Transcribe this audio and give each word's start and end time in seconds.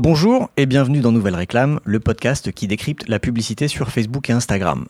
Bonjour 0.00 0.48
et 0.56 0.66
bienvenue 0.66 1.00
dans 1.00 1.10
Nouvelle 1.10 1.34
Réclame, 1.34 1.80
le 1.82 1.98
podcast 1.98 2.52
qui 2.52 2.68
décrypte 2.68 3.08
la 3.08 3.18
publicité 3.18 3.66
sur 3.66 3.90
Facebook 3.90 4.30
et 4.30 4.32
Instagram. 4.32 4.86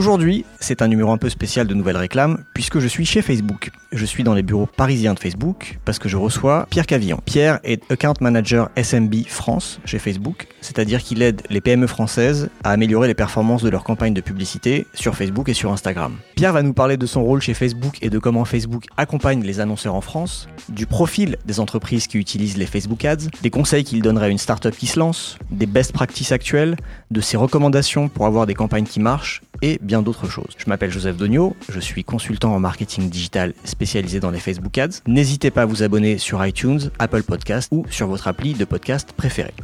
Aujourd'hui, 0.00 0.46
c'est 0.60 0.80
un 0.80 0.88
numéro 0.88 1.12
un 1.12 1.18
peu 1.18 1.28
spécial 1.28 1.66
de 1.66 1.74
Nouvelle 1.74 1.98
Réclame 1.98 2.42
puisque 2.54 2.78
je 2.78 2.88
suis 2.88 3.04
chez 3.04 3.20
Facebook. 3.20 3.70
Je 3.92 4.06
suis 4.06 4.24
dans 4.24 4.32
les 4.32 4.42
bureaux 4.42 4.64
parisiens 4.64 5.12
de 5.12 5.18
Facebook 5.18 5.78
parce 5.84 5.98
que 5.98 6.08
je 6.08 6.16
reçois 6.16 6.66
Pierre 6.70 6.86
Cavillon. 6.86 7.20
Pierre 7.22 7.60
est 7.64 7.82
Account 7.92 8.14
Manager 8.22 8.70
SMB 8.82 9.26
France 9.26 9.78
chez 9.84 9.98
Facebook, 9.98 10.48
c'est-à-dire 10.62 11.02
qu'il 11.02 11.20
aide 11.20 11.42
les 11.50 11.60
PME 11.60 11.86
françaises 11.86 12.48
à 12.64 12.70
améliorer 12.70 13.08
les 13.08 13.14
performances 13.14 13.62
de 13.62 13.68
leurs 13.68 13.84
campagnes 13.84 14.14
de 14.14 14.22
publicité 14.22 14.86
sur 14.94 15.14
Facebook 15.14 15.50
et 15.50 15.54
sur 15.54 15.70
Instagram. 15.70 16.16
Pierre 16.34 16.54
va 16.54 16.62
nous 16.62 16.72
parler 16.72 16.96
de 16.96 17.04
son 17.04 17.22
rôle 17.22 17.42
chez 17.42 17.52
Facebook 17.52 17.98
et 18.00 18.08
de 18.08 18.18
comment 18.18 18.46
Facebook 18.46 18.86
accompagne 18.96 19.42
les 19.42 19.60
annonceurs 19.60 19.94
en 19.94 20.00
France, 20.00 20.48
du 20.70 20.86
profil 20.86 21.36
des 21.44 21.60
entreprises 21.60 22.06
qui 22.06 22.16
utilisent 22.16 22.56
les 22.56 22.64
Facebook 22.64 23.04
Ads, 23.04 23.28
des 23.42 23.50
conseils 23.50 23.84
qu'il 23.84 24.00
donnerait 24.00 24.26
à 24.26 24.30
une 24.30 24.38
startup 24.38 24.74
qui 24.74 24.86
se 24.86 24.98
lance, 24.98 25.36
des 25.50 25.66
best 25.66 25.92
practices 25.92 26.32
actuelles, 26.32 26.76
de 27.10 27.20
ses 27.20 27.36
recommandations 27.36 28.08
pour 28.08 28.24
avoir 28.24 28.46
des 28.46 28.54
campagnes 28.54 28.86
qui 28.86 29.00
marchent 29.00 29.42
et 29.62 29.78
bien 29.82 30.02
d'autres 30.02 30.28
choses. 30.28 30.54
Je 30.56 30.68
m'appelle 30.68 30.90
Joseph 30.90 31.16
Dogno, 31.16 31.56
je 31.68 31.80
suis 31.80 32.04
consultant 32.04 32.54
en 32.54 32.60
marketing 32.60 33.08
digital 33.08 33.54
spécialisé 33.64 34.20
dans 34.20 34.30
les 34.30 34.40
Facebook 34.40 34.76
Ads. 34.78 35.00
N'hésitez 35.06 35.50
pas 35.50 35.62
à 35.62 35.66
vous 35.66 35.82
abonner 35.82 36.18
sur 36.18 36.44
iTunes, 36.44 36.90
Apple 36.98 37.22
Podcast 37.22 37.68
ou 37.72 37.84
sur 37.90 38.06
votre 38.06 38.28
appli 38.28 38.54
de 38.54 38.64
podcast 38.64 39.12
préférée. 39.12 39.54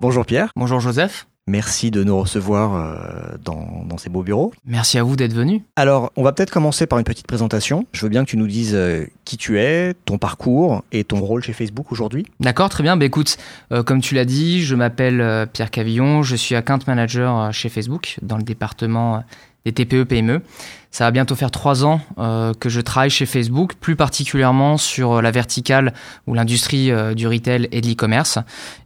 Bonjour 0.00 0.24
Pierre. 0.24 0.50
Bonjour 0.56 0.80
Joseph. 0.80 1.29
Merci 1.50 1.90
de 1.90 2.04
nous 2.04 2.16
recevoir 2.16 2.76
euh, 2.76 3.36
dans, 3.44 3.84
dans, 3.84 3.98
ces 3.98 4.08
beaux 4.08 4.22
bureaux. 4.22 4.52
Merci 4.64 4.98
à 4.98 5.02
vous 5.02 5.16
d'être 5.16 5.32
venu. 5.32 5.64
Alors, 5.74 6.12
on 6.14 6.22
va 6.22 6.32
peut-être 6.32 6.52
commencer 6.52 6.86
par 6.86 7.00
une 7.00 7.04
petite 7.04 7.26
présentation. 7.26 7.86
Je 7.92 8.02
veux 8.02 8.08
bien 8.08 8.24
que 8.24 8.30
tu 8.30 8.36
nous 8.36 8.46
dises 8.46 8.74
euh, 8.74 9.04
qui 9.24 9.36
tu 9.36 9.58
es, 9.58 9.94
ton 10.04 10.16
parcours 10.16 10.84
et 10.92 11.02
ton 11.02 11.18
rôle 11.18 11.42
chez 11.42 11.52
Facebook 11.52 11.90
aujourd'hui. 11.90 12.24
D'accord, 12.38 12.68
très 12.68 12.84
bien. 12.84 12.96
Bah, 12.96 13.04
écoute, 13.04 13.36
euh, 13.72 13.82
comme 13.82 14.00
tu 14.00 14.14
l'as 14.14 14.24
dit, 14.24 14.62
je 14.62 14.76
m'appelle 14.76 15.48
Pierre 15.52 15.72
Cavillon, 15.72 16.22
je 16.22 16.36
suis 16.36 16.54
account 16.54 16.78
manager 16.86 17.52
chez 17.52 17.68
Facebook 17.68 18.18
dans 18.22 18.36
le 18.36 18.44
département 18.44 19.24
des 19.64 19.72
TPE-PME. 19.72 20.42
Ça 20.90 21.04
va 21.04 21.12
bientôt 21.12 21.36
faire 21.36 21.52
trois 21.52 21.84
ans 21.84 22.00
euh, 22.18 22.52
que 22.52 22.68
je 22.68 22.80
travaille 22.80 23.10
chez 23.10 23.26
Facebook, 23.26 23.74
plus 23.80 23.94
particulièrement 23.94 24.76
sur 24.76 25.22
la 25.22 25.30
verticale 25.30 25.94
ou 26.26 26.34
l'industrie 26.34 26.90
euh, 26.90 27.14
du 27.14 27.28
retail 27.28 27.68
et 27.70 27.80
de 27.80 27.86
l'e-commerce. 27.86 28.38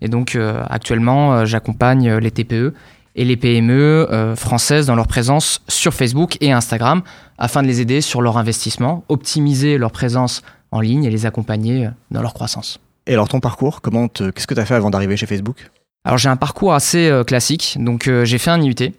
Et 0.03 0.09
donc 0.09 0.35
euh, 0.35 0.63
actuellement, 0.69 1.47
j'accompagne 1.47 2.17
les 2.17 2.31
TPE 2.31 2.75
et 3.17 3.25
les 3.25 3.37
PME 3.37 4.35
françaises 4.37 4.87
dans 4.87 4.97
leur 4.97 5.07
présence 5.07 5.63
sur 5.69 5.95
Facebook 5.95 6.37
et 6.41 6.51
Instagram 6.51 7.03
afin 7.39 7.63
de 7.63 7.69
les 7.69 7.81
aider 7.81 8.01
sur 8.01 8.21
leur 8.21 8.39
investissement, 8.39 9.05
optimiser 9.09 9.79
leur 9.79 9.93
présence 9.93 10.43
en 10.73 10.81
ligne 10.81 11.05
et 11.05 11.11
les 11.11 11.25
accompagner 11.25 11.89
dans 12.11 12.23
leur 12.23 12.35
croissance. 12.35 12.81
Et 13.07 13.13
alors 13.13 13.29
ton 13.29 13.39
parcours, 13.39 13.83
comment 13.83 14.09
qu'est-ce 14.09 14.49
que 14.49 14.55
tu 14.55 14.61
as 14.61 14.67
fait 14.67 14.75
avant 14.75 14.91
d'arriver 14.91 15.17
chez 15.17 15.27
Facebook? 15.27 15.71
Alors 16.05 16.19
j'ai 16.19 16.29
un 16.29 16.37
parcours 16.37 16.75
assez 16.75 17.23
classique, 17.25 17.77
donc 17.79 18.11
j'ai 18.25 18.39
fait 18.39 18.51
un 18.51 18.61
IUT, 18.61 18.93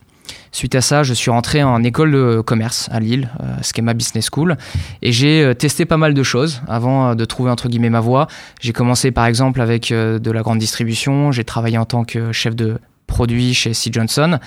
Suite 0.51 0.75
à 0.75 0.81
ça, 0.81 1.03
je 1.03 1.13
suis 1.13 1.31
rentré 1.31 1.63
en 1.63 1.83
école 1.83 2.11
de 2.11 2.41
commerce 2.41 2.87
à 2.91 2.99
Lille, 2.99 3.29
euh, 3.41 3.57
Schema 3.61 3.93
Business 3.93 4.29
School, 4.31 4.55
et 5.01 5.11
j'ai 5.11 5.43
euh, 5.43 5.53
testé 5.53 5.85
pas 5.85 5.97
mal 5.97 6.13
de 6.13 6.23
choses 6.23 6.61
avant 6.67 7.09
euh, 7.09 7.15
de 7.15 7.25
trouver 7.25 7.51
entre 7.51 7.67
guillemets 7.67 7.89
ma 7.89 7.99
voie. 7.99 8.27
J'ai 8.61 8.73
commencé 8.73 9.11
par 9.11 9.25
exemple 9.25 9.61
avec 9.61 9.91
de 9.91 10.31
la 10.31 10.41
grande 10.41 10.59
distribution, 10.59 11.31
j'ai 11.31 11.43
travaillé 11.43 11.77
en 11.77 11.85
tant 11.85 12.05
que 12.05 12.31
chef 12.31 12.55
de 12.55 12.77
produit 13.07 13.53
chez 13.53 13.73
C. 13.73 13.89
Johnson. 13.91 14.39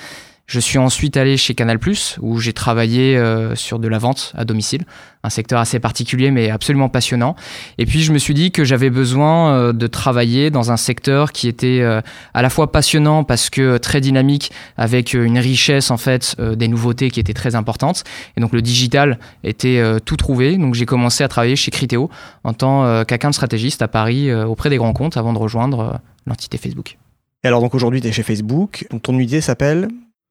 Je 0.48 0.60
suis 0.60 0.78
ensuite 0.78 1.18
allé 1.18 1.36
chez 1.36 1.54
Canal+, 1.54 1.78
où 2.22 2.38
j'ai 2.38 2.54
travaillé 2.54 3.18
euh, 3.18 3.54
sur 3.54 3.78
de 3.78 3.86
la 3.86 3.98
vente 3.98 4.32
à 4.34 4.46
domicile, 4.46 4.86
un 5.22 5.28
secteur 5.28 5.60
assez 5.60 5.78
particulier 5.78 6.30
mais 6.30 6.48
absolument 6.48 6.88
passionnant. 6.88 7.36
Et 7.76 7.84
puis 7.84 8.00
je 8.00 8.14
me 8.14 8.18
suis 8.18 8.32
dit 8.32 8.50
que 8.50 8.64
j'avais 8.64 8.88
besoin 8.88 9.52
euh, 9.52 9.72
de 9.74 9.86
travailler 9.86 10.50
dans 10.50 10.72
un 10.72 10.78
secteur 10.78 11.32
qui 11.32 11.48
était 11.48 11.80
euh, 11.82 12.00
à 12.32 12.40
la 12.40 12.48
fois 12.48 12.72
passionnant 12.72 13.24
parce 13.24 13.50
que 13.50 13.76
très 13.76 14.00
dynamique, 14.00 14.50
avec 14.78 15.12
une 15.12 15.38
richesse 15.38 15.90
en 15.90 15.98
fait 15.98 16.34
des 16.40 16.68
nouveautés 16.68 17.10
qui 17.10 17.20
étaient 17.20 17.34
très 17.34 17.54
importantes. 17.54 18.04
Et 18.38 18.40
donc 18.40 18.54
le 18.54 18.62
digital 18.62 19.18
était 19.44 19.82
tout 20.06 20.16
trouvé. 20.16 20.56
Donc 20.56 20.74
j'ai 20.74 20.86
commencé 20.86 21.22
à 21.22 21.28
travailler 21.28 21.56
chez 21.56 21.70
Criteo 21.70 22.08
en 22.44 22.54
tant 22.54 23.04
qu'account 23.04 23.32
stratégiste 23.32 23.82
à 23.82 23.88
Paris 23.88 24.32
auprès 24.32 24.70
des 24.70 24.78
grands 24.78 24.94
comptes 24.94 25.18
avant 25.18 25.34
de 25.34 25.38
rejoindre 25.38 26.00
l'entité 26.26 26.56
Facebook. 26.56 26.96
Et 27.44 27.48
alors 27.48 27.60
donc 27.60 27.74
aujourd'hui 27.74 28.00
tu 28.00 28.08
es 28.08 28.12
chez 28.12 28.22
Facebook, 28.22 28.86
ton 29.02 29.12
unité 29.12 29.40
s'appelle 29.42 29.88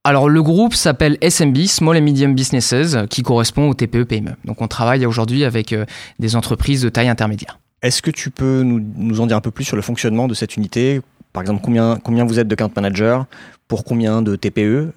alors 0.08 0.30
le 0.30 0.42
groupe 0.42 0.74
s'appelle 0.74 1.18
SMB, 1.22 1.66
Small 1.66 1.98
and 1.98 2.02
Medium 2.02 2.34
Businesses, 2.34 2.96
qui 3.10 3.24
correspond 3.24 3.68
au 3.68 3.74
TPE-PME. 3.74 4.30
E. 4.30 4.34
Donc 4.46 4.62
on 4.62 4.70
travaille 4.70 5.06
aujourd'hui 5.06 5.44
avec 5.44 5.74
euh, 5.74 5.84
des 6.18 6.38
entreprises 6.38 6.82
de 6.82 6.88
taille 6.88 7.10
intermédiaire. 7.10 7.60
Est-ce 7.82 8.02
que 8.02 8.10
tu 8.10 8.30
peux 8.30 8.64
nous, 8.64 9.20
en 9.20 9.28
dire 9.28 9.36
un 9.36 9.42
peu 9.42 9.52
plus 9.52 9.66
sur 9.66 9.76
le 9.76 9.82
fonctionnement 9.82 10.30
de 10.30 10.34
cette 10.34 10.56
unité? 10.56 11.02
Par 11.34 11.42
exemple, 11.42 11.60
combien, 11.62 12.24
vous 12.24 12.40
êtes 12.40 12.48
de 12.48 12.54
account 12.54 12.72
manager 12.74 13.26
Pour 13.68 13.84
combien 13.84 14.22
de 14.22 14.38
TPE 14.38 14.94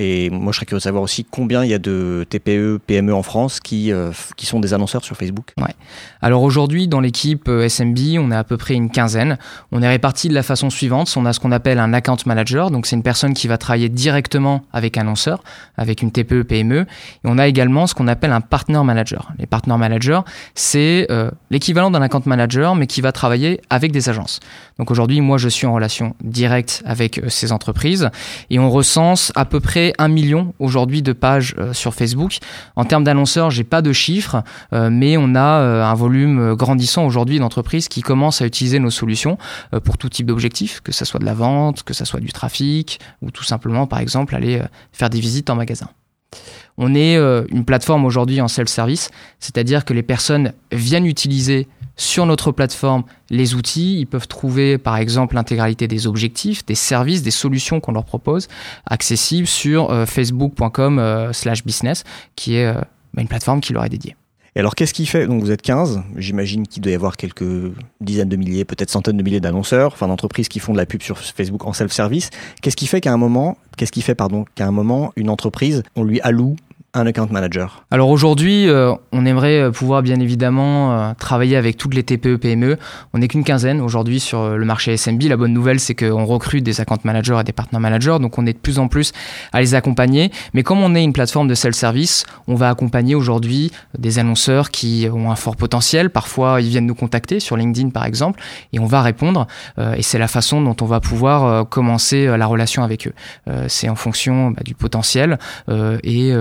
et 0.00 0.30
moi, 0.30 0.52
je 0.52 0.58
serais 0.58 0.66
curieux 0.66 0.78
de 0.78 0.84
savoir 0.84 1.02
aussi 1.02 1.24
combien 1.24 1.64
il 1.64 1.70
y 1.70 1.74
a 1.74 1.80
de 1.80 2.24
TPE, 2.30 2.78
PME 2.86 3.12
en 3.12 3.24
France 3.24 3.58
qui, 3.58 3.90
euh, 3.90 4.12
qui 4.36 4.46
sont 4.46 4.60
des 4.60 4.72
annonceurs 4.72 5.04
sur 5.04 5.16
Facebook. 5.16 5.52
Ouais. 5.58 5.74
Alors 6.22 6.44
aujourd'hui, 6.44 6.86
dans 6.86 7.00
l'équipe 7.00 7.48
euh, 7.48 7.68
SMB, 7.68 7.98
on 8.20 8.30
est 8.30 8.36
à 8.36 8.44
peu 8.44 8.56
près 8.56 8.74
une 8.74 8.90
quinzaine. 8.90 9.38
On 9.72 9.82
est 9.82 9.88
répartis 9.88 10.28
de 10.28 10.34
la 10.34 10.44
façon 10.44 10.70
suivante. 10.70 11.12
On 11.16 11.26
a 11.26 11.32
ce 11.32 11.40
qu'on 11.40 11.50
appelle 11.50 11.80
un 11.80 11.92
account 11.92 12.16
manager. 12.26 12.70
Donc 12.70 12.86
c'est 12.86 12.94
une 12.94 13.02
personne 13.02 13.34
qui 13.34 13.48
va 13.48 13.58
travailler 13.58 13.88
directement 13.88 14.62
avec 14.72 14.96
un 14.98 15.00
annonceur, 15.00 15.42
avec 15.76 16.00
une 16.00 16.12
TPE, 16.12 16.44
PME. 16.44 16.82
Et 16.82 16.86
on 17.24 17.36
a 17.36 17.48
également 17.48 17.88
ce 17.88 17.94
qu'on 17.96 18.06
appelle 18.06 18.30
un 18.30 18.40
partner 18.40 18.80
manager. 18.84 19.32
Les 19.40 19.46
partner 19.46 19.76
managers, 19.76 20.20
c'est 20.54 21.08
euh, 21.10 21.28
l'équivalent 21.50 21.90
d'un 21.90 22.02
account 22.02 22.22
manager, 22.24 22.76
mais 22.76 22.86
qui 22.86 23.00
va 23.00 23.10
travailler 23.10 23.60
avec 23.68 23.90
des 23.90 24.08
agences. 24.08 24.38
Donc 24.78 24.92
aujourd'hui, 24.92 25.20
moi, 25.20 25.38
je 25.38 25.48
suis 25.48 25.66
en 25.66 25.74
relation 25.74 26.14
directe 26.22 26.84
avec 26.84 27.20
ces 27.26 27.50
entreprises 27.50 28.10
et 28.48 28.60
on 28.60 28.70
recense 28.70 29.32
à 29.34 29.44
peu 29.44 29.58
près 29.58 29.87
un 29.98 30.08
million 30.08 30.54
aujourd'hui 30.58 31.02
de 31.02 31.12
pages 31.12 31.54
euh, 31.58 31.72
sur 31.72 31.94
Facebook. 31.94 32.38
En 32.76 32.84
termes 32.84 33.04
d'annonceurs, 33.04 33.50
j'ai 33.50 33.64
pas 33.64 33.82
de 33.82 33.92
chiffres, 33.92 34.42
euh, 34.72 34.90
mais 34.90 35.16
on 35.16 35.34
a 35.34 35.60
euh, 35.60 35.84
un 35.84 35.94
volume 35.94 36.54
grandissant 36.54 37.06
aujourd'hui 37.06 37.38
d'entreprises 37.38 37.88
qui 37.88 38.02
commencent 38.02 38.42
à 38.42 38.46
utiliser 38.46 38.78
nos 38.78 38.90
solutions 38.90 39.38
pour 39.84 39.98
tout 39.98 40.08
type 40.08 40.26
d'objectifs, 40.26 40.80
que 40.80 40.92
ce 40.92 41.04
soit 41.04 41.20
de 41.20 41.24
la 41.24 41.34
vente, 41.34 41.82
que 41.82 41.94
ce 41.94 42.04
soit 42.04 42.20
du 42.20 42.32
trafic, 42.32 43.00
ou 43.22 43.30
tout 43.30 43.44
simplement, 43.44 43.86
par 43.86 43.98
exemple, 43.98 44.34
aller 44.34 44.62
faire 44.92 45.10
des 45.10 45.20
visites 45.20 45.50
en 45.50 45.56
magasin. 45.56 45.88
On 46.76 46.94
est 46.94 47.16
une 47.50 47.64
plateforme 47.64 48.04
aujourd'hui 48.04 48.40
en 48.40 48.48
self-service, 48.48 49.10
c'est-à-dire 49.40 49.84
que 49.84 49.92
les 49.92 50.02
personnes 50.02 50.52
viennent 50.72 51.06
utiliser 51.06 51.68
sur 51.98 52.24
notre 52.24 52.52
plateforme 52.52 53.02
les 53.28 53.54
outils. 53.54 53.98
Ils 53.98 54.06
peuvent 54.06 54.28
trouver 54.28 54.78
par 54.78 54.96
exemple 54.96 55.34
l'intégralité 55.34 55.86
des 55.86 56.06
objectifs, 56.06 56.64
des 56.64 56.74
services, 56.74 57.22
des 57.22 57.30
solutions 57.30 57.80
qu'on 57.80 57.92
leur 57.92 58.04
propose, 58.04 58.48
accessibles 58.86 59.46
sur 59.46 59.90
euh, 59.90 60.06
facebook.com 60.06 60.98
euh, 60.98 61.32
slash 61.34 61.64
business, 61.64 62.04
qui 62.36 62.54
est 62.56 62.66
euh, 62.66 62.80
une 63.16 63.28
plateforme 63.28 63.60
qui 63.60 63.74
leur 63.74 63.84
est 63.84 63.90
dédiée. 63.90 64.16
Et 64.56 64.60
alors, 64.60 64.74
qu'est-ce 64.74 64.94
qui 64.94 65.06
fait 65.06 65.26
Donc, 65.26 65.42
vous 65.42 65.52
êtes 65.52 65.62
15. 65.62 66.02
J'imagine 66.16 66.66
qu'il 66.66 66.82
doit 66.82 66.90
y 66.90 66.94
avoir 66.94 67.16
quelques 67.16 67.44
dizaines 68.00 68.28
de 68.28 68.36
milliers, 68.36 68.64
peut-être 68.64 68.90
centaines 68.90 69.16
de 69.16 69.22
milliers 69.22 69.40
d'annonceurs, 69.40 69.92
enfin 69.92 70.08
d'entreprises 70.08 70.48
qui 70.48 70.58
font 70.58 70.72
de 70.72 70.78
la 70.78 70.86
pub 70.86 71.02
sur 71.02 71.18
Facebook 71.18 71.64
en 71.66 71.72
self-service. 71.72 72.30
Qu'est-ce 72.60 72.74
qui 72.74 72.86
fait 72.86 73.00
qu'à 73.00 73.12
un 73.12 73.18
moment, 73.18 73.58
qu'est-ce 73.76 73.92
qui 73.92 74.02
fait, 74.02 74.14
pardon, 74.14 74.46
qu'à 74.54 74.66
un 74.66 74.72
moment, 74.72 75.12
une 75.16 75.30
entreprise, 75.30 75.82
on 75.94 76.02
lui 76.02 76.20
alloue 76.22 76.56
un 76.94 77.06
account 77.06 77.28
manager 77.30 77.84
Alors 77.90 78.08
aujourd'hui, 78.08 78.68
euh, 78.68 78.94
on 79.12 79.26
aimerait 79.26 79.60
euh, 79.60 79.70
pouvoir 79.70 80.02
bien 80.02 80.18
évidemment 80.20 80.92
euh, 80.92 81.12
travailler 81.18 81.56
avec 81.56 81.76
toutes 81.76 81.94
les 81.94 82.02
TPE, 82.02 82.36
PME. 82.36 82.78
On 83.12 83.18
n'est 83.18 83.28
qu'une 83.28 83.44
quinzaine 83.44 83.82
aujourd'hui 83.82 84.20
sur 84.20 84.56
le 84.56 84.64
marché 84.64 84.96
SMB. 84.96 85.22
La 85.24 85.36
bonne 85.36 85.52
nouvelle, 85.52 85.80
c'est 85.80 85.94
qu'on 85.94 86.24
recrute 86.24 86.64
des 86.64 86.80
account 86.80 86.98
managers 87.04 87.36
et 87.40 87.44
des 87.44 87.52
partner 87.52 87.78
managers, 87.78 88.16
donc 88.20 88.38
on 88.38 88.46
est 88.46 88.54
de 88.54 88.58
plus 88.58 88.78
en 88.78 88.88
plus 88.88 89.12
à 89.52 89.60
les 89.60 89.74
accompagner. 89.74 90.30
Mais 90.54 90.62
comme 90.62 90.78
on 90.78 90.94
est 90.94 91.04
une 91.04 91.12
plateforme 91.12 91.46
de 91.46 91.54
self-service, 91.54 92.24
on 92.46 92.54
va 92.54 92.70
accompagner 92.70 93.14
aujourd'hui 93.14 93.70
des 93.98 94.18
annonceurs 94.18 94.70
qui 94.70 95.08
ont 95.12 95.30
un 95.30 95.36
fort 95.36 95.56
potentiel. 95.56 96.08
Parfois, 96.08 96.60
ils 96.62 96.68
viennent 96.68 96.86
nous 96.86 96.94
contacter 96.94 97.38
sur 97.38 97.56
LinkedIn 97.56 97.90
par 97.90 98.06
exemple, 98.06 98.40
et 98.72 98.78
on 98.78 98.86
va 98.86 99.02
répondre. 99.02 99.46
et 99.78 100.02
c'est 100.02 100.18
la 100.18 100.28
façon 100.28 100.62
dont 100.62 100.76
on 100.80 100.86
va 100.86 101.00
pouvoir 101.00 101.68
commencer 101.68 102.26
la 102.26 102.46
relation 102.46 102.82
avec 102.82 103.06
eux. 103.06 103.12
c'est 103.68 103.88
en 103.88 103.96
fonction 103.96 104.52
bah, 104.52 104.62
du 104.64 104.74
potentiel 104.74 105.38
et 105.68 106.32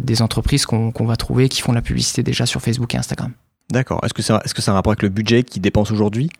des 0.00 0.22
entreprises 0.22 0.66
qu'on 0.66 0.92
va 1.04 1.16
trouver 1.16 1.48
qui 1.48 1.60
font 1.60 1.72
la 1.72 1.82
publicité 1.82 2.22
déjà 2.22 2.46
sur 2.46 2.60
Facebook 2.60 2.94
et 2.94 2.98
Instagram. 2.98 3.32
D'accord. 3.70 4.00
Est-ce 4.04 4.14
que 4.14 4.22
c'est 4.22 4.32
est 4.34 4.58
-ce 4.58 4.70
un 4.70 4.74
rapport 4.74 4.92
avec 4.92 5.02
le 5.02 5.08
budget 5.08 5.42
qu'ils 5.42 5.62
dépensent 5.62 5.92
aujourd'hui? 5.92 6.30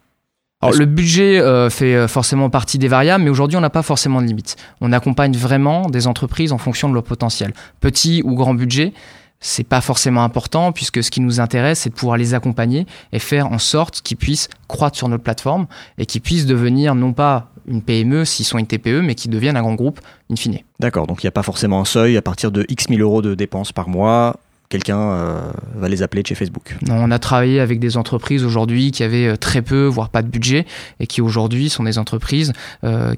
Alors, 0.61 0.79
le 0.79 0.87
budget 0.87 1.41
euh, 1.41 1.69
fait 1.69 1.95
euh, 1.95 2.09
forcément 2.09 2.49
partie 2.49 2.79
des 2.79 2.89
variables, 2.89 3.23
mais 3.23 3.31
aujourd'hui, 3.31 3.57
on 3.59 3.61
n'a 3.61 3.71
pas 3.71 3.83
forcément 3.83 4.23
de 4.23 4.27
limite. 4.27 4.57
On 4.81 4.93
accompagne 4.93 5.37
vraiment 5.37 5.91
des 5.91 6.07
entreprises 6.07 6.53
en 6.53 6.59
fonction 6.59 6.89
de 6.89 6.95
leur 6.95 7.03
potentiel. 7.03 7.53
Petit 7.81 8.23
ou 8.25 8.35
grand 8.35 8.55
budget, 8.55 8.95
c'est 9.41 9.65
pas 9.65 9.83
forcément 9.83 10.25
important 10.25 10.73
puisque 10.73 11.03
ce 11.03 11.11
qui 11.11 11.21
nous 11.21 11.39
intéresse, 11.39 11.81
c'est 11.81 11.91
de 11.91 11.95
pouvoir 11.95 12.17
les 12.17 12.33
accompagner 12.33 12.87
et 13.13 13.19
faire 13.19 13.53
en 13.53 13.59
sorte 13.59 14.01
qu'ils 14.01 14.17
puissent 14.17 14.49
croître 14.69 14.97
sur 14.97 15.09
notre 15.09 15.23
plateforme 15.23 15.67
et 15.99 16.07
qu'ils 16.07 16.23
puissent 16.23 16.47
devenir 16.47 16.95
non 16.95 17.13
pas 17.13 17.51
une 17.67 17.83
PME 17.83 18.25
s'ils 18.25 18.47
sont 18.47 18.59
une 18.59 18.67
TPE, 18.67 19.01
mais 19.03 19.15
qu'ils 19.15 19.31
deviennent 19.31 19.57
un 19.57 19.63
grand 19.63 19.75
groupe 19.75 20.01
in 20.31 20.37
fine. 20.37 20.59
D'accord, 20.81 21.07
donc 21.07 21.23
il 21.23 21.27
n'y 21.27 21.29
a 21.29 21.33
pas 21.33 21.43
forcément 21.43 21.81
un 21.81 21.85
seuil 21.85 22.17
à 22.17 22.23
partir 22.23 22.51
de 22.53 22.65
X 22.69 22.89
1000 22.89 23.01
euros 23.01 23.23
de 23.23 23.35
dépenses 23.35 23.73
par 23.73 23.89
mois. 23.89 24.37
quelqu'un 24.69 25.53
va 25.75 25.89
les 25.89 26.03
appeler 26.03 26.23
de 26.23 26.27
chez 26.27 26.35
Facebook 26.35 26.77
Non, 26.89 26.97
on 26.97 27.11
a 27.11 27.19
travaillé 27.19 27.61
avec 27.61 27.79
des 27.79 27.97
entreprises 27.97 28.45
aujourd'hui 28.45 28.91
qui 28.91 29.03
avaient 29.03 29.37
très 29.37 29.63
peu, 29.63 29.87
voire 29.87 30.09
pas 30.09 30.23
de 30.23 30.29
budget, 30.29 30.67
et 31.01 31.07
qui 31.07 31.21
aujourd'hui 31.21 31.69
sont 31.69 31.85
des 31.85 31.99
entreprises 31.99 32.53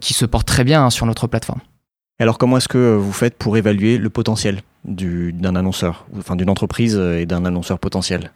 qui 0.01 0.15
se 0.15 0.25
portent 0.27 0.49
très 0.49 0.65
bien 0.65 0.85
hein, 0.85 0.91
sur 0.91 1.07
notre 1.07 1.27
plateforme. 1.27 1.61
Alors 2.19 2.39
comment 2.39 2.57
est-ce 2.57 2.69
que 2.69 2.97
vous 2.97 3.13
faites 3.13 3.37
pour 3.37 3.57
évaluer 3.57 3.99
le 3.99 4.11
potentiel 4.11 4.63
d'un 4.85 5.55
annonceur, 5.57 6.07
enfin 6.19 6.37
d'une 6.37 6.51
entreprise 6.51 6.97
et 6.97 7.27
d'un 7.27 7.45
annonceur 7.45 7.79
potentiel? 7.79 8.33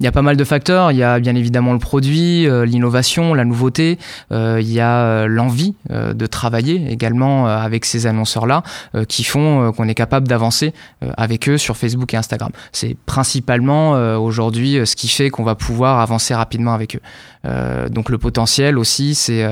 Il 0.00 0.04
y 0.04 0.08
a 0.08 0.12
pas 0.12 0.22
mal 0.22 0.36
de 0.36 0.44
facteurs. 0.44 0.90
Il 0.90 0.98
y 0.98 1.02
a 1.02 1.20
bien 1.20 1.36
évidemment 1.36 1.72
le 1.72 1.78
produit, 1.78 2.48
euh, 2.48 2.66
l'innovation, 2.66 3.32
la 3.32 3.44
nouveauté. 3.44 3.98
Euh, 4.32 4.58
il 4.60 4.72
y 4.72 4.80
a 4.80 5.04
euh, 5.04 5.26
l'envie 5.28 5.74
de 5.90 6.26
travailler 6.26 6.90
également 6.90 7.46
avec 7.46 7.84
ces 7.84 8.06
annonceurs-là 8.06 8.62
qui 9.08 9.24
font 9.24 9.72
qu'on 9.72 9.88
est 9.88 9.94
capable 9.94 10.26
d'avancer 10.26 10.72
avec 11.16 11.48
eux 11.48 11.58
sur 11.58 11.76
Facebook 11.76 12.12
et 12.14 12.16
Instagram. 12.16 12.50
C'est 12.72 12.96
principalement 13.06 13.92
aujourd'hui 14.16 14.80
ce 14.84 14.96
qui 14.96 15.08
fait 15.08 15.30
qu'on 15.30 15.44
va 15.44 15.54
pouvoir 15.54 16.00
avancer 16.00 16.34
rapidement 16.34 16.74
avec 16.74 16.96
eux. 16.96 17.88
donc 17.90 18.08
le 18.08 18.18
potentiel 18.18 18.78
aussi, 18.78 19.14
c'est 19.14 19.46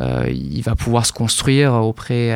il 0.00 0.62
va 0.62 0.74
pouvoir 0.74 1.06
se 1.06 1.12
construire 1.12 1.74
auprès 1.74 2.32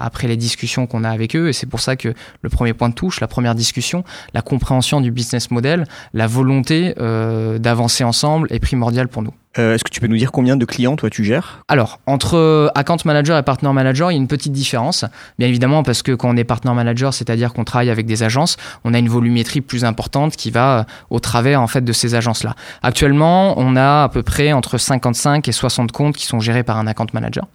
après 0.00 0.28
les 0.28 0.36
discussions 0.36 0.86
qu'on 0.86 1.04
a 1.04 1.10
avec 1.10 1.36
eux. 1.36 1.48
Et 1.48 1.52
c'est 1.52 1.68
pour 1.68 1.80
ça 1.80 1.96
que 1.96 2.14
le 2.42 2.48
premier 2.48 2.72
point 2.72 2.88
de 2.88 2.94
touche, 2.94 3.20
la 3.20 3.28
première 3.28 3.54
discussion, 3.54 4.04
la 4.34 4.42
compréhension 4.42 5.00
du 5.00 5.10
business 5.10 5.50
model, 5.50 5.86
la 6.14 6.26
volonté 6.26 6.94
euh, 7.02 7.58
d'avancer 7.58 8.04
ensemble 8.04 8.48
est 8.50 8.60
primordial 8.60 9.08
pour 9.08 9.22
nous. 9.22 9.32
Euh, 9.58 9.74
est-ce 9.74 9.84
que 9.84 9.90
tu 9.90 10.00
peux 10.00 10.06
nous 10.06 10.16
dire 10.16 10.32
combien 10.32 10.56
de 10.56 10.64
clients 10.64 10.96
toi 10.96 11.10
tu 11.10 11.24
gères? 11.24 11.62
Alors, 11.68 12.00
entre 12.06 12.72
account 12.74 12.96
manager 13.04 13.36
et 13.36 13.42
partner 13.42 13.70
manager, 13.72 14.10
il 14.10 14.14
y 14.14 14.16
a 14.16 14.20
une 14.20 14.28
petite 14.28 14.52
différence. 14.52 15.04
Bien 15.38 15.48
évidemment, 15.48 15.82
parce 15.82 16.02
que 16.02 16.12
quand 16.12 16.30
on 16.30 16.36
est 16.36 16.44
partner 16.44 16.72
manager, 16.72 17.12
c'est-à-dire 17.12 17.52
qu'on 17.52 17.64
travaille 17.64 17.90
avec 17.90 18.06
des 18.06 18.22
agences, 18.22 18.56
on 18.84 18.94
a 18.94 18.98
une 18.98 19.08
volumétrie 19.08 19.60
plus 19.60 19.84
importante 19.84 20.36
qui 20.36 20.50
va 20.50 20.78
euh, 20.78 20.84
au 21.10 21.20
travers 21.20 21.60
en 21.60 21.66
fait 21.66 21.82
de 21.82 21.92
ces 21.92 22.14
agences-là. 22.14 22.54
Actuellement, 22.82 23.54
on 23.58 23.76
a 23.76 24.04
à 24.04 24.08
peu 24.08 24.22
près 24.22 24.52
entre 24.52 24.78
55 24.78 25.46
et 25.48 25.52
60 25.52 25.92
comptes 25.92 26.16
qui 26.16 26.26
sont 26.26 26.40
gérés 26.40 26.62
par 26.62 26.78
un 26.78 26.86
account 26.86 27.06
manager 27.12 27.46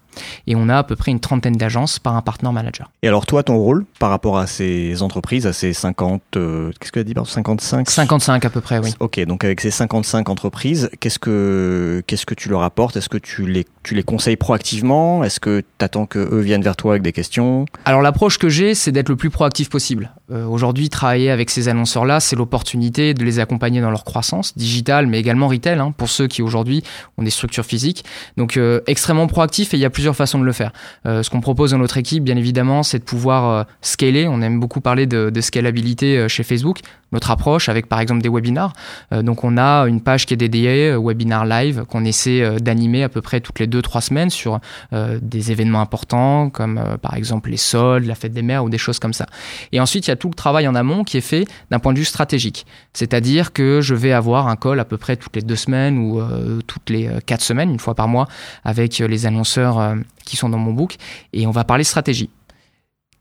et 0.47 0.55
on 0.55 0.69
a 0.69 0.77
à 0.77 0.83
peu 0.83 0.95
près 0.95 1.11
une 1.11 1.19
trentaine 1.19 1.55
d'agences 1.55 1.99
par 1.99 2.15
un 2.15 2.21
partner 2.21 2.51
manager. 2.51 2.91
Et 3.03 3.07
alors 3.07 3.25
toi, 3.25 3.43
ton 3.43 3.57
rôle 3.57 3.85
par 3.99 4.09
rapport 4.09 4.37
à 4.37 4.47
ces 4.47 5.01
entreprises, 5.01 5.47
à 5.47 5.53
ces 5.53 5.73
50, 5.73 6.21
euh, 6.35 6.71
qu'est-ce 6.79 6.91
que 6.91 6.99
tu 6.99 7.11
as 7.11 7.23
dit, 7.23 7.29
55 7.29 7.89
55 7.89 8.45
à 8.45 8.49
peu 8.49 8.61
près, 8.61 8.79
oui. 8.79 8.93
Ok, 8.99 9.19
donc 9.25 9.43
avec 9.43 9.61
ces 9.61 9.71
55 9.71 10.29
entreprises, 10.29 10.89
qu'est-ce 10.99 11.19
que, 11.19 12.03
qu'est-ce 12.07 12.25
que 12.25 12.33
tu 12.33 12.49
leur 12.49 12.63
apportes? 12.63 12.97
Est-ce 12.97 13.09
que 13.09 13.17
tu 13.17 13.45
les, 13.45 13.65
tu 13.83 13.95
les 13.95 14.03
conseilles 14.03 14.37
proactivement? 14.37 15.23
Est-ce 15.23 15.39
que 15.39 15.61
tu 15.61 15.85
attends 15.85 16.05
qu'eux 16.05 16.39
viennent 16.39 16.61
vers 16.61 16.75
toi 16.75 16.93
avec 16.93 17.03
des 17.03 17.13
questions? 17.13 17.65
Alors 17.85 18.01
l'approche 18.01 18.37
que 18.37 18.49
j'ai, 18.49 18.75
c'est 18.75 18.91
d'être 18.91 19.09
le 19.09 19.15
plus 19.15 19.29
proactif 19.29 19.69
possible. 19.69 20.11
Euh, 20.29 20.45
aujourd'hui, 20.45 20.89
travailler 20.89 21.31
avec 21.31 21.49
ces 21.49 21.69
annonceurs-là, 21.69 22.19
c'est 22.19 22.35
l'opportunité 22.35 23.13
de 23.13 23.23
les 23.23 23.39
accompagner 23.39 23.79
dans 23.79 23.91
leur 23.91 24.03
croissance 24.03 24.57
digitale, 24.57 25.07
mais 25.07 25.19
également 25.19 25.47
retail, 25.47 25.79
hein, 25.79 25.93
pour 25.95 26.09
ceux 26.09 26.27
qui 26.27 26.41
aujourd'hui 26.41 26.83
ont 27.17 27.23
des 27.23 27.29
structures 27.29 27.65
physiques. 27.65 28.03
Donc 28.35 28.57
euh, 28.57 28.81
extrêmement 28.87 29.27
proactif 29.27 29.73
et 29.73 29.77
il 29.77 29.79
y 29.79 29.85
a 29.85 29.89
plusieurs 29.89 30.15
façons 30.15 30.39
de 30.39 30.43
le 30.43 30.51
faire. 30.51 30.71
Euh, 31.05 31.23
ce 31.23 31.29
qu'on 31.29 31.39
propose 31.39 31.71
dans 31.71 31.77
notre 31.77 31.97
équipe, 31.97 32.23
bien 32.23 32.35
évidemment, 32.35 32.83
c'est 32.83 32.99
de 32.99 33.03
pouvoir 33.03 33.49
euh, 33.49 33.63
scaler. 33.81 34.27
On 34.27 34.41
aime 34.41 34.59
beaucoup 34.59 34.81
parler 34.81 35.05
de, 35.05 35.29
de 35.29 35.41
scalabilité 35.41 36.17
euh, 36.17 36.27
chez 36.27 36.43
Facebook. 36.43 36.79
Notre 37.13 37.31
approche 37.31 37.69
avec 37.69 37.87
par 37.87 38.01
exemple 38.01 38.21
des 38.21 38.27
webinars. 38.27 38.73
donc 39.13 39.45
on 39.45 39.57
a 39.57 39.87
une 39.87 40.01
page 40.01 40.25
qui 40.25 40.33
est 40.33 40.37
dédiée 40.37 40.93
webinar 41.01 41.45
live 41.45 41.85
qu'on 41.85 42.03
essaie 42.03 42.59
d'animer 42.59 43.01
à 43.01 43.07
peu 43.07 43.21
près 43.21 43.39
toutes 43.39 43.59
les 43.59 43.67
deux 43.67 43.81
trois 43.81 44.01
semaines 44.01 44.29
sur 44.29 44.59
des 44.91 45.53
événements 45.53 45.79
importants 45.79 46.49
comme 46.49 46.97
par 47.01 47.13
exemple 47.13 47.49
les 47.49 47.55
soldes, 47.55 48.03
la 48.03 48.15
fête 48.15 48.33
des 48.33 48.41
mères 48.41 48.65
ou 48.65 48.69
des 48.69 48.77
choses 48.77 48.99
comme 48.99 49.13
ça. 49.13 49.25
Et 49.71 49.79
ensuite 49.79 50.07
il 50.07 50.09
y 50.09 50.11
a 50.11 50.16
tout 50.17 50.27
le 50.27 50.33
travail 50.33 50.67
en 50.67 50.75
amont 50.75 51.03
qui 51.03 51.17
est 51.17 51.21
fait 51.21 51.45
d'un 51.71 51.79
point 51.79 51.93
de 51.93 51.99
vue 51.99 52.05
stratégique. 52.05 52.65
C'est-à-dire 52.93 53.53
que 53.53 53.79
je 53.81 53.95
vais 53.95 54.11
avoir 54.11 54.47
un 54.47 54.55
call 54.55 54.79
à 54.79 54.85
peu 54.85 54.97
près 54.97 55.15
toutes 55.15 55.35
les 55.35 55.41
deux 55.41 55.55
semaines 55.55 55.97
ou 55.97 56.21
toutes 56.67 56.89
les 56.89 57.09
quatre 57.25 57.41
semaines, 57.41 57.69
une 57.69 57.79
fois 57.79 57.95
par 57.95 58.07
mois, 58.07 58.27
avec 58.63 58.97
les 58.99 59.25
annonceurs 59.25 59.95
qui 60.25 60.35
sont 60.35 60.49
dans 60.49 60.57
mon 60.57 60.73
book, 60.73 60.97
et 61.33 61.47
on 61.47 61.51
va 61.51 61.63
parler 61.63 61.83
stratégie. 61.83 62.29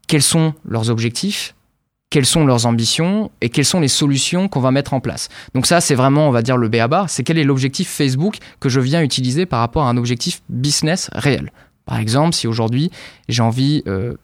Quels 0.07 0.21
sont 0.21 0.53
leurs 0.65 0.89
objectifs? 0.89 1.53
Quelles 2.09 2.25
sont 2.25 2.45
leurs 2.45 2.65
ambitions? 2.65 3.31
Et 3.41 3.49
quelles 3.49 3.65
sont 3.65 3.81
les 3.81 3.89
solutions 3.89 4.47
qu'on 4.47 4.61
va 4.61 4.71
mettre 4.71 4.93
en 4.93 5.01
place? 5.01 5.27
Donc 5.53 5.65
ça, 5.65 5.81
c'est 5.81 5.95
vraiment, 5.95 6.29
on 6.29 6.31
va 6.31 6.41
dire, 6.41 6.55
le 6.55 6.69
BABA, 6.69 7.05
c'est 7.09 7.23
quel 7.23 7.37
est 7.37 7.43
l'objectif 7.43 7.89
Facebook 7.89 8.37
que 8.61 8.69
je 8.69 8.79
viens 8.79 9.01
utiliser 9.01 9.45
par 9.45 9.59
rapport 9.59 9.83
à 9.83 9.89
un 9.89 9.97
objectif 9.97 10.41
business 10.47 11.09
réel? 11.13 11.51
Par 11.85 11.99
exemple, 11.99 12.33
si 12.33 12.47
aujourd'hui 12.47 12.91
j'ai 13.29 13.41
envie 13.41 13.83
euh, 13.87 14.15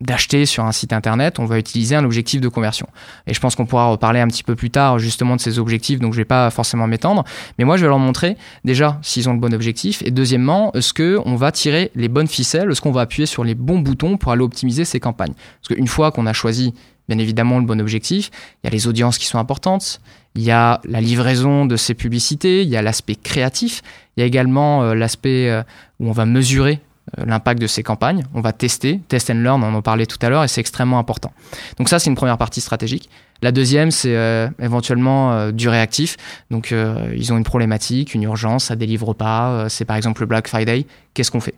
d'acheter 0.00 0.44
sur 0.44 0.64
un 0.64 0.72
site 0.72 0.92
internet, 0.92 1.38
on 1.38 1.44
va 1.44 1.58
utiliser 1.58 1.94
un 1.94 2.04
objectif 2.04 2.40
de 2.40 2.48
conversion. 2.48 2.88
Et 3.26 3.34
je 3.34 3.40
pense 3.40 3.54
qu'on 3.54 3.64
pourra 3.64 3.86
reparler 3.86 4.20
un 4.20 4.26
petit 4.26 4.42
peu 4.42 4.56
plus 4.56 4.70
tard 4.70 4.98
justement 4.98 5.36
de 5.36 5.40
ces 5.40 5.58
objectifs, 5.58 6.00
donc 6.00 6.12
je 6.12 6.18
vais 6.18 6.24
pas 6.24 6.50
forcément 6.50 6.86
m'étendre, 6.86 7.24
mais 7.58 7.64
moi 7.64 7.76
je 7.76 7.82
vais 7.82 7.88
leur 7.88 8.00
montrer 8.00 8.36
déjà 8.64 8.98
s'ils 9.02 9.28
ont 9.28 9.32
le 9.32 9.38
bon 9.38 9.54
objectif 9.54 10.02
et 10.04 10.10
deuxièmement, 10.10 10.72
est-ce 10.72 10.92
que 10.92 11.20
on 11.24 11.36
va 11.36 11.52
tirer 11.52 11.92
les 11.94 12.08
bonnes 12.08 12.26
ficelles, 12.26 12.70
est-ce 12.70 12.80
qu'on 12.80 12.90
va 12.90 13.02
appuyer 13.02 13.26
sur 13.26 13.44
les 13.44 13.54
bons 13.54 13.78
boutons 13.78 14.16
pour 14.16 14.32
aller 14.32 14.42
optimiser 14.42 14.84
ces 14.84 14.98
campagnes. 14.98 15.34
Parce 15.60 15.74
qu'une 15.74 15.88
fois 15.88 16.10
qu'on 16.10 16.26
a 16.26 16.32
choisi 16.32 16.74
bien 17.08 17.18
évidemment 17.18 17.58
le 17.58 17.64
bon 17.66 17.80
objectif, 17.80 18.30
il 18.62 18.66
y 18.66 18.68
a 18.68 18.70
les 18.70 18.88
audiences 18.88 19.18
qui 19.18 19.26
sont 19.26 19.38
importantes, 19.38 20.00
il 20.34 20.42
y 20.42 20.50
a 20.50 20.80
la 20.84 21.00
livraison 21.00 21.66
de 21.66 21.76
ces 21.76 21.94
publicités, 21.94 22.62
il 22.62 22.68
y 22.68 22.76
a 22.76 22.82
l'aspect 22.82 23.14
créatif, 23.14 23.82
il 24.16 24.20
y 24.20 24.22
a 24.24 24.26
également 24.26 24.82
euh, 24.82 24.94
l'aspect 24.94 25.48
euh, 25.50 25.62
où 26.00 26.08
on 26.08 26.12
va 26.12 26.26
mesurer 26.26 26.80
l'impact 27.18 27.60
de 27.60 27.66
ces 27.66 27.82
campagnes. 27.82 28.24
On 28.34 28.40
va 28.40 28.52
tester, 28.52 29.00
test 29.08 29.30
and 29.30 29.34
learn, 29.34 29.62
on 29.62 29.74
en 29.74 29.82
parlait 29.82 30.06
tout 30.06 30.18
à 30.22 30.28
l'heure, 30.30 30.44
et 30.44 30.48
c'est 30.48 30.60
extrêmement 30.60 30.98
important. 30.98 31.32
Donc 31.78 31.88
ça, 31.88 31.98
c'est 31.98 32.10
une 32.10 32.16
première 32.16 32.38
partie 32.38 32.60
stratégique. 32.60 33.10
La 33.42 33.52
deuxième, 33.52 33.90
c'est 33.90 34.16
euh, 34.16 34.48
éventuellement 34.58 35.32
euh, 35.32 35.52
du 35.52 35.68
réactif. 35.68 36.16
Donc 36.50 36.72
ils 36.72 37.32
ont 37.32 37.36
une 37.36 37.44
problématique, 37.44 38.14
une 38.14 38.22
urgence, 38.22 38.64
ça 38.64 38.76
délivre 38.76 39.12
pas. 39.12 39.68
c'est 39.68 39.84
par 39.84 39.96
exemple 39.96 40.20
le 40.22 40.26
Black 40.26 40.48
Friday. 40.48 40.86
Qu'est-ce 41.12 41.30
qu'on 41.30 41.40
fait? 41.40 41.54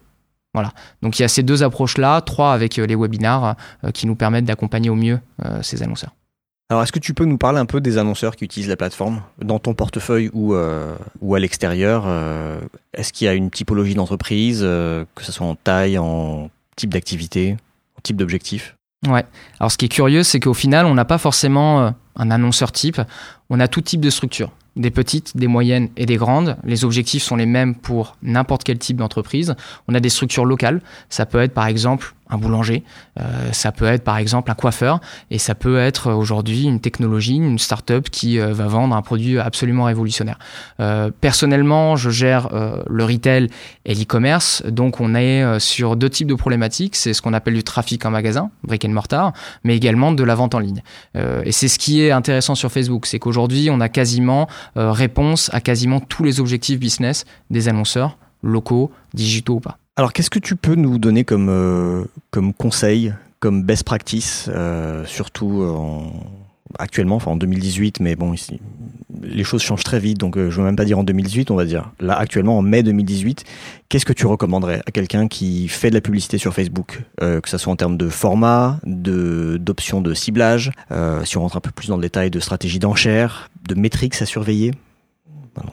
Voilà. 0.54 0.72
Donc 1.02 1.18
il 1.18 1.22
y 1.22 1.24
a 1.24 1.28
ces 1.28 1.42
deux 1.42 1.62
approches-là, 1.62 2.20
trois 2.22 2.52
avec 2.52 2.76
les 2.76 2.94
webinars 2.94 3.56
qui 3.92 4.06
nous 4.06 4.16
permettent 4.16 4.46
d'accompagner 4.46 4.90
au 4.90 4.94
mieux 4.94 5.20
ces 5.62 5.82
annonceurs. 5.82 6.12
Alors, 6.68 6.82
est-ce 6.82 6.90
que 6.90 6.98
tu 6.98 7.14
peux 7.14 7.24
nous 7.24 7.38
parler 7.38 7.60
un 7.60 7.66
peu 7.66 7.80
des 7.80 7.96
annonceurs 7.96 8.34
qui 8.34 8.44
utilisent 8.44 8.68
la 8.68 8.76
plateforme 8.76 9.22
dans 9.40 9.60
ton 9.60 9.74
portefeuille 9.74 10.30
ou, 10.32 10.54
euh, 10.54 10.96
à 11.32 11.38
l'extérieur 11.38 12.04
euh, 12.06 12.58
Est-ce 12.92 13.12
qu'il 13.12 13.26
y 13.26 13.28
a 13.28 13.34
une 13.34 13.50
typologie 13.50 13.94
d'entreprise, 13.94 14.62
euh, 14.64 15.04
que 15.14 15.22
ce 15.22 15.30
soit 15.30 15.46
en 15.46 15.54
taille, 15.54 15.96
en 15.96 16.50
type 16.74 16.90
d'activité, 16.90 17.56
en 17.96 18.00
type 18.02 18.16
d'objectif? 18.16 18.74
Ouais. 19.06 19.24
Alors, 19.60 19.70
ce 19.70 19.78
qui 19.78 19.84
est 19.84 19.90
curieux, 19.90 20.24
c'est 20.24 20.40
qu'au 20.40 20.54
final, 20.54 20.86
on 20.86 20.94
n'a 20.94 21.04
pas 21.04 21.18
forcément 21.18 21.94
un 22.16 22.30
annonceur 22.32 22.72
type. 22.72 23.00
On 23.48 23.60
a 23.60 23.68
tout 23.68 23.80
type 23.80 24.00
de 24.00 24.10
structure 24.10 24.50
des 24.74 24.90
petites, 24.90 25.36
des 25.36 25.46
moyennes 25.46 25.88
et 25.96 26.04
des 26.04 26.16
grandes. 26.16 26.56
Les 26.64 26.84
objectifs 26.84 27.22
sont 27.22 27.36
les 27.36 27.46
mêmes 27.46 27.74
pour 27.74 28.16
n'importe 28.22 28.64
quel 28.64 28.78
type 28.78 28.98
d'entreprise. 28.98 29.54
On 29.88 29.94
a 29.94 30.00
des 30.00 30.08
structures 30.10 30.44
locales. 30.44 30.82
Ça 31.08 31.26
peut 31.26 31.40
être 31.40 31.54
par 31.54 31.66
exemple 31.66 32.15
un 32.28 32.38
boulanger, 32.38 32.82
euh, 33.20 33.52
ça 33.52 33.72
peut 33.72 33.86
être 33.86 34.02
par 34.02 34.18
exemple 34.18 34.50
un 34.50 34.54
coiffeur, 34.54 35.00
et 35.30 35.38
ça 35.38 35.54
peut 35.54 35.78
être 35.78 36.12
aujourd'hui 36.12 36.64
une 36.64 36.80
technologie, 36.80 37.36
une 37.36 37.58
start-up 37.58 38.08
qui 38.10 38.40
euh, 38.40 38.52
va 38.52 38.66
vendre 38.66 38.96
un 38.96 39.02
produit 39.02 39.38
absolument 39.38 39.84
révolutionnaire. 39.84 40.38
Euh, 40.80 41.10
personnellement, 41.20 41.96
je 41.96 42.10
gère 42.10 42.48
le 42.88 43.04
retail 43.04 43.48
et 43.84 43.94
l'e-commerce, 43.94 44.62
donc 44.66 45.00
on 45.00 45.14
est 45.14 45.58
sur 45.60 45.96
deux 45.96 46.10
types 46.10 46.28
de 46.28 46.34
problématiques. 46.34 46.96
C'est 46.96 47.12
ce 47.12 47.22
qu'on 47.22 47.32
appelle 47.32 47.54
du 47.54 47.62
trafic 47.62 48.04
en 48.04 48.10
magasin, 48.10 48.50
brick 48.64 48.84
and 48.84 48.90
mortar, 48.90 49.32
mais 49.64 49.76
également 49.76 50.12
de 50.12 50.24
la 50.24 50.34
vente 50.34 50.54
en 50.54 50.58
ligne. 50.58 50.82
et 51.14 51.52
c'est 51.52 51.68
ce 51.68 51.78
qui 51.78 52.02
est 52.02 52.10
intéressant 52.10 52.54
sur 52.54 52.70
Facebook, 52.70 53.06
c'est 53.06 53.18
qu'aujourd'hui 53.18 53.68
on 53.70 53.80
a 53.80 53.88
quasiment 53.88 54.48
réponse 54.74 55.50
à 55.52 55.60
quasiment 55.60 56.00
tous 56.00 56.24
les 56.24 56.40
objectifs 56.40 56.78
business 56.78 57.24
des 57.50 57.68
annonceurs 57.68 58.18
locaux, 58.42 58.90
digitaux 59.14 59.54
ou 59.54 59.60
pas. 59.60 59.78
Alors, 59.98 60.12
qu'est-ce 60.12 60.28
que 60.28 60.38
tu 60.38 60.56
peux 60.56 60.74
nous 60.74 60.98
donner 60.98 61.24
comme, 61.24 61.48
euh, 61.48 62.04
comme 62.30 62.52
conseil, 62.52 63.14
comme 63.40 63.62
best 63.62 63.82
practice, 63.82 64.50
euh, 64.54 65.06
surtout 65.06 65.62
en, 65.62 66.12
actuellement, 66.78 67.16
enfin 67.16 67.30
en 67.30 67.36
2018, 67.36 68.00
mais 68.00 68.14
bon, 68.14 68.34
ici, 68.34 68.60
les 69.22 69.42
choses 69.42 69.62
changent 69.62 69.84
très 69.84 69.98
vite, 69.98 70.18
donc 70.18 70.36
euh, 70.36 70.50
je 70.50 70.56
ne 70.56 70.60
veux 70.60 70.66
même 70.66 70.76
pas 70.76 70.84
dire 70.84 70.98
en 70.98 71.02
2018, 71.02 71.50
on 71.50 71.54
va 71.54 71.64
dire 71.64 71.92
là 71.98 72.14
actuellement 72.14 72.58
en 72.58 72.62
mai 72.62 72.82
2018. 72.82 73.44
Qu'est-ce 73.88 74.04
que 74.04 74.12
tu 74.12 74.26
recommanderais 74.26 74.82
à 74.84 74.90
quelqu'un 74.90 75.28
qui 75.28 75.66
fait 75.66 75.88
de 75.88 75.94
la 75.94 76.02
publicité 76.02 76.36
sur 76.36 76.52
Facebook, 76.52 77.00
que 77.18 77.48
ce 77.48 77.56
soit 77.56 77.72
en 77.72 77.76
termes 77.76 77.96
de 77.96 78.10
format, 78.10 78.78
de 78.84 79.56
d'options 79.58 80.02
de 80.02 80.12
ciblage, 80.12 80.72
si 81.24 81.38
on 81.38 81.40
rentre 81.40 81.56
un 81.56 81.60
peu 81.60 81.70
plus 81.70 81.88
dans 81.88 81.96
le 81.96 82.02
détail, 82.02 82.30
de 82.30 82.40
stratégie 82.40 82.80
d'enchère, 82.80 83.48
de 83.66 83.74
métriques 83.74 84.20
à 84.20 84.26
surveiller? 84.26 84.72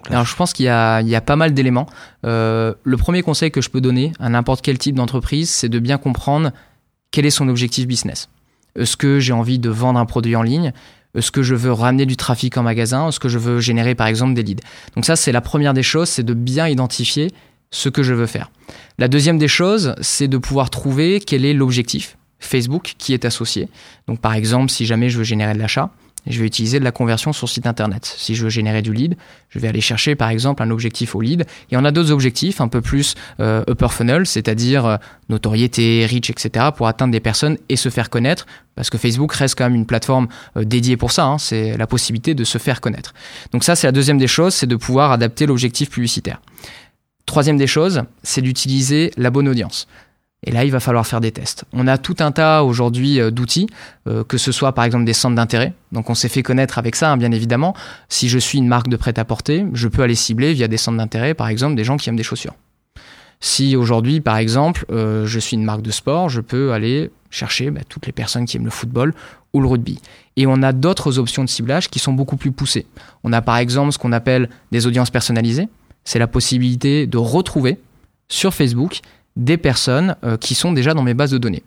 Alors 0.09 0.25
je 0.25 0.35
pense 0.35 0.53
qu'il 0.53 0.65
y, 0.65 0.69
a, 0.69 1.21
pas 1.21 1.35
mal 1.35 1.53
d'éléments. 1.53 1.87
Euh, 2.25 2.73
le 2.83 2.97
premier 2.97 3.21
conseil 3.21 3.51
que 3.51 3.61
je 3.61 3.69
peux 3.69 3.81
donner 3.81 4.13
à 4.19 4.29
n'importe 4.29 4.61
quel 4.61 4.77
type 4.77 4.95
d'entreprise, 4.95 5.49
c'est 5.49 5.69
de 5.69 5.79
bien 5.79 5.97
comprendre 5.97 6.51
quel 7.11 7.25
est 7.25 7.31
son 7.31 7.47
objectif 7.47 7.87
business. 7.87 8.29
Est-ce 8.75 8.97
que 8.97 9.19
j'ai 9.19 9.33
envie 9.33 9.59
de 9.59 9.69
vendre 9.69 9.99
un 9.99 10.05
produit 10.05 10.35
en 10.35 10.41
ligne? 10.41 10.73
Est-ce 11.15 11.31
que 11.31 11.43
je 11.43 11.53
veux 11.53 11.71
ramener 11.71 12.05
du 12.05 12.17
trafic 12.17 12.57
en 12.57 12.63
magasin? 12.63 13.09
Est-ce 13.09 13.19
que 13.19 13.29
je 13.29 13.37
veux 13.37 13.59
générer 13.59 13.93
par 13.93 14.07
exemple 14.07 14.33
des 14.33 14.41
leads? 14.41 14.63
Donc 14.95 15.05
ça 15.05 15.15
c'est 15.15 15.31
la 15.31 15.41
première 15.41 15.73
des 15.73 15.83
choses, 15.83 16.09
c'est 16.09 16.23
de 16.23 16.33
bien 16.33 16.67
identifier 16.67 17.31
ce 17.69 17.89
que 17.89 18.03
je 18.03 18.13
veux 18.13 18.25
faire. 18.25 18.51
La 18.97 19.07
deuxième 19.07 19.37
des 19.37 19.47
choses, 19.47 19.95
c'est 20.01 20.27
de 20.27 20.37
pouvoir 20.37 20.69
trouver 20.69 21.19
quel 21.19 21.45
est 21.45 21.53
l'objectif 21.53 22.17
Facebook 22.39 22.95
qui 22.97 23.13
est 23.13 23.25
associé. 23.25 23.69
Donc 24.07 24.19
par 24.19 24.33
exemple, 24.33 24.69
si 24.71 24.85
jamais 24.85 25.09
je 25.09 25.17
veux 25.17 25.23
générer 25.23 25.53
de 25.53 25.59
l'achat, 25.59 25.91
je 26.27 26.39
vais 26.39 26.45
utiliser 26.45 26.79
de 26.79 26.83
la 26.83 26.91
conversion 26.91 27.33
sur 27.33 27.49
site 27.49 27.67
internet. 27.67 28.05
Si 28.05 28.35
je 28.35 28.43
veux 28.43 28.49
générer 28.49 28.81
du 28.81 28.93
lead, 28.93 29.15
je 29.49 29.59
vais 29.59 29.67
aller 29.67 29.81
chercher 29.81 30.15
par 30.15 30.29
exemple 30.29 30.63
un 30.63 30.69
objectif 30.71 31.15
au 31.15 31.21
lead. 31.21 31.45
Et 31.71 31.77
on 31.77 31.83
a 31.83 31.91
d'autres 31.91 32.11
objectifs 32.11 32.61
un 32.61 32.67
peu 32.67 32.81
plus 32.81 33.15
euh, 33.39 33.63
upper 33.69 33.89
funnel, 33.89 34.25
c'est-à-dire 34.25 34.85
euh, 34.85 34.97
notoriété, 35.29 36.05
reach, 36.05 36.29
etc. 36.29 36.67
pour 36.75 36.87
atteindre 36.87 37.11
des 37.11 37.19
personnes 37.19 37.57
et 37.69 37.75
se 37.75 37.89
faire 37.89 38.09
connaître. 38.09 38.45
Parce 38.75 38.89
que 38.89 38.97
Facebook 38.97 39.33
reste 39.33 39.57
quand 39.57 39.65
même 39.65 39.75
une 39.75 39.85
plateforme 39.85 40.27
euh, 40.57 40.63
dédiée 40.63 40.97
pour 40.97 41.11
ça. 41.11 41.25
Hein. 41.25 41.37
c'est 41.37 41.77
la 41.77 41.87
possibilité 41.87 42.33
de 42.33 42.43
se 42.43 42.57
faire 42.57 42.81
connaître. 42.81 43.13
Donc 43.51 43.63
ça, 43.63 43.75
c'est 43.75 43.87
la 43.87 43.91
deuxième 43.91 44.17
des 44.17 44.27
choses, 44.27 44.53
c'est 44.53 44.67
de 44.67 44.75
pouvoir 44.75 45.11
adapter 45.11 45.45
l'objectif 45.45 45.89
publicitaire. 45.89 46.41
Troisième 47.25 47.57
des 47.57 47.67
choses, 47.67 48.03
c'est 48.21 48.41
d'utiliser 48.41 49.11
la 49.17 49.29
bonne 49.29 49.47
audience. 49.47 49.87
Et 50.43 50.51
là, 50.51 50.65
il 50.65 50.71
va 50.71 50.79
falloir 50.79 51.07
faire 51.07 51.21
des 51.21 51.31
tests. 51.31 51.63
On 51.73 51.87
a 51.87 51.97
tout 51.97 52.17
un 52.19 52.31
tas 52.31 52.63
aujourd'hui 52.63 53.19
euh, 53.19 53.31
d'outils, 53.31 53.67
euh, 54.07 54.23
que 54.23 54.37
ce 54.37 54.51
soit 54.51 54.73
par 54.73 54.83
exemple 54.83 55.05
des 55.05 55.13
centres 55.13 55.35
d'intérêt. 55.35 55.73
Donc 55.91 56.09
on 56.09 56.15
s'est 56.15 56.29
fait 56.29 56.43
connaître 56.43 56.77
avec 56.77 56.95
ça, 56.95 57.11
hein, 57.11 57.17
bien 57.17 57.31
évidemment. 57.31 57.73
Si 58.09 58.29
je 58.29 58.37
suis 58.37 58.57
une 58.57 58.67
marque 58.67 58.89
de 58.89 58.97
prêt-à-porter, 58.97 59.65
je 59.73 59.87
peux 59.87 60.01
aller 60.01 60.15
cibler 60.15 60.53
via 60.53 60.67
des 60.67 60.77
centres 60.77 60.97
d'intérêt, 60.97 61.33
par 61.33 61.47
exemple, 61.47 61.75
des 61.75 61.83
gens 61.83 61.97
qui 61.97 62.09
aiment 62.09 62.17
des 62.17 62.23
chaussures. 62.23 62.53
Si 63.39 63.75
aujourd'hui, 63.75 64.21
par 64.21 64.37
exemple, 64.37 64.85
euh, 64.89 65.25
je 65.25 65.39
suis 65.39 65.55
une 65.57 65.65
marque 65.65 65.81
de 65.81 65.91
sport, 65.91 66.29
je 66.29 66.39
peux 66.39 66.71
aller 66.71 67.11
chercher 67.29 67.71
bah, 67.71 67.81
toutes 67.87 68.05
les 68.05 68.13
personnes 68.13 68.45
qui 68.45 68.57
aiment 68.57 68.65
le 68.65 68.71
football 68.71 69.13
ou 69.53 69.59
le 69.59 69.67
rugby. 69.67 69.99
Et 70.37 70.47
on 70.47 70.61
a 70.63 70.71
d'autres 70.71 71.19
options 71.19 71.43
de 71.43 71.49
ciblage 71.49 71.89
qui 71.89 71.99
sont 71.99 72.13
beaucoup 72.13 72.37
plus 72.37 72.51
poussées. 72.51 72.85
On 73.23 73.33
a 73.33 73.41
par 73.41 73.57
exemple 73.57 73.91
ce 73.91 73.97
qu'on 73.97 74.13
appelle 74.13 74.49
des 74.71 74.87
audiences 74.87 75.09
personnalisées. 75.09 75.67
C'est 76.05 76.19
la 76.19 76.27
possibilité 76.27 77.05
de 77.05 77.17
retrouver 77.17 77.79
sur 78.29 78.53
Facebook 78.53 79.01
des 79.35 79.57
personnes 79.57 80.15
euh, 80.23 80.37
qui 80.37 80.55
sont 80.55 80.71
déjà 80.71 80.93
dans 80.93 81.03
mes 81.03 81.13
bases 81.13 81.31
de 81.31 81.37
données. 81.37 81.63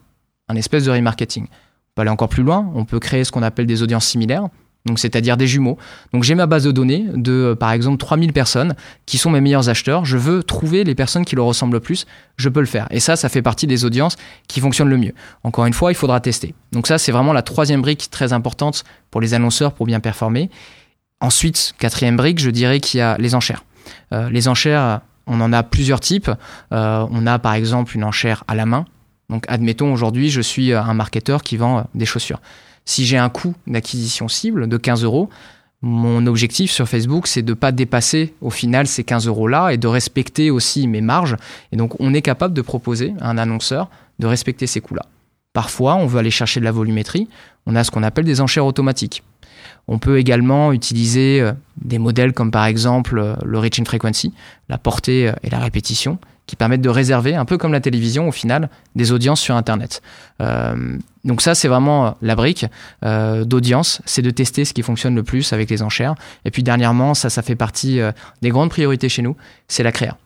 Un 0.49 0.57
espèce 0.57 0.85
de 0.85 0.91
remarketing. 0.91 1.45
On 1.45 1.49
peut 1.95 2.03
aller 2.03 2.11
encore 2.11 2.29
plus 2.29 2.43
loin, 2.43 2.71
on 2.75 2.85
peut 2.85 3.01
créer 3.01 3.25
ce 3.25 3.33
qu'on 3.33 3.43
appelle 3.43 3.67
des 3.67 3.83
audiences 3.83 4.07
similaires, 4.07 4.49
c'est-à-dire 4.95 5.37
des 5.37 5.49
jumeaux. 5.49 5.79
Donc 6.13 6.23
j'ai 6.23 6.37
ma 6.37 6.47
base 6.47 6.65
de 6.65 6.71
données 6.71 7.07
de 7.15 7.33
euh, 7.33 7.55
par 7.57 7.73
exemple 7.73 7.99
3000 7.99 8.33
personnes 8.33 8.77
qui 9.07 9.19
sont 9.19 9.31
mes 9.31 9.41
meilleurs 9.41 9.69
acheteurs, 9.69 10.05
je 10.05 10.17
veux 10.17 10.45
trouver 10.45 10.85
les 10.85 10.95
personnes 10.95 11.25
qui 11.25 11.35
leur 11.35 11.47
ressemblent 11.47 11.75
le 11.75 11.81
plus, 11.81 12.07
je 12.37 12.49
peux 12.49 12.61
le 12.61 12.67
faire. 12.67 12.87
Et 12.91 13.01
ça 13.01 13.17
ça 13.17 13.29
fait 13.29 13.43
partie 13.43 13.67
des 13.67 13.85
audiences 13.85 14.17
qui 14.47 14.61
fonctionnent 14.61 14.91
le 14.91 14.99
mieux. 14.99 15.15
Encore 15.43 15.67
une 15.67 15.73
fois, 15.73 15.91
il 15.91 15.97
faudra 15.97 16.21
tester. 16.21 16.55
Donc 16.73 16.87
ça 16.87 16.99
c'est 16.99 17.11
vraiment 17.11 17.33
la 17.33 17.43
troisième 17.43 17.83
brique 17.83 18.09
très 18.11 18.33
importante 18.33 18.85
pour 19.11 19.21
les 19.21 19.35
annonceurs 19.35 19.73
pour 19.73 19.87
bien 19.87 20.01
performer. 20.01 20.51
Ensuite, 21.21 21.75
quatrième 21.79 22.17
brique, 22.17 22.39
je 22.39 22.51
dirais 22.51 22.79
qu'il 22.79 22.99
y 22.99 23.01
a 23.01 23.17
les 23.19 23.35
enchères. 23.35 23.65
Euh, 24.13 24.29
les 24.29 24.49
enchères, 24.49 25.01
on 25.27 25.41
en 25.41 25.53
a 25.53 25.63
plusieurs 25.63 26.01
types. 26.01 26.31
Euh, 26.73 27.07
on 27.11 27.27
a 27.27 27.39
par 27.39 27.55
exemple 27.55 27.95
une 27.97 28.05
enchère 28.05 28.45
à 28.49 28.55
la 28.55 28.67
main. 28.67 28.85
Donc 29.29 29.45
admettons 29.49 29.93
aujourd'hui 29.93 30.31
je 30.31 30.41
suis 30.41 30.73
euh, 30.73 30.81
un 30.81 30.95
marketeur 30.95 31.43
qui 31.43 31.57
vend 31.57 31.79
euh, 31.79 31.83
des 31.95 32.07
chaussures. 32.07 32.41
Si 32.85 33.05
j'ai 33.05 33.19
un 33.19 33.29
coût 33.29 33.55
d'acquisition 33.67 34.29
cible 34.29 34.69
de 34.69 34.77
15 34.77 35.03
euros, 35.03 35.29
mon 35.83 36.27
objectif 36.27 36.71
sur 36.71 36.89
Facebook, 36.89 37.27
c'est 37.27 37.43
de 37.43 37.51
ne 37.51 37.55
pas 37.55 37.73
dépasser 37.73 38.35
au 38.41 38.51
final 38.51 38.87
ces 38.87 39.05
15 39.05 39.27
euros-là 39.27 39.71
et 39.71 39.77
de 39.77 39.87
respecter 39.87 40.51
aussi 40.51 40.87
mes 40.89 41.01
marges. 41.01 41.37
Et 41.73 41.77
donc, 41.77 42.01
on 42.01 42.15
est 42.15 42.23
capable 42.23 42.55
de 42.55 42.63
proposer 42.63 43.15
à 43.21 43.29
un 43.29 43.39
annonceur 43.39 43.91
de 44.19 44.27
respecter 44.27 44.67
ces 44.67 44.81
coûts-là. 44.81 45.05
Parfois, 45.57 45.95
on 45.95 46.05
veut 46.05 46.19
aller 46.19 46.31
chercher 46.31 46.61
de 46.61 46.67
la 46.67 46.71
volumétrie. 46.71 47.29
On 47.65 47.77
a 47.77 47.83
ce 47.83 47.91
qu'on 47.91 48.03
appelle 48.03 48.27
des 48.27 48.43
enchères 48.43 48.67
automatiques. 48.67 49.23
On 49.89 49.99
peut 49.99 50.19
également 50.19 50.71
utiliser 50.71 51.41
euh, 51.41 51.53
des 51.83 51.99
modèles 51.99 52.35
comme 52.35 52.51
par 52.51 52.67
exemple 52.67 53.19
euh, 53.19 53.37
le 53.43 53.59
reach 53.59 53.81
in 53.81 53.87
frequency, 53.87 54.35
la 54.69 54.77
portée 54.77 55.29
euh, 55.29 55.33
et 55.43 55.49
la 55.49 55.59
répétition, 55.59 56.19
qui 56.45 56.57
permettent 56.57 56.83
de 56.83 56.91
réserver, 56.91 57.37
un 57.37 57.47
peu 57.47 57.57
comme 57.57 57.73
la 57.73 57.81
télévision 57.81 58.29
au 58.29 58.33
final, 58.33 58.69
des 58.97 59.13
audiences 59.13 59.41
sur 59.41 59.57
Internet. 59.57 60.03
donc 61.25 61.41
ça, 61.41 61.55
c'est 61.55 61.69
vraiment 61.69 62.17
la 62.21 62.37
brique 62.37 62.67
d'audience, 63.03 64.03
c'est 64.05 64.23
de 64.23 64.31
tester 64.31 64.67
ce 64.67 64.75
qui 64.75 64.83
fonctionne 64.83 65.15
le 65.15 65.23
plus 65.23 65.55
avec 65.55 65.71
les 65.71 65.83
enchères. 65.83 66.17
Et 66.45 66.51
puis 66.51 66.63
dernièrement, 66.63 67.15
ça, 67.15 67.31
ça 67.31 67.41
fait 67.41 67.57
partie 67.57 67.99
des 68.43 68.51
grandes 68.51 68.71
priorités 68.71 69.09
chez 69.09 69.23
nous, 69.23 69.37
c'est 69.69 69.83
la 69.83 69.91
créa. 69.91 70.19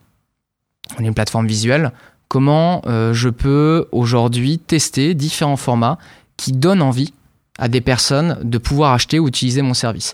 On 0.99 1.03
est 1.03 1.07
une 1.07 1.15
plateforme 1.15 1.47
visuelle. 1.47 1.91
Comment 2.31 2.81
je 2.85 3.27
peux 3.27 3.89
aujourd'hui 3.91 4.57
tester 4.57 5.15
différents 5.15 5.57
formats 5.57 5.97
qui 6.37 6.53
donnent 6.53 6.81
envie 6.81 7.13
à 7.59 7.67
des 7.67 7.81
personnes 7.81 8.37
de 8.43 8.57
pouvoir 8.57 8.93
acheter 8.93 9.19
ou 9.19 9.27
utiliser 9.27 9.61
mon 9.61 9.75
service. 9.75 10.13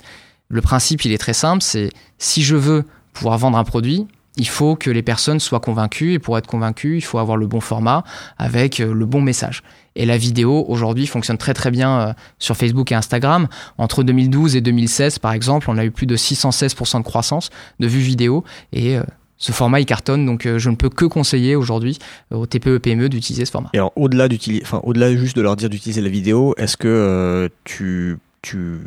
Le 0.49 0.61
principe, 0.61 1.05
il 1.05 1.13
est 1.13 1.17
très 1.17 1.33
simple, 1.33 1.63
c'est 1.63 1.89
si 2.17 2.43
je 2.43 2.55
veux 2.55 2.85
pouvoir 3.13 3.37
vendre 3.37 3.57
un 3.57 3.63
produit, 3.63 4.05
il 4.35 4.47
faut 4.47 4.75
que 4.75 4.91
les 4.91 5.01
personnes 5.01 5.39
soient 5.39 5.59
convaincues 5.59 6.13
et 6.13 6.19
pour 6.19 6.37
être 6.37 6.45
convaincues, 6.45 6.97
il 6.97 7.01
faut 7.01 7.17
avoir 7.17 7.37
le 7.37 7.47
bon 7.47 7.59
format 7.59 8.03
avec 8.37 8.79
euh, 8.79 8.93
le 8.93 9.05
bon 9.07 9.19
message. 9.19 9.63
Et 9.95 10.05
la 10.05 10.17
vidéo 10.17 10.63
aujourd'hui 10.67 11.07
fonctionne 11.07 11.39
très 11.39 11.55
très 11.55 11.71
bien 11.71 11.99
euh, 11.99 12.13
sur 12.37 12.55
Facebook 12.55 12.91
et 12.91 12.95
Instagram. 12.95 13.47
Entre 13.79 14.03
2012 14.03 14.55
et 14.55 14.61
2016 14.61 15.17
par 15.19 15.31
exemple, 15.31 15.71
on 15.71 15.77
a 15.77 15.85
eu 15.85 15.91
plus 15.91 16.05
de 16.05 16.15
616% 16.15 16.99
de 16.99 17.03
croissance 17.03 17.49
de 17.79 17.87
vues 17.87 18.01
vidéo 18.01 18.43
et 18.73 18.97
euh, 18.97 19.03
ce 19.37 19.51
format 19.51 19.79
il 19.79 19.85
cartonne, 19.85 20.25
donc 20.25 20.45
euh, 20.45 20.59
je 20.59 20.69
ne 20.69 20.75
peux 20.75 20.89
que 20.89 21.05
conseiller 21.05 21.55
aujourd'hui 21.55 21.99
aux 22.31 22.45
TPE 22.45 22.79
PME 22.79 23.09
d'utiliser 23.09 23.45
ce 23.45 23.51
format. 23.51 23.69
Et 23.73 23.77
alors 23.77 23.93
au-delà 23.95 24.27
d'utiliser, 24.27 24.63
enfin 24.63 24.81
au-delà 24.83 25.15
juste 25.15 25.35
de 25.35 25.41
leur 25.41 25.55
dire 25.55 25.69
d'utiliser 25.69 26.01
la 26.01 26.09
vidéo, 26.09 26.55
est-ce 26.57 26.77
que 26.77 26.87
euh, 26.87 27.49
tu, 27.63 28.17
tu 28.41 28.79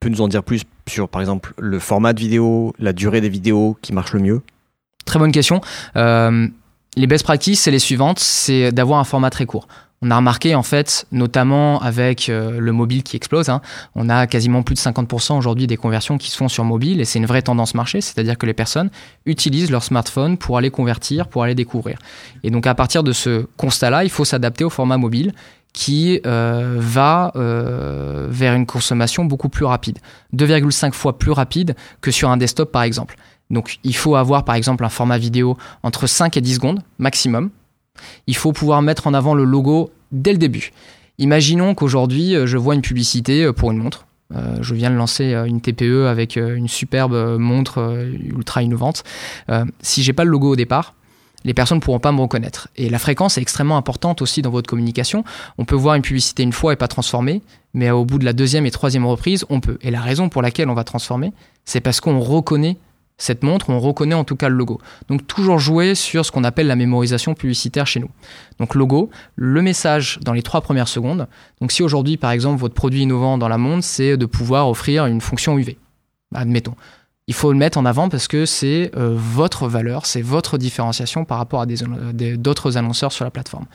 peux 0.00 0.08
nous 0.08 0.20
en 0.20 0.28
dire 0.28 0.42
plus 0.42 0.62
sur 0.86 1.08
par 1.08 1.20
exemple 1.20 1.54
le 1.58 1.78
format 1.78 2.12
de 2.12 2.20
vidéo, 2.20 2.74
la 2.78 2.92
durée 2.92 3.20
des 3.20 3.28
vidéos 3.28 3.76
qui 3.80 3.92
marche 3.92 4.12
le 4.12 4.20
mieux? 4.20 4.42
Très 5.06 5.18
bonne 5.18 5.32
question. 5.32 5.60
Euh, 5.96 6.48
les 6.96 7.06
best 7.06 7.24
practices, 7.24 7.60
c'est 7.60 7.70
les 7.70 7.78
suivantes, 7.78 8.18
c'est 8.18 8.72
d'avoir 8.72 9.00
un 9.00 9.04
format 9.04 9.30
très 9.30 9.46
court. 9.46 9.66
On 10.06 10.10
a 10.10 10.16
remarqué 10.16 10.54
en 10.54 10.62
fait, 10.62 11.06
notamment 11.12 11.80
avec 11.80 12.28
euh, 12.28 12.60
le 12.60 12.72
mobile 12.72 13.02
qui 13.02 13.16
explose, 13.16 13.48
hein, 13.48 13.62
on 13.94 14.10
a 14.10 14.26
quasiment 14.26 14.62
plus 14.62 14.74
de 14.74 14.80
50% 14.80 15.38
aujourd'hui 15.38 15.66
des 15.66 15.78
conversions 15.78 16.18
qui 16.18 16.30
se 16.30 16.36
font 16.36 16.48
sur 16.48 16.62
mobile 16.62 17.00
et 17.00 17.06
c'est 17.06 17.18
une 17.18 17.24
vraie 17.24 17.40
tendance 17.40 17.74
marché, 17.74 18.02
c'est-à-dire 18.02 18.36
que 18.36 18.44
les 18.44 18.52
personnes 18.52 18.90
utilisent 19.24 19.70
leur 19.70 19.82
smartphone 19.82 20.36
pour 20.36 20.58
aller 20.58 20.70
convertir, 20.70 21.26
pour 21.26 21.42
aller 21.42 21.54
découvrir. 21.54 21.98
Et 22.42 22.50
donc 22.50 22.66
à 22.66 22.74
partir 22.74 23.02
de 23.02 23.12
ce 23.12 23.46
constat-là, 23.56 24.04
il 24.04 24.10
faut 24.10 24.26
s'adapter 24.26 24.62
au 24.62 24.68
format 24.68 24.98
mobile 24.98 25.32
qui 25.72 26.20
euh, 26.26 26.76
va 26.78 27.32
euh, 27.36 28.26
vers 28.28 28.54
une 28.54 28.66
consommation 28.66 29.24
beaucoup 29.24 29.48
plus 29.48 29.64
rapide, 29.64 30.00
2,5 30.36 30.92
fois 30.92 31.16
plus 31.16 31.32
rapide 31.32 31.76
que 32.02 32.10
sur 32.10 32.28
un 32.28 32.36
desktop 32.36 32.70
par 32.70 32.82
exemple. 32.82 33.16
Donc 33.48 33.78
il 33.84 33.96
faut 33.96 34.16
avoir 34.16 34.44
par 34.44 34.54
exemple 34.54 34.84
un 34.84 34.90
format 34.90 35.16
vidéo 35.16 35.56
entre 35.82 36.06
5 36.06 36.36
et 36.36 36.42
10 36.42 36.56
secondes 36.56 36.82
maximum 36.98 37.48
il 38.26 38.36
faut 38.36 38.52
pouvoir 38.52 38.82
mettre 38.82 39.06
en 39.06 39.14
avant 39.14 39.34
le 39.34 39.44
logo 39.44 39.90
dès 40.12 40.32
le 40.32 40.38
début. 40.38 40.72
Imaginons 41.18 41.74
qu'aujourd'hui, 41.74 42.34
euh, 42.34 42.46
je 42.46 42.56
vois 42.56 42.74
une 42.74 42.82
publicité 42.82 43.44
euh, 43.44 43.52
pour 43.52 43.70
une 43.70 43.78
montre. 43.78 44.06
Euh, 44.34 44.56
je 44.62 44.74
viens 44.74 44.90
de 44.90 44.96
lancer 44.96 45.32
une 45.46 45.60
TPE 45.60 46.06
avec 46.08 46.36
une 46.36 46.66
superbe 46.66 47.38
montre 47.38 48.08
ultra 48.10 48.62
innovante. 48.62 49.04
si 49.80 50.02
j'ai 50.02 50.14
pas 50.14 50.24
le 50.24 50.30
logo 50.30 50.52
au 50.52 50.56
départ, 50.56 50.94
les 51.44 51.52
personnes 51.52 51.76
ne 51.76 51.82
pourront 51.82 52.00
pas 52.00 52.10
me 52.10 52.20
reconnaître. 52.20 52.68
Et 52.76 52.88
la 52.88 52.98
fréquence 52.98 53.36
est 53.36 53.42
extrêmement 53.42 53.76
importante 53.76 54.22
aussi 54.22 54.40
dans 54.40 54.50
votre 54.50 54.68
communication. 54.68 55.24
On 55.58 55.66
peut 55.66 55.76
voir 55.76 55.94
une 55.94 56.02
publicité 56.02 56.42
une 56.42 56.54
fois 56.54 56.72
et 56.72 56.76
pas 56.76 56.88
transformer, 56.88 57.42
mais 57.74 57.90
au 57.90 58.06
bout 58.06 58.18
de 58.18 58.24
la 58.24 58.32
deuxième 58.32 58.64
et 58.64 58.70
troisième 58.70 59.04
reprise, 59.04 59.44
on 59.50 59.60
peut. 59.60 59.78
Et 59.82 59.90
la 59.90 60.00
raison 60.00 60.30
pour 60.30 60.40
laquelle 60.40 60.70
on 60.70 60.74
va 60.74 60.84
transformer, 60.84 61.32
c'est 61.66 61.80
parce 61.80 62.00
qu'on 62.00 62.18
reconnaît 62.18 62.78
cette 63.16 63.44
montre, 63.44 63.70
on 63.70 63.78
reconnaît 63.78 64.14
en 64.14 64.24
tout 64.24 64.36
cas 64.36 64.48
le 64.48 64.56
logo. 64.56 64.80
Donc 65.08 65.26
toujours 65.26 65.58
jouer 65.58 65.94
sur 65.94 66.26
ce 66.26 66.32
qu'on 66.32 66.44
appelle 66.44 66.66
la 66.66 66.76
mémorisation 66.76 67.34
publicitaire 67.34 67.86
chez 67.86 68.00
nous. 68.00 68.10
Donc 68.58 68.74
logo, 68.74 69.10
le 69.36 69.62
message 69.62 70.18
dans 70.22 70.32
les 70.32 70.42
trois 70.42 70.60
premières 70.60 70.88
secondes. 70.88 71.28
Donc 71.60 71.70
si 71.70 71.82
aujourd'hui 71.82 72.16
par 72.16 72.32
exemple 72.32 72.60
votre 72.60 72.74
produit 72.74 73.02
innovant 73.02 73.38
dans 73.38 73.48
la 73.48 73.58
montre, 73.58 73.84
c'est 73.84 74.16
de 74.16 74.26
pouvoir 74.26 74.68
offrir 74.68 75.06
une 75.06 75.20
fonction 75.20 75.56
UV, 75.58 75.78
admettons. 76.34 76.74
Il 77.26 77.34
faut 77.34 77.52
le 77.52 77.58
mettre 77.58 77.78
en 77.78 77.86
avant 77.86 78.08
parce 78.08 78.28
que 78.28 78.44
c'est 78.44 78.90
euh, 78.96 79.14
votre 79.16 79.66
valeur, 79.66 80.04
c'est 80.04 80.20
votre 80.20 80.58
différenciation 80.58 81.24
par 81.24 81.38
rapport 81.38 81.62
à 81.62 81.66
d'autres 81.66 82.76
annonceurs 82.76 83.12
sur 83.12 83.24
la 83.24 83.30
plateforme. 83.30 83.66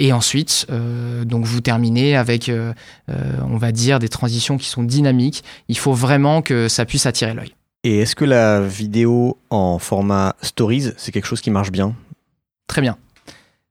Et 0.00 0.12
ensuite, 0.12 0.66
euh, 0.70 1.24
donc 1.24 1.44
vous 1.44 1.60
terminez 1.60 2.16
avec, 2.16 2.48
euh, 2.48 2.72
on 3.08 3.56
va 3.56 3.70
dire, 3.70 4.00
des 4.00 4.08
transitions 4.08 4.58
qui 4.58 4.68
sont 4.68 4.82
dynamiques. 4.82 5.44
Il 5.68 5.78
faut 5.78 5.92
vraiment 5.92 6.42
que 6.42 6.68
ça 6.68 6.84
puisse 6.84 7.06
attirer 7.06 7.32
l'œil. 7.32 7.54
Et 7.86 7.98
est-ce 7.98 8.16
que 8.16 8.24
la 8.24 8.62
vidéo 8.62 9.36
en 9.50 9.78
format 9.78 10.36
stories, 10.40 10.92
c'est 10.96 11.12
quelque 11.12 11.26
chose 11.26 11.42
qui 11.42 11.50
marche 11.50 11.70
bien? 11.70 11.94
Très 12.66 12.80
bien. 12.80 12.96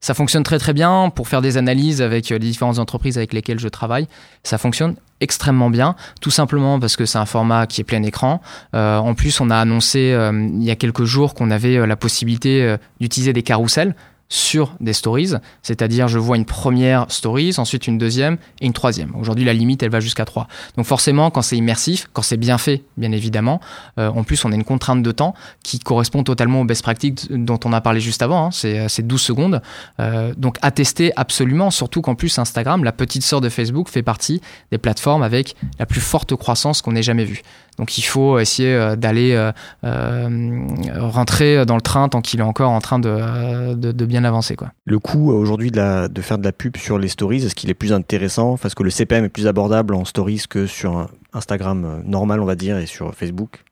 Ça 0.01 0.13
fonctionne 0.13 0.43
très 0.43 0.59
très 0.59 0.73
bien 0.73 1.09
pour 1.09 1.27
faire 1.27 1.41
des 1.41 1.57
analyses 1.57 1.99
avec 2.01 2.31
euh, 2.31 2.37
les 2.37 2.47
différentes 2.47 2.77
entreprises 2.77 3.17
avec 3.17 3.33
lesquelles 3.33 3.59
je 3.59 3.69
travaille. 3.69 4.07
Ça 4.43 4.59
fonctionne 4.59 4.97
extrêmement 5.19 5.71
bien, 5.71 5.95
tout 6.21 6.29
simplement 6.29 6.79
parce 6.79 6.95
que 6.95 7.05
c'est 7.05 7.17
un 7.17 7.25
format 7.25 7.65
qui 7.65 7.81
est 7.81 7.85
plein 7.85 8.03
écran. 8.03 8.39
Euh, 8.75 8.97
en 8.97 9.15
plus, 9.15 9.39
on 9.41 9.49
a 9.49 9.57
annoncé 9.57 10.11
euh, 10.11 10.31
il 10.31 10.63
y 10.63 10.69
a 10.69 10.75
quelques 10.75 11.05
jours 11.05 11.33
qu'on 11.33 11.49
avait 11.49 11.87
la 11.87 11.95
possibilité 11.95 12.75
d'utiliser 12.99 13.33
des 13.33 13.43
carousels 13.43 13.95
sur 14.33 14.73
des 14.79 14.93
stories, 14.93 15.33
c'est-à-dire 15.61 16.07
je 16.07 16.17
vois 16.17 16.37
une 16.37 16.45
première 16.45 17.05
stories, 17.09 17.53
ensuite 17.59 17.85
une 17.85 17.99
deuxième 17.99 18.37
et 18.61 18.65
une 18.65 18.73
troisième. 18.73 19.15
Aujourd'hui, 19.15 19.45
la 19.45 19.53
limite, 19.53 19.83
elle 19.83 19.91
va 19.91 19.99
jusqu'à 19.99 20.25
trois. 20.25 20.47
Donc 20.75 20.87
forcément, 20.87 21.29
quand 21.29 21.43
c'est 21.43 21.55
immersif, 21.55 22.09
quand 22.13 22.23
c'est 22.23 22.37
bien 22.37 22.57
fait, 22.57 22.81
bien 22.97 23.11
évidemment, 23.11 23.61
euh, 23.99 24.07
en 24.07 24.23
plus, 24.23 24.43
on 24.43 24.51
a 24.51 24.55
une 24.55 24.63
contrainte 24.63 25.03
de 25.03 25.11
temps 25.11 25.35
qui 25.61 25.77
correspond 25.77 26.23
totalement 26.23 26.61
aux 26.61 26.65
best 26.65 26.81
practices 26.81 27.27
dont 27.29 27.59
on 27.63 27.73
a 27.73 27.81
parlé 27.81 27.99
juste 27.99 28.23
avant, 28.23 28.47
hein. 28.47 28.49
c'est 28.51 29.05
12 29.05 29.21
secondes. 29.21 29.61
Euh, 29.99 30.33
donc 30.35 30.57
à 30.63 30.71
tester 30.71 31.11
absolument, 31.15 31.69
surtout 31.69 32.01
qu'en 32.01 32.15
plus, 32.15 32.39
Instagram, 32.39 32.83
la 32.83 32.91
petite 32.91 33.21
sœur 33.21 33.39
de 33.39 33.49
Facebook, 33.49 33.87
fait 33.87 34.01
partie 34.01 34.41
des 34.71 34.79
plateformes 34.79 35.21
avec 35.21 35.55
la 35.77 35.85
plus 35.85 36.01
forte 36.01 36.35
croissance 36.35 36.81
qu'on 36.81 36.95
ait 36.95 37.03
jamais 37.03 37.25
vue. 37.25 37.43
Donc 37.77 37.97
il 37.97 38.03
faut 38.03 38.39
essayer 38.39 38.73
euh, 38.73 38.95
d'aller 38.95 39.33
euh, 39.33 39.51
euh, 39.83 40.67
rentrer 40.95 41.65
dans 41.65 41.75
le 41.75 41.81
train 41.81 42.09
tant 42.09 42.21
qu'il 42.21 42.39
est 42.39 42.43
encore 42.43 42.71
en 42.71 42.79
train 42.79 42.99
de, 42.99 43.73
de, 43.73 44.05
bien 44.05 44.23
avancer. 44.23 44.55
Quoi. 44.55 44.71
Le 44.85 44.99
coût 44.99 45.31
aujourd'hui 45.31 45.71
de, 45.71 46.07
de 46.07 46.21
faire 46.21 46.37
de 46.37 46.43
la 46.43 46.51
pub 46.51 46.77
sur 46.77 46.97
les 46.97 47.07
stories, 47.07 47.45
est-ce 47.45 47.55
qu'il 47.55 47.69
est 47.69 47.75
plus 47.75 47.93
intéressant? 47.93 48.57
Parce 48.57 48.75
que 48.75 48.83
le 48.83 48.89
CPM 48.89 49.25
est 49.25 49.29
plus 49.29 49.47
abordable 49.47 49.95
en 49.95 50.05
stories 50.05 50.43
que 50.49 50.67
sur 50.67 51.07
Instagram 51.33 52.03
normal, 52.05 52.41
on 52.41 52.45
va 52.45 52.55
dire, 52.55 52.77
et 52.77 52.85
sur 52.85 53.13
Facebook? 53.15 53.63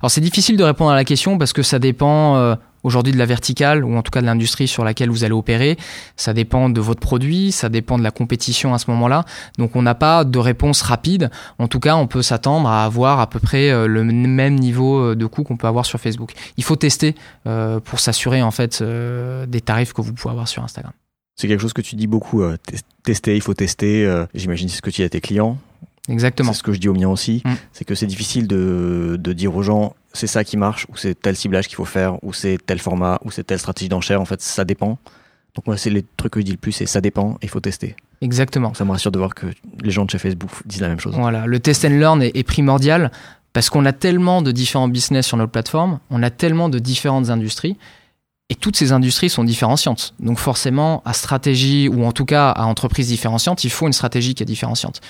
Alors 0.00 0.10
c'est 0.10 0.20
difficile 0.20 0.56
de 0.56 0.64
répondre 0.64 0.90
à 0.90 0.94
la 0.94 1.04
question 1.04 1.38
parce 1.38 1.52
que 1.52 1.62
ça 1.62 1.78
dépend 1.78 2.56
aujourd'hui 2.82 3.12
de 3.12 3.18
la 3.18 3.26
verticale 3.26 3.84
ou 3.84 3.96
en 3.96 4.02
tout 4.02 4.10
cas 4.10 4.20
de 4.20 4.26
l'industrie 4.26 4.68
sur 4.68 4.84
laquelle 4.84 5.10
vous 5.10 5.24
allez 5.24 5.32
opérer. 5.32 5.76
Ça 6.16 6.32
dépend 6.32 6.68
de 6.68 6.80
votre 6.80 7.00
produit, 7.00 7.52
ça 7.52 7.68
dépend 7.68 7.98
de 7.98 8.02
la 8.02 8.10
compétition 8.10 8.74
à 8.74 8.78
ce 8.78 8.90
moment-là. 8.90 9.24
Donc 9.58 9.76
on 9.76 9.82
n'a 9.82 9.94
pas 9.94 10.24
de 10.24 10.38
réponse 10.38 10.82
rapide. 10.82 11.30
En 11.58 11.68
tout 11.68 11.80
cas, 11.80 11.96
on 11.96 12.06
peut 12.06 12.22
s'attendre 12.22 12.68
à 12.68 12.84
avoir 12.84 13.20
à 13.20 13.28
peu 13.28 13.38
près 13.38 13.70
euh, 13.70 13.86
le 13.86 14.04
même 14.04 14.54
niveau 14.56 14.98
euh, 14.98 15.16
de 15.16 15.26
coût 15.26 15.42
qu'on 15.42 15.56
peut 15.56 15.66
avoir 15.66 15.86
sur 15.86 16.00
Facebook. 16.00 16.32
Il 16.56 16.64
faut 16.64 16.76
tester 16.76 17.14
euh, 17.46 17.80
pour 17.80 18.00
s'assurer 18.00 18.42
en 18.42 18.50
fait 18.50 18.82
des 18.82 19.60
tarifs 19.60 19.92
que 19.92 20.02
vous 20.02 20.12
pouvez 20.12 20.32
avoir 20.32 20.48
sur 20.48 20.62
Instagram. 20.62 20.92
C'est 21.36 21.48
quelque 21.48 21.60
chose 21.60 21.72
que 21.72 21.82
tu 21.82 21.96
dis 21.96 22.06
beaucoup. 22.06 22.42
tester, 23.02 23.34
il 23.34 23.40
faut 23.40 23.54
tester. 23.54 24.24
J'imagine 24.34 24.68
c'est 24.68 24.76
ce 24.76 24.82
que 24.82 24.90
tu 24.90 25.00
dis 25.00 25.04
à 25.04 25.08
tes 25.08 25.20
clients. 25.20 25.58
Exactement. 26.08 26.52
C'est 26.52 26.58
ce 26.58 26.62
que 26.62 26.72
je 26.72 26.78
dis 26.78 26.88
aux 26.88 26.94
miens 26.94 27.08
aussi. 27.08 27.42
Mm. 27.44 27.52
C'est 27.72 27.84
que 27.84 27.94
c'est 27.94 28.06
difficile 28.06 28.46
de, 28.46 29.16
de 29.18 29.32
dire 29.32 29.54
aux 29.54 29.62
gens 29.62 29.94
c'est 30.12 30.26
ça 30.26 30.44
qui 30.44 30.56
marche, 30.56 30.86
ou 30.88 30.96
c'est 30.96 31.14
tel 31.14 31.36
ciblage 31.36 31.68
qu'il 31.68 31.76
faut 31.76 31.84
faire, 31.84 32.22
ou 32.24 32.32
c'est 32.32 32.58
tel 32.64 32.78
format, 32.78 33.20
ou 33.24 33.30
c'est 33.30 33.44
telle 33.44 33.58
stratégie 33.58 33.88
d'enchère. 33.88 34.20
En 34.20 34.24
fait, 34.24 34.40
ça 34.40 34.64
dépend. 34.64 34.98
Donc 35.54 35.66
moi, 35.66 35.76
c'est 35.76 35.90
les 35.90 36.04
trucs 36.16 36.32
que 36.32 36.40
je 36.40 36.44
dis 36.44 36.52
le 36.52 36.58
plus, 36.58 36.72
c'est 36.72 36.86
ça 36.86 37.00
dépend, 37.00 37.36
il 37.42 37.48
faut 37.48 37.60
tester. 37.60 37.96
Exactement. 38.20 38.74
Ça 38.74 38.84
me 38.84 38.90
rassure 38.90 39.10
de 39.10 39.18
voir 39.18 39.34
que 39.34 39.46
les 39.82 39.90
gens 39.90 40.04
de 40.04 40.10
chez 40.10 40.18
Facebook 40.18 40.50
disent 40.64 40.80
la 40.80 40.88
même 40.88 41.00
chose. 41.00 41.14
Voilà, 41.16 41.46
le 41.46 41.58
test 41.58 41.84
and 41.84 41.90
learn 41.90 42.22
est, 42.22 42.42
primordial 42.44 43.10
parce 43.52 43.68
qu'on 43.68 43.84
a 43.84 43.92
tellement 43.92 44.42
de 44.42 44.52
différents 44.52 44.88
business 44.88 45.26
sur 45.26 45.36
notre 45.36 45.50
plateforme, 45.50 45.98
on 46.10 46.22
a 46.22 46.30
tellement 46.30 46.68
de 46.68 46.78
différentes 46.78 47.30
industries. 47.30 47.76
Et 48.48 48.56
toutes 48.56 48.76
ces 48.76 48.90
industries 48.90 49.30
sont 49.30 49.44
différenciantes. 49.44 50.14
Donc 50.18 50.38
forcément, 50.38 51.02
à 51.04 51.12
stratégie, 51.12 51.88
ou 51.88 52.04
en 52.04 52.10
tout 52.10 52.24
cas 52.24 52.50
à 52.50 52.64
entreprise 52.64 53.06
différenciante, 53.06 53.62
il 53.62 53.70
faut 53.70 53.86
une 53.86 53.92
stratégie 53.92 54.34
qui 54.34 54.42
est 54.42 54.46
différenciante. 54.46 55.00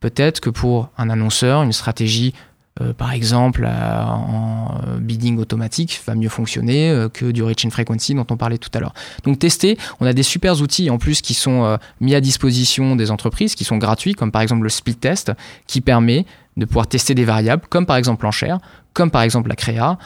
Peut-être 0.00 0.40
que 0.40 0.50
pour 0.50 0.88
un 0.96 1.10
annonceur, 1.10 1.62
une 1.62 1.72
stratégie 1.72 2.34
euh, 2.80 2.92
par 2.92 3.12
exemple, 3.12 3.66
euh, 3.66 4.02
en 4.02 4.80
euh, 4.86 4.98
bidding 4.98 5.38
automatique 5.38 6.00
va 6.06 6.14
mieux 6.14 6.28
fonctionner 6.28 7.06
que 7.12 7.30
du 7.30 7.42
reach 7.42 7.66
frequency 7.68 8.14
dont 8.14 8.26
on 8.30 8.36
parlait 8.36 8.58
tout 8.58 8.70
à 8.74 8.80
l'heure. 8.80 8.94
Donc 9.24 9.38
tester, 9.38 9.76
on 10.00 10.06
a 10.06 10.12
des 10.12 10.22
super 10.22 10.60
outils 10.60 10.88
en 10.90 10.98
plus 10.98 11.20
qui 11.20 11.34
sont 11.34 11.78
mis 12.00 12.14
à 12.14 12.20
disposition 12.20 12.96
des 12.96 13.10
entreprises, 13.10 13.54
qui 13.54 13.64
sont 13.64 13.76
gratuits, 13.76 14.14
comme 14.14 14.32
par 14.32 14.42
exemple 14.42 14.62
le 14.62 14.68
split 14.68 14.94
test, 14.94 15.32
qui 15.66 15.80
permet 15.80 16.24
de 16.56 16.64
pouvoir 16.64 16.86
tester 16.86 17.14
des 17.14 17.24
variables, 17.24 17.62
comme 17.68 17.86
par 17.86 17.96
exemple 17.96 18.24
l'enchère, 18.24 18.58
comme 18.92 19.10
par 19.10 19.22
exemple 19.22 19.48
la 19.48 19.56
créa, 19.56 19.98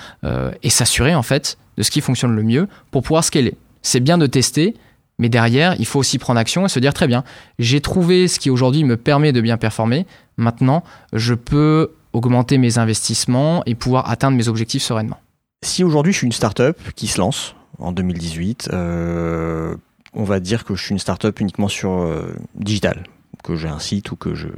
et 0.62 0.70
s'assurer 0.70 1.14
en 1.14 1.22
fait 1.22 1.58
de 1.76 1.82
ce 1.82 1.90
qui 1.90 2.00
fonctionne 2.00 2.34
le 2.34 2.42
mieux 2.42 2.68
pour 2.90 3.02
pouvoir 3.02 3.24
scaler. 3.24 3.54
C'est 3.82 4.00
bien 4.00 4.18
de 4.18 4.26
tester, 4.26 4.74
mais 5.18 5.28
derrière, 5.28 5.76
il 5.78 5.86
faut 5.86 6.00
aussi 6.00 6.18
prendre 6.18 6.40
action 6.40 6.66
et 6.66 6.68
se 6.68 6.78
dire 6.78 6.94
très 6.94 7.06
bien, 7.06 7.24
j'ai 7.58 7.80
trouvé 7.80 8.28
ce 8.28 8.38
qui 8.38 8.50
aujourd'hui 8.50 8.84
me 8.84 8.96
permet 8.96 9.32
de 9.32 9.40
bien 9.40 9.56
performer. 9.56 10.06
Maintenant, 10.36 10.82
je 11.12 11.34
peux 11.34 11.92
augmenter 12.12 12.58
mes 12.58 12.78
investissements 12.78 13.62
et 13.66 13.74
pouvoir 13.74 14.10
atteindre 14.10 14.36
mes 14.36 14.48
objectifs 14.48 14.82
sereinement. 14.82 15.18
Si 15.62 15.84
aujourd'hui 15.84 16.12
je 16.12 16.18
suis 16.18 16.26
une 16.26 16.32
startup 16.32 16.76
qui 16.94 17.06
se 17.06 17.18
lance 17.18 17.54
en 17.78 17.92
2018, 17.92 18.70
euh, 18.72 19.74
on 20.14 20.24
va 20.24 20.40
dire 20.40 20.64
que 20.64 20.74
je 20.74 20.82
suis 20.82 20.92
une 20.92 20.98
startup 20.98 21.38
uniquement 21.40 21.68
sur 21.68 21.90
euh, 21.90 22.34
digital, 22.54 23.04
que 23.42 23.56
j'ai 23.56 23.68
un 23.68 23.78
site 23.78 24.10
ou 24.12 24.16
que 24.16 24.34
je, 24.34 24.48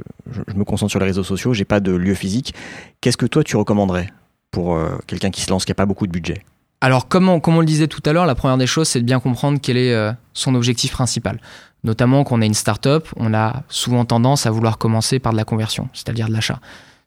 me 0.55 0.63
concentre 0.63 0.91
sur 0.91 0.99
les 0.99 1.05
réseaux 1.05 1.23
sociaux, 1.23 1.53
j'ai 1.53 1.65
pas 1.65 1.79
de 1.79 1.91
lieu 1.91 2.13
physique. 2.13 2.53
Qu'est-ce 3.01 3.17
que 3.17 3.25
toi 3.25 3.43
tu 3.43 3.55
recommanderais 3.57 4.09
pour 4.51 4.75
euh, 4.75 4.97
quelqu'un 5.07 5.31
qui 5.31 5.41
se 5.41 5.49
lance, 5.49 5.65
qui 5.65 5.71
n'a 5.71 5.75
pas 5.75 5.85
beaucoup 5.85 6.07
de 6.07 6.11
budget? 6.11 6.43
Alors, 6.79 7.07
comme 7.07 7.27
on, 7.27 7.39
comme 7.39 7.55
on, 7.55 7.59
le 7.61 7.65
disait 7.65 7.87
tout 7.87 8.03
à 8.05 8.13
l'heure, 8.13 8.27
la 8.27 8.35
première 8.35 8.57
des 8.57 8.67
choses, 8.67 8.87
c'est 8.87 8.99
de 8.99 9.05
bien 9.05 9.19
comprendre 9.19 9.57
quel 9.59 9.77
est 9.77 10.13
son 10.33 10.53
objectif 10.53 10.91
principal. 10.91 11.39
Notamment 11.83 12.23
quand 12.23 12.37
on 12.37 12.41
est 12.41 12.47
une 12.47 12.53
startup, 12.53 13.07
on 13.15 13.33
a 13.33 13.63
souvent 13.69 14.05
tendance 14.05 14.45
à 14.45 14.51
vouloir 14.51 14.77
commencer 14.77 15.19
par 15.19 15.31
de 15.31 15.37
la 15.37 15.43
conversion, 15.43 15.89
c'est-à-dire 15.93 16.27
de 16.27 16.33
l'achat. 16.33 16.59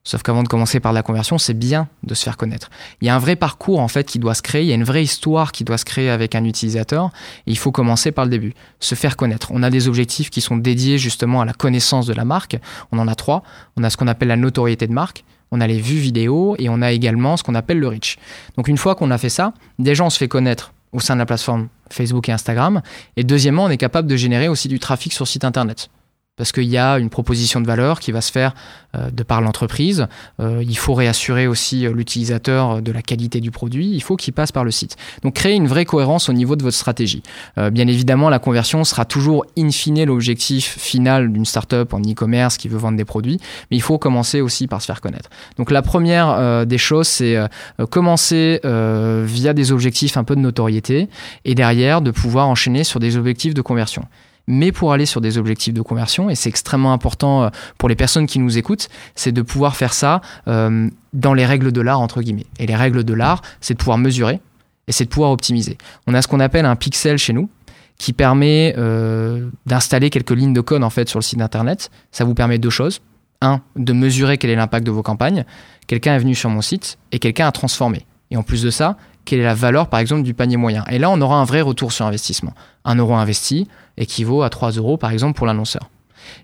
Sauf 0.02 0.22
qu'avant 0.22 0.42
de 0.42 0.48
commencer 0.48 0.80
par 0.80 0.94
la 0.94 1.02
conversion, 1.02 1.36
c'est 1.36 1.52
bien 1.52 1.86
de 2.04 2.14
se 2.14 2.24
faire 2.24 2.38
connaître. 2.38 2.70
Il 3.02 3.06
y 3.06 3.10
a 3.10 3.14
un 3.14 3.18
vrai 3.18 3.36
parcours 3.36 3.80
en 3.80 3.88
fait 3.88 4.08
qui 4.08 4.18
doit 4.18 4.34
se 4.34 4.40
créer, 4.40 4.62
il 4.62 4.68
y 4.68 4.72
a 4.72 4.74
une 4.74 4.84
vraie 4.84 5.02
histoire 5.02 5.52
qui 5.52 5.62
doit 5.62 5.76
se 5.76 5.84
créer 5.84 6.08
avec 6.08 6.34
un 6.34 6.44
utilisateur. 6.44 7.10
Il 7.44 7.58
faut 7.58 7.70
commencer 7.70 8.10
par 8.10 8.24
le 8.24 8.30
début, 8.30 8.54
se 8.78 8.94
faire 8.94 9.16
connaître. 9.16 9.48
On 9.50 9.62
a 9.62 9.68
des 9.68 9.88
objectifs 9.88 10.30
qui 10.30 10.40
sont 10.40 10.56
dédiés 10.56 10.96
justement 10.96 11.42
à 11.42 11.44
la 11.44 11.52
connaissance 11.52 12.06
de 12.06 12.14
la 12.14 12.24
marque. 12.24 12.56
On 12.92 12.98
en 12.98 13.08
a 13.08 13.14
trois. 13.14 13.42
On 13.76 13.84
a 13.84 13.90
ce 13.90 13.98
qu'on 13.98 14.08
appelle 14.08 14.28
la 14.28 14.36
notoriété 14.36 14.86
de 14.86 14.94
marque. 14.94 15.24
On 15.52 15.60
a 15.60 15.66
les 15.66 15.80
vues 15.80 15.98
vidéo 15.98 16.54
et 16.58 16.68
on 16.68 16.80
a 16.82 16.92
également 16.92 17.36
ce 17.36 17.42
qu'on 17.42 17.54
appelle 17.54 17.78
le 17.78 17.88
reach. 17.88 18.18
Donc 18.56 18.68
une 18.68 18.78
fois 18.78 18.94
qu'on 18.94 19.10
a 19.10 19.18
fait 19.18 19.28
ça, 19.28 19.52
déjà 19.78 20.04
on 20.04 20.10
se 20.10 20.18
fait 20.18 20.28
connaître 20.28 20.72
au 20.92 21.00
sein 21.00 21.14
de 21.14 21.20
la 21.20 21.26
plateforme 21.26 21.68
Facebook 21.90 22.28
et 22.28 22.32
Instagram. 22.32 22.82
Et 23.16 23.24
deuxièmement, 23.24 23.64
on 23.64 23.70
est 23.70 23.76
capable 23.76 24.08
de 24.08 24.16
générer 24.16 24.48
aussi 24.48 24.68
du 24.68 24.78
trafic 24.78 25.12
sur 25.12 25.26
site 25.26 25.44
internet 25.44 25.90
parce 26.40 26.52
qu'il 26.52 26.70
y 26.70 26.78
a 26.78 26.98
une 26.98 27.10
proposition 27.10 27.60
de 27.60 27.66
valeur 27.66 28.00
qui 28.00 28.12
va 28.12 28.22
se 28.22 28.32
faire 28.32 28.54
euh, 28.96 29.10
de 29.10 29.22
par 29.22 29.42
l'entreprise. 29.42 30.06
Euh, 30.40 30.64
il 30.66 30.78
faut 30.78 30.94
réassurer 30.94 31.46
aussi 31.46 31.84
euh, 31.84 31.92
l'utilisateur 31.92 32.80
de 32.80 32.90
la 32.92 33.02
qualité 33.02 33.40
du 33.40 33.50
produit. 33.50 33.90
Il 33.92 34.00
faut 34.00 34.16
qu'il 34.16 34.32
passe 34.32 34.50
par 34.50 34.64
le 34.64 34.70
site. 34.70 34.96
Donc 35.22 35.34
créer 35.34 35.54
une 35.54 35.66
vraie 35.68 35.84
cohérence 35.84 36.30
au 36.30 36.32
niveau 36.32 36.56
de 36.56 36.62
votre 36.62 36.78
stratégie. 36.78 37.22
bien 37.58 37.86
évidemment, 37.86 38.30
la 38.30 38.38
conversion 38.38 38.84
sera 38.84 39.04
toujours 39.04 39.44
in 39.58 39.70
fine 39.70 40.02
l'objectif 40.02 40.78
final 40.78 41.30
d'une 41.30 41.44
startup 41.44 41.92
en 41.92 42.00
e-commerce 42.00 42.56
qui 42.56 42.68
veut 42.68 42.78
vendre 42.78 42.96
des 42.96 43.04
produits, 43.04 43.38
mais 43.70 43.76
il 43.76 43.82
faut 43.82 43.98
commencer 43.98 44.40
aussi 44.40 44.66
par 44.66 44.80
se 44.80 44.86
faire 44.86 45.02
connaître. 45.02 45.28
Donc 45.58 45.70
la 45.70 45.82
première 45.82 46.64
des 46.66 46.78
choses, 46.78 47.06
c'est 47.06 47.36
commencer 47.90 48.60
via 48.62 49.52
des 49.52 49.72
objectifs 49.72 50.16
un 50.16 50.24
peu 50.24 50.36
de 50.36 50.40
notoriété 50.40 51.10
et 51.44 51.54
derrière 51.54 52.00
de 52.00 52.10
pouvoir 52.10 52.48
enchaîner 52.48 52.82
sur 52.84 52.98
des 52.98 53.18
objectifs 53.18 53.52
de 53.52 53.62
conversion 53.62 54.06
mais 54.50 54.72
pour 54.72 54.92
aller 54.92 55.06
sur 55.06 55.20
des 55.20 55.38
objectifs 55.38 55.72
de 55.72 55.82
conversion, 55.82 56.28
et 56.28 56.34
c'est 56.34 56.48
extrêmement 56.48 56.92
important 56.92 57.44
euh, 57.44 57.48
pour 57.78 57.88
les 57.88 57.96
personnes 57.96 58.26
qui 58.26 58.38
nous 58.38 58.58
écoutent, 58.58 58.88
c'est 59.14 59.32
de 59.32 59.42
pouvoir 59.42 59.76
faire 59.76 59.92
ça 59.92 60.20
euh, 60.48 60.88
dans 61.12 61.34
les 61.34 61.46
règles 61.46 61.72
de 61.72 61.80
l'art, 61.80 62.00
entre 62.00 62.20
guillemets. 62.20 62.46
Et 62.58 62.66
les 62.66 62.76
règles 62.76 63.04
de 63.04 63.14
l'art, 63.14 63.42
c'est 63.60 63.74
de 63.74 63.78
pouvoir 63.78 63.98
mesurer 63.98 64.40
et 64.88 64.92
c'est 64.92 65.04
de 65.04 65.10
pouvoir 65.10 65.30
optimiser. 65.30 65.78
On 66.06 66.14
a 66.14 66.22
ce 66.22 66.28
qu'on 66.28 66.40
appelle 66.40 66.66
un 66.66 66.76
pixel 66.76 67.16
chez 67.16 67.32
nous, 67.32 67.48
qui 68.00 68.14
permet 68.14 68.74
euh, 68.78 69.50
d'installer 69.66 70.08
quelques 70.08 70.30
lignes 70.30 70.54
de 70.54 70.62
code 70.62 70.82
en 70.82 70.88
fait 70.88 71.06
sur 71.06 71.18
le 71.18 71.22
site 71.22 71.42
internet. 71.42 71.90
Ça 72.12 72.24
vous 72.24 72.32
permet 72.32 72.58
deux 72.58 72.70
choses. 72.70 73.02
Un, 73.42 73.60
de 73.76 73.92
mesurer 73.92 74.38
quel 74.38 74.48
est 74.48 74.56
l'impact 74.56 74.86
de 74.86 74.90
vos 74.90 75.02
campagnes. 75.02 75.44
Quelqu'un 75.86 76.14
est 76.14 76.18
venu 76.18 76.34
sur 76.34 76.48
mon 76.48 76.62
site 76.62 76.98
et 77.12 77.18
quelqu'un 77.18 77.46
a 77.46 77.52
transformé. 77.52 78.06
Et 78.30 78.38
en 78.38 78.42
plus 78.42 78.62
de 78.62 78.70
ça, 78.70 78.96
quelle 79.30 79.38
est 79.38 79.44
la 79.44 79.54
valeur 79.54 79.86
par 79.86 80.00
exemple 80.00 80.24
du 80.24 80.34
panier 80.34 80.56
moyen. 80.56 80.84
Et 80.90 80.98
là, 80.98 81.08
on 81.08 81.20
aura 81.20 81.36
un 81.36 81.44
vrai 81.44 81.60
retour 81.60 81.92
sur 81.92 82.04
investissement. 82.04 82.52
Un 82.84 82.96
euro 82.96 83.14
investi 83.14 83.68
équivaut 83.96 84.42
à 84.42 84.50
3 84.50 84.72
euros 84.72 84.96
par 84.96 85.12
exemple 85.12 85.36
pour 85.36 85.46
l'annonceur. 85.46 85.88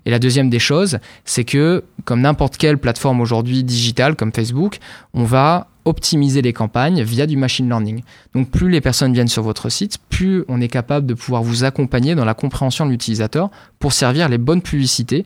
Et 0.05 0.09
la 0.09 0.19
deuxième 0.19 0.49
des 0.49 0.59
choses, 0.59 0.99
c'est 1.25 1.43
que 1.43 1.83
comme 2.05 2.21
n'importe 2.21 2.55
quelle 2.55 2.77
plateforme 2.77 3.19
aujourd'hui 3.19 3.65
digitale 3.65 4.15
comme 4.15 4.31
Facebook, 4.31 4.77
on 5.13 5.25
va 5.25 5.67
optimiser 5.83 6.41
les 6.41 6.53
campagnes 6.53 7.03
via 7.03 7.27
du 7.27 7.35
machine 7.35 7.67
learning. 7.67 8.03
Donc 8.33 8.51
plus 8.51 8.69
les 8.69 8.79
personnes 8.79 9.11
viennent 9.11 9.27
sur 9.27 9.43
votre 9.43 9.67
site, 9.67 9.97
plus 10.09 10.45
on 10.47 10.61
est 10.61 10.69
capable 10.69 11.05
de 11.05 11.13
pouvoir 11.13 11.43
vous 11.43 11.65
accompagner 11.65 12.15
dans 12.15 12.25
la 12.25 12.35
compréhension 12.35 12.85
de 12.85 12.91
l'utilisateur 12.91 13.49
pour 13.79 13.91
servir 13.91 14.29
les 14.29 14.37
bonnes 14.37 14.61
publicités 14.61 15.25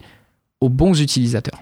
aux 0.62 0.70
bons 0.70 1.00
utilisateurs. 1.00 1.62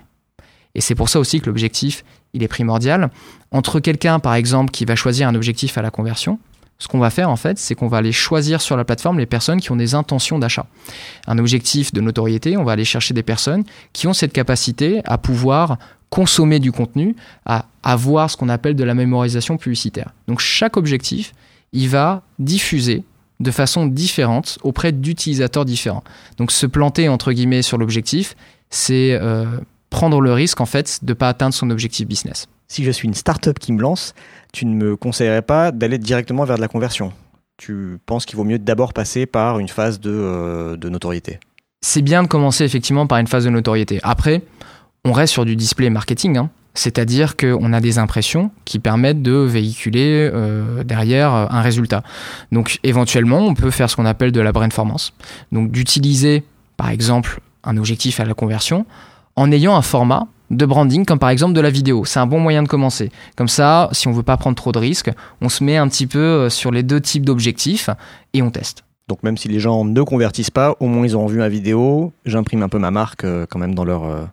Et 0.75 0.81
c'est 0.81 0.95
pour 0.95 1.09
ça 1.09 1.19
aussi 1.19 1.41
que 1.41 1.47
l'objectif, 1.47 2.05
il 2.33 2.43
est 2.43 2.47
primordial. 2.47 3.09
Entre 3.51 3.79
quelqu'un, 3.79 4.19
par 4.19 4.35
exemple, 4.35 4.71
qui 4.71 4.85
va 4.85 4.95
choisir 4.95 5.27
un 5.27 5.35
objectif 5.35 5.77
à 5.77 5.81
la 5.81 5.91
conversion, 5.91 6.39
ce 6.79 6.87
qu'on 6.87 6.99
va 6.99 7.09
faire 7.09 7.29
en 7.29 7.35
fait, 7.35 7.59
c'est 7.59 7.75
qu'on 7.75 7.87
va 7.87 7.97
aller 7.97 8.13
choisir 8.13 8.61
sur 8.61 8.77
la 8.77 8.85
plateforme 8.85 9.19
les 9.19 9.25
personnes 9.25 9.59
qui 9.59 9.71
ont 9.71 9.75
des 9.75 9.95
intentions 9.95 10.39
d'achat. 10.39 10.65
Un 11.27 11.37
objectif 11.37 11.93
de 11.93 11.99
notoriété, 11.99 12.55
on 12.55 12.63
va 12.63 12.71
aller 12.71 12.85
chercher 12.85 13.13
des 13.13 13.23
personnes 13.23 13.63
qui 13.91 14.07
ont 14.07 14.13
cette 14.13 14.31
capacité 14.31 15.01
à 15.03 15.17
pouvoir 15.17 15.77
consommer 16.09 16.59
du 16.59 16.71
contenu, 16.71 17.15
à 17.45 17.65
avoir 17.83 18.31
ce 18.31 18.37
qu'on 18.37 18.49
appelle 18.49 18.75
de 18.75 18.83
la 18.83 18.95
mémorisation 18.95 19.57
publicitaire. 19.57 20.11
Donc 20.27 20.39
chaque 20.39 20.77
objectif, 20.77 21.33
il 21.73 21.89
va 21.89 22.23
diffuser 22.39 23.03
de 23.39 23.51
façon 23.51 23.85
différente 23.85 24.57
auprès 24.63 24.91
d'utilisateurs 24.91 25.65
différents. 25.65 26.03
Donc 26.37 26.51
se 26.51 26.65
planter 26.65 27.09
entre 27.09 27.31
guillemets 27.31 27.61
sur 27.61 27.77
l'objectif, 27.77 28.35
c'est 28.69 29.17
euh, 29.21 29.45
prendre 29.89 30.21
le 30.21 30.33
risque 30.33 30.61
en 30.61 30.65
fait 30.65 30.99
de 31.03 31.11
ne 31.11 31.15
pas 31.15 31.29
atteindre 31.29 31.53
son 31.53 31.69
objectif 31.69 32.07
business. 32.07 32.47
Si 32.67 32.83
je 32.83 32.91
suis 32.91 33.07
une 33.07 33.15
startup 33.15 33.57
qui 33.57 33.73
me 33.73 33.81
lance, 33.81 34.13
tu 34.53 34.65
ne 34.65 34.75
me 34.75 34.95
conseillerais 34.95 35.41
pas 35.41 35.71
d'aller 35.71 35.97
directement 35.97 36.43
vers 36.45 36.57
de 36.57 36.61
la 36.61 36.67
conversion 36.67 37.11
tu 37.59 37.99
penses 38.05 38.25
qu'il 38.25 38.37
vaut 38.37 38.43
mieux 38.43 38.57
d'abord 38.57 38.93
passer 38.93 39.27
par 39.27 39.59
une 39.59 39.67
phase 39.67 39.99
de, 39.99 40.75
de 40.75 40.89
notoriété 40.89 41.39
C'est 41.81 42.01
bien 42.01 42.23
de 42.23 42.27
commencer 42.27 42.63
effectivement 42.63 43.05
par 43.05 43.19
une 43.19 43.27
phase 43.27 43.45
de 43.45 43.49
notoriété. 43.49 43.99
Après, 44.01 44.41
on 45.05 45.11
reste 45.11 45.33
sur 45.33 45.45
du 45.45 45.55
display 45.55 45.89
marketing. 45.89 46.37
Hein. 46.37 46.49
C'est-à-dire 46.73 47.35
qu'on 47.35 47.73
a 47.73 47.81
des 47.81 47.99
impressions 47.99 48.51
qui 48.63 48.79
permettent 48.79 49.21
de 49.21 49.33
véhiculer 49.33 50.29
euh, 50.33 50.83
derrière 50.83 51.33
un 51.33 51.61
résultat. 51.61 52.03
Donc 52.51 52.79
éventuellement, 52.83 53.39
on 53.39 53.53
peut 53.53 53.71
faire 53.71 53.89
ce 53.89 53.97
qu'on 53.97 54.05
appelle 54.05 54.31
de 54.31 54.41
la 54.41 54.53
brainformance. 54.53 55.13
Donc 55.51 55.71
d'utiliser, 55.71 56.45
par 56.77 56.89
exemple, 56.89 57.41
un 57.65 57.75
objectif 57.75 58.21
à 58.21 58.25
la 58.25 58.33
conversion 58.33 58.85
en 59.39 59.51
ayant 59.51 59.75
un 59.75 59.81
format 59.81 60.27
de 60.51 60.65
branding 60.65 61.05
comme 61.05 61.19
par 61.19 61.29
exemple 61.29 61.53
de 61.53 61.61
la 61.61 61.69
vidéo. 61.69 62.05
C'est 62.05 62.19
un 62.19 62.27
bon 62.27 62.39
moyen 62.39 62.63
de 62.63 62.67
commencer. 62.67 63.11
Comme 63.35 63.47
ça, 63.47 63.89
si 63.91 64.07
on 64.07 64.11
veut 64.11 64.23
pas 64.23 64.37
prendre 64.37 64.55
trop 64.55 64.71
de 64.71 64.79
risques, 64.79 65.11
on 65.41 65.49
se 65.49 65.63
met 65.63 65.77
un 65.77 65.87
petit 65.87 66.07
peu 66.07 66.19
euh, 66.19 66.49
sur 66.49 66.71
les 66.71 66.83
deux 66.83 66.99
types 66.99 67.25
d'objectifs 67.25 67.89
et 68.33 68.41
on 68.41 68.51
teste. 68.51 68.83
Donc 69.07 69.23
même 69.23 69.37
si 69.37 69.47
les 69.47 69.59
gens 69.59 69.85
ne 69.85 70.01
convertissent 70.01 70.51
pas, 70.51 70.75
au 70.79 70.87
moins 70.87 71.05
ils 71.05 71.17
ont 71.17 71.25
vu 71.25 71.37
ma 71.37 71.49
vidéo, 71.49 72.11
j'imprime 72.25 72.63
un 72.63 72.69
peu 72.69 72.79
ma 72.79 72.91
marque 72.91 73.23
euh, 73.23 73.45
quand 73.49 73.59
même 73.59 73.73
dans 73.73 73.85
leur 73.85 74.29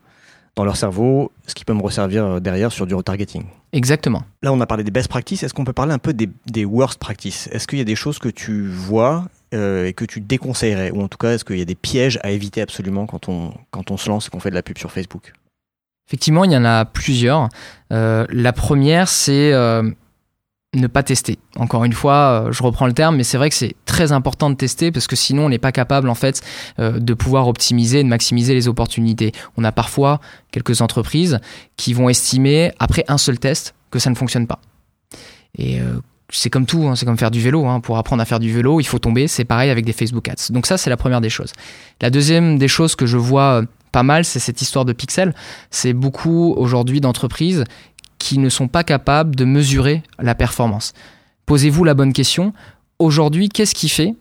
dans 0.57 0.65
leur 0.65 0.77
cerveau, 0.77 1.31
ce 1.47 1.55
qui 1.55 1.65
peut 1.65 1.75
me 1.75 1.83
resservir 1.83 2.25
euh, 2.25 2.41
derrière 2.41 2.73
sur 2.73 2.87
du 2.87 2.95
retargeting. 2.95 3.45
Exactement. 3.73 4.23
Là, 4.43 4.53
on 4.53 4.61
a 4.61 4.67
parlé 4.67 4.85
des 4.85 4.91
best 4.91 5.09
practices. 5.09 5.43
Est-ce 5.43 5.53
qu'on 5.53 5.65
peut 5.65 5.75
parler 5.75 5.93
un 5.93 5.99
peu 5.99 6.15
des, 6.15 6.65
worst 6.65 6.99
practices? 6.99 7.49
Est-ce 7.53 7.69
qu'il 7.69 7.79
y 7.79 7.83
a 7.83 7.85
des 7.85 7.95
choses 7.95 8.19
que 8.19 8.31
tu 8.31 8.67
vois 8.67 9.27
euh, 9.55 9.87
et 9.87 9.93
que 9.93 10.05
tu 10.05 10.21
déconseillerais 10.21 10.91
Ou 10.91 11.03
en 11.03 11.09
tout 11.09 11.19
cas, 11.19 11.33
est-ce 11.33 11.45
qu'il 11.45 11.59
y 11.59 11.63
a 11.63 11.67
des 11.67 11.75
pièges 11.75 12.19
à 12.23 12.31
éviter 12.31 12.61
absolument 12.61 13.07
quand 13.07 13.29
on, 13.29 13.53
quand 13.71 13.91
on 13.91 13.97
se 13.97 14.09
lance 14.09 14.27
et 14.27 14.31
qu'on 14.31 14.41
fait 14.41 14.51
de 14.51 14.55
la 14.55 14.63
pub 14.63 14.79
sur 14.79 14.91
Facebook? 14.93 15.33
Effectivement, 16.09 16.45
il 16.45 16.53
y 16.53 16.57
en 16.57 16.65
a 16.65 16.85
plusieurs. 16.85 17.49
Euh, 17.93 18.27
la 18.31 18.53
première, 18.53 19.09
c'est 19.09 19.53
ne 20.77 20.87
pas 20.87 21.03
tester. 21.03 21.39
Encore 21.57 21.85
une 21.85 21.93
fois, 21.93 22.47
euh, 22.47 22.53
je 22.53 22.63
reprends 22.63 22.87
le 22.87 22.93
terme, 22.93 23.17
mais 23.17 23.25
c'est 23.25 23.39
vrai 23.39 23.49
que 23.49 23.55
c'est 23.55 23.75
très 23.85 24.13
important 24.13 24.51
de 24.51 24.55
tester 24.55 24.93
parce 24.93 25.07
que 25.07 25.17
sinon 25.17 25.47
on 25.47 25.49
n'est 25.49 25.59
pas 25.59 25.73
capable 25.73 26.09
en 26.09 26.15
fait 26.15 26.43
euh, 26.79 26.99
de 26.99 27.15
pouvoir 27.15 27.49
optimiser 27.49 28.01
et 28.01 28.05
de 28.05 28.09
maximiser 28.09 28.55
les 28.55 28.69
opportunités. 28.69 29.33
On 29.57 29.65
a 29.65 29.73
parfois 29.73 30.21
quelques 30.53 30.81
entreprises 30.81 31.39
qui 31.77 31.95
vont 31.95 32.09
estimer 32.09 32.73
après 32.79 33.05
un 33.09 33.19
seul 33.19 33.39
test 33.39 33.75
que 33.91 33.99
ça 33.99 34.11
ne 34.11 34.15
fonctionne 34.15 34.47
pas. 34.47 34.61
Et 35.57 35.81
euh, 35.81 36.01
c'est 36.37 36.51
comme 36.51 36.67
tout, 36.67 36.87
hein, 36.87 36.97
c'est 36.97 37.07
comme 37.07 37.17
faire 37.19 37.31
du 37.31 37.41
vélo. 37.41 37.67
Hein. 37.67 37.81
Pour 37.81 37.97
apprendre 37.99 38.23
à 38.23 38.25
faire 38.25 38.41
du 38.41 38.53
vélo, 38.53 38.81
il 38.81 38.85
faut 38.85 38.99
tomber. 38.99 39.27
C'est 39.29 39.45
pareil 39.45 39.71
avec 39.71 39.85
des 39.85 39.93
Facebook 39.93 40.29
Ads. 40.29 40.51
Donc 40.51 40.67
ça, 40.67 40.77
c'est 40.77 40.91
la 40.91 40.97
première 40.97 41.21
des 41.21 41.31
choses. 41.31 41.53
La 42.01 42.11
deuxième 42.11 42.59
des 42.59 42.69
choses 42.69 42.95
que 42.95 43.07
je 43.07 43.17
vois 43.17 43.63
pas 43.93 44.03
mal, 44.03 44.25
c'est 44.25 44.39
cette 44.39 44.61
histoire 44.61 44.85
de 44.85 44.93
pixels. 44.93 45.35
C'est 45.71 45.95
beaucoup 45.95 46.55
aujourd'hui 46.57 47.01
d'entreprises 47.01 47.65
qui 48.19 48.39
ne 48.39 48.49
sont 48.49 48.69
pas 48.69 48.85
capables 48.85 49.35
de 49.35 49.45
mesurer 49.45 50.03
la 50.19 50.35
performance. 50.35 50.93
Posez-vous 51.47 51.85
la 51.85 51.95
bonne 51.95 52.13
question. 52.13 52.53
Aujourd'hui, 52.99 53.49
qu'est-ce 53.49 53.75
qui 53.75 53.89
fait 53.89 54.15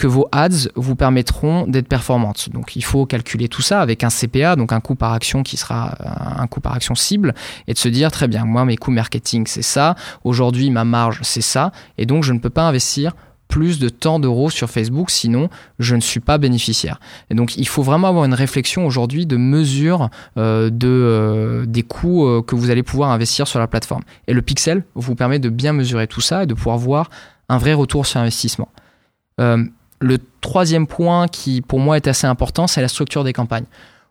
que 0.00 0.06
vos 0.06 0.26
ads 0.32 0.70
vous 0.76 0.96
permettront 0.96 1.66
d'être 1.66 1.86
performantes. 1.86 2.48
Donc 2.48 2.74
il 2.74 2.82
faut 2.82 3.04
calculer 3.04 3.48
tout 3.48 3.60
ça 3.60 3.82
avec 3.82 4.02
un 4.02 4.08
CPA, 4.08 4.56
donc 4.56 4.72
un 4.72 4.80
coût 4.80 4.94
par 4.94 5.12
action 5.12 5.42
qui 5.42 5.58
sera 5.58 5.94
un 6.40 6.46
coût 6.46 6.60
par 6.60 6.72
action 6.72 6.94
cible, 6.94 7.34
et 7.68 7.74
de 7.74 7.78
se 7.78 7.88
dire 7.88 8.10
très 8.10 8.26
bien, 8.26 8.46
moi 8.46 8.64
mes 8.64 8.78
coûts 8.78 8.90
marketing 8.90 9.46
c'est 9.46 9.62
ça, 9.62 9.96
aujourd'hui 10.24 10.70
ma 10.70 10.84
marge 10.84 11.20
c'est 11.22 11.42
ça, 11.42 11.70
et 11.98 12.06
donc 12.06 12.24
je 12.24 12.32
ne 12.32 12.38
peux 12.38 12.48
pas 12.48 12.62
investir 12.62 13.12
plus 13.46 13.78
de 13.78 13.90
tant 13.90 14.18
d'euros 14.18 14.48
sur 14.48 14.70
Facebook, 14.70 15.10
sinon 15.10 15.50
je 15.78 15.94
ne 15.94 16.00
suis 16.00 16.20
pas 16.20 16.38
bénéficiaire. 16.38 16.98
Et 17.28 17.34
donc 17.34 17.58
il 17.58 17.68
faut 17.68 17.82
vraiment 17.82 18.08
avoir 18.08 18.24
une 18.24 18.32
réflexion 18.32 18.86
aujourd'hui 18.86 19.26
de 19.26 19.36
mesure 19.36 20.08
euh, 20.38 20.70
de, 20.70 20.88
euh, 20.88 21.66
des 21.66 21.82
coûts 21.82 22.26
euh, 22.26 22.40
que 22.40 22.54
vous 22.54 22.70
allez 22.70 22.82
pouvoir 22.82 23.10
investir 23.10 23.46
sur 23.46 23.58
la 23.58 23.66
plateforme. 23.66 24.02
Et 24.28 24.32
le 24.32 24.40
pixel 24.40 24.84
vous 24.94 25.14
permet 25.14 25.40
de 25.40 25.50
bien 25.50 25.74
mesurer 25.74 26.06
tout 26.06 26.22
ça 26.22 26.44
et 26.44 26.46
de 26.46 26.54
pouvoir 26.54 26.78
voir 26.78 27.10
un 27.50 27.58
vrai 27.58 27.74
retour 27.74 28.06
sur 28.06 28.20
investissement. 28.20 28.68
Le 30.00 30.18
troisième 30.40 30.86
point 30.86 31.28
qui 31.28 31.60
pour 31.60 31.78
moi 31.78 31.96
est 31.96 32.08
assez 32.08 32.26
important, 32.26 32.66
c'est 32.66 32.80
la 32.80 32.88
structure 32.88 33.24
des 33.24 33.32
campagnes 33.32 33.66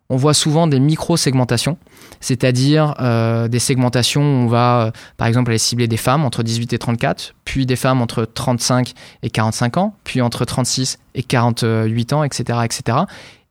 on 0.10 0.18
voit 0.18 0.34
souvent 0.34 0.66
des 0.66 0.80
micro-segmentations, 0.80 1.78
c'est-à-dire 2.20 2.96
euh, 3.00 3.48
des 3.48 3.60
segmentations 3.60 4.22
où 4.22 4.46
on 4.46 4.48
va, 4.48 4.86
euh, 4.88 4.92
par 5.18 5.28
exemple, 5.28 5.52
aller 5.52 5.60
cibler 5.60 5.88
des 5.88 5.98
femmes 5.98 6.26
entre 6.26 6.42
18 6.42 6.74
et 6.74 6.80
34, 6.80 7.36
puis 7.46 7.68
des 7.68 7.76
femmes 7.76 8.02
entre 8.02 8.26
35 8.26 8.94
et 9.22 9.30
45 9.30 9.78
ans, 9.78 9.96
puis 10.04 10.22
entre 10.22 10.46
36 10.46 10.98
et 11.14 11.22
48 11.22 12.14
ans, 12.14 12.24
etc., 12.24 12.60
etc., 12.66 12.98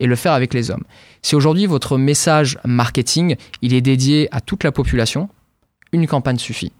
et 0.01 0.07
le 0.07 0.17
faire 0.17 0.33
avec 0.33 0.53
les 0.53 0.71
hommes. 0.71 0.85
Si 1.23 1.37
aujourd'hui 1.37 1.67
votre 1.67 1.97
message 1.97 2.59
marketing, 2.65 3.37
il 3.63 3.73
est 3.73 3.81
dédié 3.81 4.29
à 4.33 4.41
toute 4.41 4.65
la 4.65 4.73
population, 4.73 5.29
une 5.93 6.07
campagne 6.07 6.39
suffit. 6.39 6.73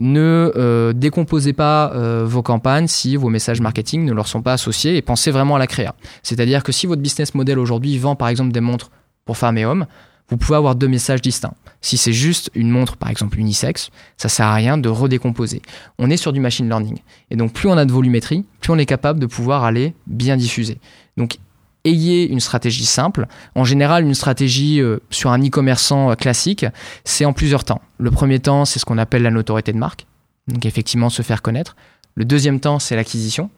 Ne 0.00 0.52
euh, 0.56 0.92
décomposez 0.92 1.52
pas 1.52 1.92
vos 2.24 2.42
campagnes 2.42 2.86
si 2.86 3.16
vos 3.16 3.28
messages 3.28 3.60
marketing 3.60 4.04
ne 4.04 4.12
leur 4.12 4.28
sont 4.28 4.42
pas 4.42 4.52
associés 4.52 4.96
et 4.96 5.02
pensez 5.02 5.30
vraiment 5.30 5.56
à 5.56 5.58
la 5.58 5.66
créa. 5.66 5.94
C'est-à-dire 6.22 6.62
que 6.62 6.72
si 6.72 6.86
votre 6.86 7.02
business 7.02 7.34
model 7.34 7.58
aujourd'hui 7.58 7.98
vend 7.98 8.14
par 8.14 8.28
exemple 8.28 8.52
des 8.52 8.60
montres 8.60 8.90
pour 9.24 9.36
femmes 9.36 9.58
et 9.58 9.64
hommes, 9.64 9.86
vous 10.28 10.36
pouvez 10.36 10.56
avoir 10.56 10.74
deux 10.74 10.88
messages 10.88 11.22
distincts. 11.22 11.54
Si 11.80 11.96
c'est 11.96 12.12
juste 12.12 12.50
une 12.54 12.70
montre, 12.70 12.96
par 12.96 13.08
exemple 13.08 13.38
unisexe, 13.38 13.90
ça 14.16 14.28
sert 14.28 14.46
à 14.46 14.54
rien 14.54 14.76
de 14.76 14.88
redécomposer. 14.88 15.62
On 15.98 16.10
est 16.10 16.16
sur 16.16 16.32
du 16.32 16.40
machine 16.40 16.68
learning. 16.68 16.98
Et 17.30 17.36
donc, 17.36 17.52
plus 17.52 17.68
on 17.68 17.76
a 17.76 17.84
de 17.84 17.92
volumétrie, 17.92 18.44
plus 18.60 18.72
on 18.72 18.78
est 18.78 18.86
capable 18.86 19.20
de 19.20 19.26
pouvoir 19.26 19.64
aller 19.64 19.94
bien 20.06 20.36
diffuser. 20.36 20.78
Donc, 21.16 21.38
ayez 21.84 22.28
une 22.28 22.40
stratégie 22.40 22.86
simple. 22.86 23.26
En 23.54 23.64
général, 23.64 24.04
une 24.04 24.14
stratégie 24.14 24.80
euh, 24.80 24.98
sur 25.10 25.30
un 25.30 25.40
e-commerçant 25.40 26.10
euh, 26.10 26.14
classique, 26.14 26.66
c'est 27.04 27.24
en 27.24 27.32
plusieurs 27.32 27.64
temps. 27.64 27.80
Le 27.98 28.10
premier 28.10 28.38
temps, 28.38 28.64
c'est 28.64 28.78
ce 28.78 28.84
qu'on 28.84 28.98
appelle 28.98 29.22
la 29.22 29.30
notoriété 29.30 29.72
de 29.72 29.78
marque. 29.78 30.06
Donc, 30.48 30.64
effectivement, 30.66 31.10
se 31.10 31.22
faire 31.22 31.42
connaître. 31.42 31.76
Le 32.14 32.24
deuxième 32.24 32.60
temps, 32.60 32.78
c'est 32.78 32.96
l'acquisition, 32.96 33.50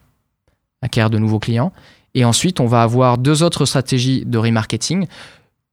acquérir 0.82 1.10
de 1.10 1.18
nouveaux 1.18 1.38
clients. 1.38 1.72
Et 2.14 2.24
ensuite, 2.24 2.60
on 2.60 2.66
va 2.66 2.82
avoir 2.82 3.18
deux 3.18 3.42
autres 3.42 3.64
stratégies 3.64 4.24
de 4.26 4.38
remarketing 4.38 5.06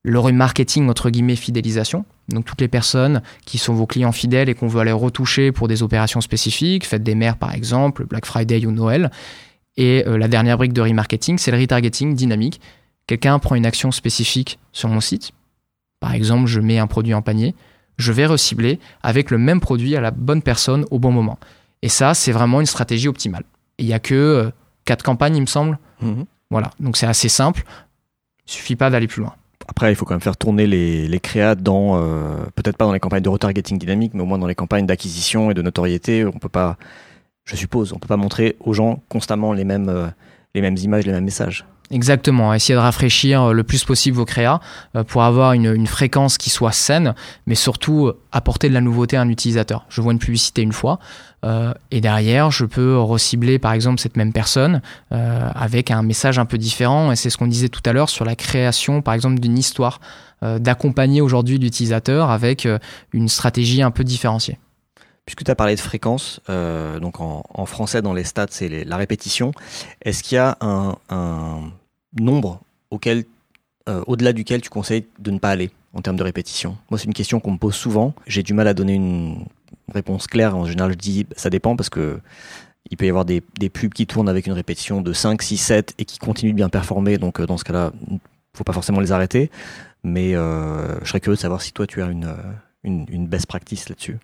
le 0.08 0.18
remarketing, 0.18 0.88
entre 0.88 1.10
guillemets, 1.10 1.36
fidélisation. 1.36 2.04
Donc 2.28 2.44
toutes 2.44 2.60
les 2.60 2.68
personnes 2.68 3.22
qui 3.44 3.58
sont 3.58 3.74
vos 3.74 3.86
clients 3.86 4.12
fidèles 4.12 4.48
et 4.48 4.54
qu'on 4.54 4.68
veut 4.68 4.80
aller 4.80 4.92
retoucher 4.92 5.52
pour 5.52 5.68
des 5.68 5.82
opérations 5.82 6.20
spécifiques, 6.20 6.86
faites 6.86 7.02
des 7.02 7.14
mères 7.14 7.36
par 7.36 7.54
exemple, 7.54 8.04
Black 8.04 8.26
Friday 8.26 8.64
ou 8.66 8.70
Noël. 8.70 9.10
Et 9.78 10.04
euh, 10.06 10.18
la 10.18 10.28
dernière 10.28 10.58
brique 10.58 10.74
de 10.74 10.82
remarketing, 10.82 11.38
c'est 11.38 11.52
le 11.52 11.58
retargeting 11.58 12.14
dynamique. 12.14 12.60
Quelqu'un 13.06 13.38
prend 13.38 13.54
une 13.54 13.64
action 13.64 13.92
spécifique 13.92 14.58
sur 14.72 14.88
mon 14.88 15.00
site. 15.00 15.30
Par 16.00 16.12
exemple, 16.12 16.46
je 16.46 16.60
mets 16.60 16.78
un 16.78 16.88
produit 16.88 17.14
en 17.14 17.22
panier. 17.22 17.54
Je 17.96 18.12
vais 18.12 18.26
recibler 18.26 18.80
avec 19.02 19.30
le 19.30 19.38
même 19.38 19.60
produit 19.60 19.96
à 19.96 20.00
la 20.00 20.10
bonne 20.10 20.42
personne 20.42 20.84
au 20.90 20.98
bon 20.98 21.12
moment. 21.12 21.38
Et 21.82 21.88
ça, 21.88 22.12
c'est 22.12 22.32
vraiment 22.32 22.60
une 22.60 22.66
stratégie 22.66 23.08
optimale. 23.08 23.44
Il 23.78 23.86
n'y 23.86 23.92
a 23.92 24.00
que 24.00 24.14
euh, 24.14 24.50
quatre 24.84 25.04
campagnes, 25.04 25.36
il 25.36 25.42
me 25.42 25.46
semble. 25.46 25.78
Mhm. 26.02 26.26
Voilà, 26.50 26.70
donc 26.80 26.96
c'est 26.96 27.06
assez 27.06 27.28
simple. 27.28 27.62
Il 28.46 28.52
suffit 28.52 28.76
pas 28.76 28.90
d'aller 28.90 29.06
plus 29.06 29.22
loin. 29.22 29.34
Après, 29.68 29.92
il 29.92 29.94
faut 29.96 30.04
quand 30.04 30.14
même 30.14 30.20
faire 30.20 30.36
tourner 30.36 30.66
les, 30.66 31.06
les 31.06 31.20
créas 31.20 31.54
dans, 31.54 31.98
euh, 31.98 32.36
peut-être 32.56 32.76
pas 32.76 32.86
dans 32.86 32.92
les 32.92 33.00
campagnes 33.00 33.22
de 33.22 33.28
retargeting 33.28 33.78
dynamique, 33.78 34.14
mais 34.14 34.22
au 34.22 34.26
moins 34.26 34.38
dans 34.38 34.46
les 34.46 34.54
campagnes 34.54 34.86
d'acquisition 34.86 35.50
et 35.50 35.54
de 35.54 35.62
notoriété. 35.62 36.24
On 36.24 36.32
peut 36.32 36.48
pas, 36.48 36.78
je 37.48 37.56
suppose, 37.56 37.92
on 37.92 37.98
peut 37.98 38.08
pas 38.08 38.16
montrer 38.16 38.56
aux 38.60 38.72
gens 38.72 39.02
constamment 39.08 39.52
les 39.52 39.64
mêmes, 39.64 39.88
euh, 39.88 40.08
les 40.54 40.60
mêmes 40.60 40.76
images, 40.76 41.06
les 41.06 41.12
mêmes 41.12 41.24
messages. 41.24 41.64
Exactement, 41.90 42.52
essayer 42.52 42.74
de 42.74 42.80
rafraîchir 42.80 43.42
euh, 43.44 43.52
le 43.52 43.64
plus 43.64 43.84
possible 43.84 44.16
vos 44.16 44.26
créas 44.26 44.60
euh, 44.94 45.04
pour 45.04 45.22
avoir 45.22 45.54
une, 45.54 45.74
une, 45.74 45.86
fréquence 45.86 46.36
qui 46.36 46.50
soit 46.50 46.72
saine, 46.72 47.14
mais 47.46 47.54
surtout 47.54 48.08
euh, 48.08 48.20
apporter 48.30 48.68
de 48.68 48.74
la 48.74 48.82
nouveauté 48.82 49.16
à 49.16 49.22
un 49.22 49.28
utilisateur. 49.30 49.86
Je 49.88 50.02
vois 50.02 50.12
une 50.12 50.18
publicité 50.18 50.60
une 50.60 50.74
fois 50.74 50.98
euh, 51.44 51.72
et 51.90 52.00
derrière, 52.00 52.50
je 52.50 52.64
peux 52.64 52.98
recibler 52.98 53.58
par 53.58 53.72
exemple 53.72 54.00
cette 54.00 54.16
même 54.16 54.32
personne 54.32 54.82
euh, 55.12 55.50
avec 55.54 55.90
un 55.90 56.02
message 56.02 56.38
un 56.38 56.46
peu 56.46 56.58
différent. 56.58 57.12
Et 57.12 57.16
c'est 57.16 57.30
ce 57.30 57.36
qu'on 57.36 57.46
disait 57.46 57.68
tout 57.68 57.82
à 57.84 57.92
l'heure 57.92 58.08
sur 58.08 58.24
la 58.24 58.34
création 58.34 59.02
par 59.02 59.14
exemple 59.14 59.38
d'une 59.38 59.58
histoire, 59.58 60.00
euh, 60.42 60.58
d'accompagner 60.58 61.20
aujourd'hui 61.20 61.58
l'utilisateur 61.58 62.30
avec 62.30 62.66
une 63.12 63.28
stratégie 63.28 63.82
un 63.82 63.90
peu 63.90 64.04
différenciée. 64.04 64.58
Puisque 65.28 65.44
tu 65.44 65.50
as 65.50 65.54
parlé 65.54 65.74
de 65.74 65.80
fréquence, 65.80 66.40
euh, 66.48 67.00
donc 67.00 67.20
en, 67.20 67.66
français 67.66 68.00
dans 68.00 68.14
les 68.14 68.24
stats 68.24 68.46
c'est 68.48 68.82
la 68.86 68.96
répétition, 68.96 69.52
est-ce 70.00 70.22
qu'il 70.22 70.36
y 70.36 70.38
a 70.38 70.56
un, 70.62 71.70
nombre 72.18 72.62
auquel, 72.90 73.26
euh, 73.90 74.02
au-delà 74.06 74.32
duquel 74.32 74.62
tu 74.62 74.70
conseilles 74.70 75.04
de 75.18 75.30
ne 75.30 75.38
pas 75.38 75.50
aller 75.50 75.70
en 75.92 76.00
termes 76.00 76.16
de 76.16 76.22
répétition? 76.22 76.78
Moi 76.88 76.98
c'est 76.98 77.04
une 77.04 77.12
question 77.12 77.40
qu'on 77.40 77.50
me 77.50 77.58
pose 77.58 77.74
souvent, 77.74 78.14
j'ai 78.26 78.42
du 78.42 78.54
mal 78.54 78.66
à 78.68 78.72
donner 78.72 78.94
une 78.94 79.44
réponse 79.92 80.28
claire, 80.28 80.56
en 80.56 80.64
général 80.64 80.92
je 80.92 80.96
dis 80.96 81.26
ça 81.36 81.50
dépend 81.50 81.76
parce 81.76 81.90
que 81.90 82.18
il 82.90 82.96
peut 82.96 83.04
y 83.04 83.10
avoir 83.10 83.26
des, 83.26 83.42
pubs 83.42 83.92
qui 83.92 84.06
tournent 84.06 84.30
avec 84.30 84.46
une 84.46 84.54
répétition 84.54 85.02
de 85.02 85.12
5, 85.12 85.42
6, 85.42 85.58
7 85.58 85.94
et 85.98 86.06
qui 86.06 86.16
continuent 86.16 86.52
de 86.52 86.56
bien 86.56 86.70
performer, 86.70 87.18
donc 87.18 87.38
euh, 87.38 87.44
dans 87.44 87.58
ce 87.58 87.64
cas-là, 87.64 87.92
faut 88.54 88.64
pas 88.64 88.72
forcément 88.72 89.00
les 89.00 89.12
arrêter, 89.12 89.50
mais 90.02 90.32
je 90.32 91.04
serais 91.04 91.20
curieux 91.20 91.36
de 91.36 91.42
savoir 91.42 91.60
si 91.60 91.74
toi 91.74 91.86
tu 91.86 92.00
as 92.00 92.06
une, 92.06 92.34
une, 92.82 93.04
une 93.10 93.26
best 93.26 93.44
practice 93.44 93.90
là-dessus. 93.90 94.16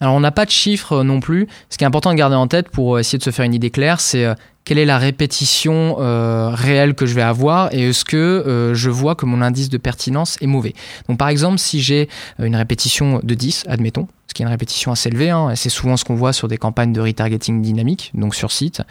Alors 0.00 0.14
on 0.14 0.20
n'a 0.20 0.30
pas 0.30 0.44
de 0.44 0.50
chiffres 0.50 0.98
euh, 0.98 1.02
non 1.02 1.20
plus. 1.20 1.48
Ce 1.70 1.78
qui 1.78 1.84
est 1.84 1.86
important 1.86 2.10
de 2.10 2.16
garder 2.16 2.36
en 2.36 2.46
tête 2.46 2.68
pour 2.70 2.96
euh, 2.96 2.98
essayer 3.00 3.18
de 3.18 3.22
se 3.22 3.30
faire 3.30 3.44
une 3.44 3.54
idée 3.54 3.70
claire, 3.70 4.00
c'est 4.00 4.24
euh, 4.24 4.34
quelle 4.64 4.78
est 4.78 4.84
la 4.84 4.98
répétition 4.98 5.96
réelle 5.96 6.94
que 6.94 7.06
je 7.06 7.14
vais 7.14 7.22
avoir 7.22 7.72
et 7.72 7.88
est-ce 7.88 8.04
que 8.04 8.72
je 8.74 8.90
vois 8.90 9.14
que 9.14 9.24
mon 9.24 9.40
indice 9.40 9.70
de 9.70 9.78
pertinence 9.78 10.36
est 10.42 10.46
mauvais. 10.46 10.74
Donc 11.08 11.16
par 11.16 11.28
exemple, 11.28 11.58
si 11.58 11.80
j'ai 11.80 12.10
une 12.38 12.54
répétition 12.54 13.20
de 13.22 13.34
10, 13.34 13.64
admettons, 13.66 14.08
ce 14.26 14.34
qui 14.34 14.42
est 14.42 14.44
une 14.44 14.50
répétition 14.50 14.92
assez 14.92 15.08
élevée, 15.08 15.30
hein, 15.30 15.54
c'est 15.54 15.70
souvent 15.70 15.96
ce 15.96 16.04
qu'on 16.04 16.16
voit 16.16 16.34
sur 16.34 16.48
des 16.48 16.58
campagnes 16.58 16.92
de 16.92 17.00
retargeting 17.00 17.62
dynamique, 17.62 18.10
donc 18.12 18.34
sur 18.34 18.52
site, 18.52 18.82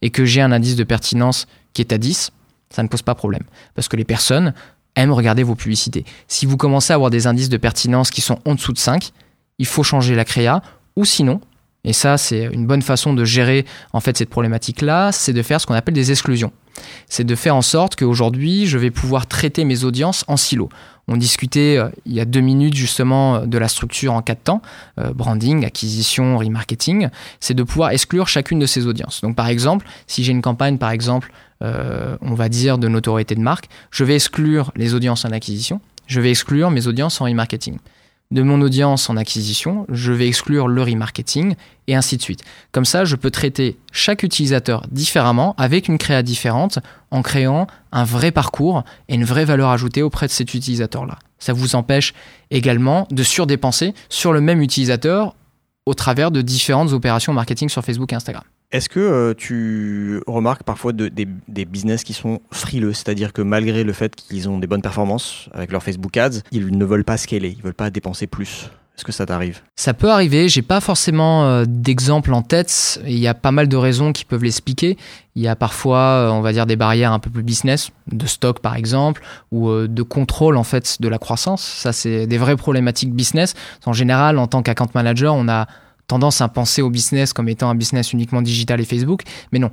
et 0.00 0.08
que 0.08 0.24
j'ai 0.24 0.40
un 0.40 0.52
indice 0.52 0.74
de 0.74 0.84
pertinence 0.84 1.46
qui 1.74 1.82
est 1.82 1.92
à 1.92 1.98
10, 1.98 2.32
ça 2.70 2.82
ne 2.82 2.88
pose 2.88 3.02
pas 3.02 3.14
problème. 3.14 3.42
Parce 3.74 3.88
que 3.88 3.96
les 3.96 4.06
personnes 4.06 4.54
aiment 4.94 5.12
regarder 5.12 5.42
vos 5.42 5.54
publicités. 5.54 6.06
Si 6.28 6.46
vous 6.46 6.56
commencez 6.56 6.94
à 6.94 6.96
avoir 6.96 7.10
des 7.10 7.26
indices 7.26 7.50
de 7.50 7.58
pertinence 7.58 8.10
qui 8.10 8.22
sont 8.22 8.38
en 8.46 8.54
dessous 8.54 8.72
de 8.72 8.78
5, 8.78 9.12
il 9.58 9.66
faut 9.66 9.82
changer 9.82 10.14
la 10.14 10.24
créa, 10.24 10.62
ou 10.96 11.04
sinon, 11.04 11.40
et 11.84 11.92
ça 11.92 12.18
c'est 12.18 12.44
une 12.44 12.66
bonne 12.66 12.82
façon 12.82 13.14
de 13.14 13.24
gérer 13.24 13.64
en 13.92 14.00
fait 14.00 14.16
cette 14.16 14.30
problématique-là, 14.30 15.12
c'est 15.12 15.32
de 15.32 15.42
faire 15.42 15.60
ce 15.60 15.66
qu'on 15.66 15.74
appelle 15.74 15.94
des 15.94 16.10
exclusions. 16.10 16.52
C'est 17.08 17.24
de 17.24 17.34
faire 17.34 17.56
en 17.56 17.62
sorte 17.62 17.96
qu'aujourd'hui, 17.96 18.66
je 18.66 18.76
vais 18.76 18.90
pouvoir 18.90 19.26
traiter 19.26 19.64
mes 19.64 19.84
audiences 19.84 20.24
en 20.28 20.36
silo. 20.36 20.68
On 21.08 21.16
discutait 21.16 21.76
euh, 21.78 21.88
il 22.04 22.12
y 22.12 22.20
a 22.20 22.24
deux 22.24 22.40
minutes 22.40 22.74
justement 22.74 23.36
euh, 23.36 23.46
de 23.46 23.58
la 23.58 23.68
structure 23.68 24.12
en 24.12 24.22
quatre 24.22 24.42
temps, 24.42 24.62
euh, 24.98 25.12
branding, 25.12 25.64
acquisition, 25.64 26.36
remarketing, 26.36 27.08
c'est 27.38 27.54
de 27.54 27.62
pouvoir 27.62 27.90
exclure 27.90 28.28
chacune 28.28 28.58
de 28.58 28.66
ces 28.66 28.86
audiences. 28.86 29.20
Donc 29.20 29.36
par 29.36 29.46
exemple, 29.46 29.86
si 30.06 30.24
j'ai 30.24 30.32
une 30.32 30.42
campagne 30.42 30.78
par 30.78 30.90
exemple, 30.90 31.32
on 31.62 32.34
va 32.34 32.50
dire 32.50 32.76
de 32.76 32.86
notoriété 32.86 33.34
de 33.34 33.40
marque, 33.40 33.70
je 33.90 34.04
vais 34.04 34.16
exclure 34.16 34.72
les 34.76 34.92
audiences 34.92 35.24
en 35.24 35.30
acquisition, 35.30 35.80
je 36.06 36.20
vais 36.20 36.28
exclure 36.30 36.70
mes 36.70 36.86
audiences 36.86 37.18
en 37.22 37.24
remarketing 37.24 37.78
de 38.30 38.42
mon 38.42 38.60
audience 38.60 39.08
en 39.08 39.16
acquisition, 39.16 39.86
je 39.88 40.12
vais 40.12 40.26
exclure 40.26 40.66
le 40.66 40.82
remarketing 40.82 41.54
et 41.86 41.94
ainsi 41.94 42.16
de 42.16 42.22
suite. 42.22 42.42
Comme 42.72 42.84
ça, 42.84 43.04
je 43.04 43.14
peux 43.14 43.30
traiter 43.30 43.76
chaque 43.92 44.22
utilisateur 44.22 44.82
différemment 44.90 45.54
avec 45.58 45.88
une 45.88 45.98
créa 45.98 46.22
différente 46.22 46.80
en 47.10 47.22
créant 47.22 47.66
un 47.92 48.04
vrai 48.04 48.32
parcours 48.32 48.82
et 49.08 49.14
une 49.14 49.24
vraie 49.24 49.44
valeur 49.44 49.70
ajoutée 49.70 50.02
auprès 50.02 50.26
de 50.26 50.32
cet 50.32 50.54
utilisateur-là. 50.54 51.18
Ça 51.38 51.52
vous 51.52 51.76
empêche 51.76 52.14
également 52.50 53.06
de 53.10 53.22
surdépenser 53.22 53.94
sur 54.08 54.32
le 54.32 54.40
même 54.40 54.60
utilisateur 54.60 55.36
au 55.84 55.94
travers 55.94 56.32
de 56.32 56.42
différentes 56.42 56.92
opérations 56.92 57.32
marketing 57.32 57.68
sur 57.68 57.84
Facebook 57.84 58.12
et 58.12 58.16
Instagram. 58.16 58.42
Est-ce 58.72 58.88
que 58.88 59.00
euh, 59.00 59.34
tu 59.34 60.20
remarques 60.26 60.64
parfois 60.64 60.92
des, 60.92 61.64
business 61.64 62.04
qui 62.04 62.12
sont 62.12 62.40
frileux, 62.50 62.92
c'est-à-dire 62.92 63.32
que 63.32 63.42
malgré 63.42 63.84
le 63.84 63.92
fait 63.92 64.14
qu'ils 64.16 64.48
ont 64.48 64.58
des 64.58 64.66
bonnes 64.66 64.82
performances 64.82 65.48
avec 65.52 65.70
leur 65.70 65.82
Facebook 65.82 66.16
Ads, 66.16 66.40
ils 66.50 66.76
ne 66.76 66.84
veulent 66.84 67.04
pas 67.04 67.16
scaler, 67.16 67.54
ils 67.56 67.62
veulent 67.62 67.74
pas 67.74 67.90
dépenser 67.90 68.26
plus 68.26 68.70
est-ce 68.96 69.04
que 69.04 69.12
ça 69.12 69.26
t'arrive? 69.26 69.60
Ça 69.76 69.92
peut 69.92 70.10
arriver. 70.10 70.48
J'ai 70.48 70.62
pas 70.62 70.80
forcément 70.80 71.44
euh, 71.44 71.64
d'exemple 71.68 72.32
en 72.32 72.40
tête. 72.40 72.98
Il 73.04 73.18
y 73.18 73.28
a 73.28 73.34
pas 73.34 73.52
mal 73.52 73.68
de 73.68 73.76
raisons 73.76 74.14
qui 74.14 74.24
peuvent 74.24 74.42
l'expliquer. 74.42 74.96
Il 75.34 75.42
y 75.42 75.48
a 75.48 75.54
parfois, 75.54 75.98
euh, 75.98 76.30
on 76.30 76.40
va 76.40 76.54
dire, 76.54 76.64
des 76.64 76.76
barrières 76.76 77.12
un 77.12 77.18
peu 77.18 77.28
plus 77.28 77.42
business, 77.42 77.90
de 78.10 78.24
stock 78.24 78.60
par 78.60 78.74
exemple, 78.74 79.22
ou 79.52 79.70
de 79.70 80.02
contrôle 80.02 80.56
en 80.56 80.64
fait 80.64 80.96
de 81.02 81.08
la 81.08 81.18
croissance. 81.18 81.62
Ça, 81.62 81.92
c'est 81.92 82.26
des 82.26 82.38
vraies 82.38 82.56
problématiques 82.56 83.12
business. 83.12 83.52
En 83.84 83.92
général, 83.92 84.38
en 84.38 84.46
tant 84.46 84.62
qu'account 84.62 84.88
manager, 84.94 85.34
on 85.34 85.46
a 85.46 85.66
tendance 86.06 86.40
à 86.40 86.48
penser 86.48 86.82
au 86.82 86.90
business 86.90 87.32
comme 87.32 87.48
étant 87.48 87.68
un 87.68 87.74
business 87.74 88.12
uniquement 88.12 88.42
digital 88.42 88.80
et 88.80 88.84
Facebook, 88.84 89.22
mais 89.52 89.58
non. 89.58 89.70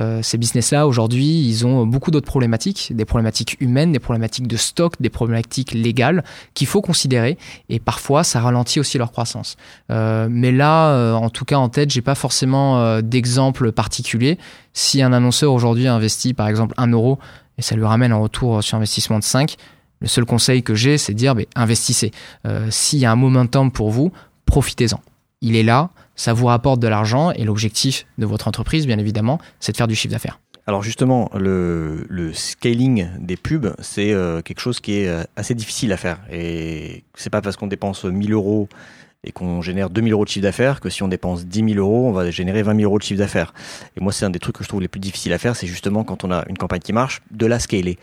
Euh, 0.00 0.22
ces 0.22 0.38
business-là, 0.38 0.88
aujourd'hui, 0.88 1.24
ils 1.24 1.66
ont 1.66 1.86
beaucoup 1.86 2.10
d'autres 2.10 2.26
problématiques, 2.26 2.92
des 2.94 3.04
problématiques 3.04 3.56
humaines, 3.60 3.92
des 3.92 4.00
problématiques 4.00 4.48
de 4.48 4.56
stock, 4.56 4.94
des 5.00 5.08
problématiques 5.08 5.72
légales 5.72 6.24
qu'il 6.54 6.66
faut 6.66 6.82
considérer. 6.82 7.38
Et 7.68 7.78
parfois, 7.78 8.24
ça 8.24 8.40
ralentit 8.40 8.80
aussi 8.80 8.98
leur 8.98 9.12
croissance. 9.12 9.56
Euh, 9.92 10.26
mais 10.28 10.50
là, 10.50 10.90
euh, 10.90 11.12
en 11.12 11.30
tout 11.30 11.44
cas, 11.44 11.58
en 11.58 11.68
tête, 11.68 11.90
j'ai 11.90 12.02
pas 12.02 12.16
forcément 12.16 13.00
d'exemple 13.02 13.70
particulier. 13.70 14.38
Si 14.72 15.00
un 15.00 15.12
annonceur 15.12 15.52
aujourd'hui 15.52 15.86
investit, 15.86 16.34
par 16.34 16.48
exemple, 16.48 16.74
1 16.76 16.88
euro 16.88 17.18
et 17.56 17.62
ça 17.62 17.76
lui 17.76 17.84
ramène 17.84 18.10
un 18.10 18.16
retour 18.16 18.64
sur 18.64 18.76
investissement 18.76 19.20
de 19.20 19.24
5, 19.24 19.54
le 20.00 20.08
seul 20.08 20.24
conseil 20.24 20.64
que 20.64 20.74
j'ai, 20.74 20.98
c'est 20.98 21.12
de 21.12 21.18
dire, 21.18 21.36
investissez. 21.54 22.10
S'il 22.70 22.98
y 22.98 23.06
a 23.06 23.12
un 23.12 23.16
momentum 23.16 23.70
pour 23.70 23.90
vous, 23.90 24.10
profitez-en 24.44 25.00
il 25.40 25.56
est 25.56 25.62
là, 25.62 25.90
ça 26.16 26.32
vous 26.32 26.46
rapporte 26.46 26.80
de 26.80 26.88
l'argent 26.88 27.30
et 27.32 27.44
l'objectif 27.44 28.06
de 28.18 28.26
votre 28.26 28.48
entreprise, 28.48 28.86
bien 28.86 28.98
évidemment, 28.98 29.38
c'est 29.60 29.72
de 29.72 29.76
faire 29.76 29.88
du 29.88 29.94
chiffre 29.94 30.12
d'affaires. 30.12 30.40
Alors 30.66 30.82
justement, 30.82 31.30
le, 31.34 32.32
scaling 32.32 33.08
des 33.18 33.36
pubs, 33.36 33.74
c'est 33.80 34.12
euh, 34.12 34.40
quelque 34.40 34.60
chose 34.60 34.80
qui 34.80 35.00
est 35.00 35.08
euh, 35.08 35.22
assez 35.36 35.54
difficile 35.54 35.92
à 35.92 35.98
faire. 35.98 36.20
Et 36.32 37.04
c'est 37.14 37.28
pas 37.28 37.42
parce 37.42 37.56
qu'on 37.56 37.66
dépense 37.66 38.04
1000 38.04 38.32
euros 38.32 38.68
et 39.24 39.32
qu'on 39.32 39.62
génère 39.62 39.90
2000 39.90 40.12
euros 40.12 40.24
de 40.24 40.28
chiffre 40.28 40.42
d'affaires 40.42 40.80
que 40.80 40.90
si 40.90 41.02
on 41.02 41.08
dépense 41.08 41.46
10 41.46 41.74
000 41.74 41.78
euros, 41.78 42.08
on 42.08 42.12
va 42.12 42.30
générer 42.30 42.62
20 42.62 42.76
000 42.76 42.84
euros 42.84 42.98
de 42.98 43.02
chiffre 43.02 43.18
d'affaires. 43.18 43.54
Et 43.96 44.00
moi, 44.00 44.12
c'est 44.12 44.24
un 44.24 44.30
des 44.30 44.38
trucs 44.38 44.56
que 44.56 44.64
je 44.64 44.68
trouve 44.68 44.80
les 44.80 44.88
plus 44.88 45.00
difficiles 45.00 45.32
à 45.32 45.38
faire, 45.38 45.56
c'est 45.56 45.66
justement 45.66 46.04
quand 46.04 46.24
on 46.24 46.30
a 46.30 46.44
une 46.48 46.58
campagne 46.58 46.80
qui 46.80 46.92
marche, 46.92 47.22
de 47.30 47.46
la 47.46 47.58
scaler. 47.58 47.98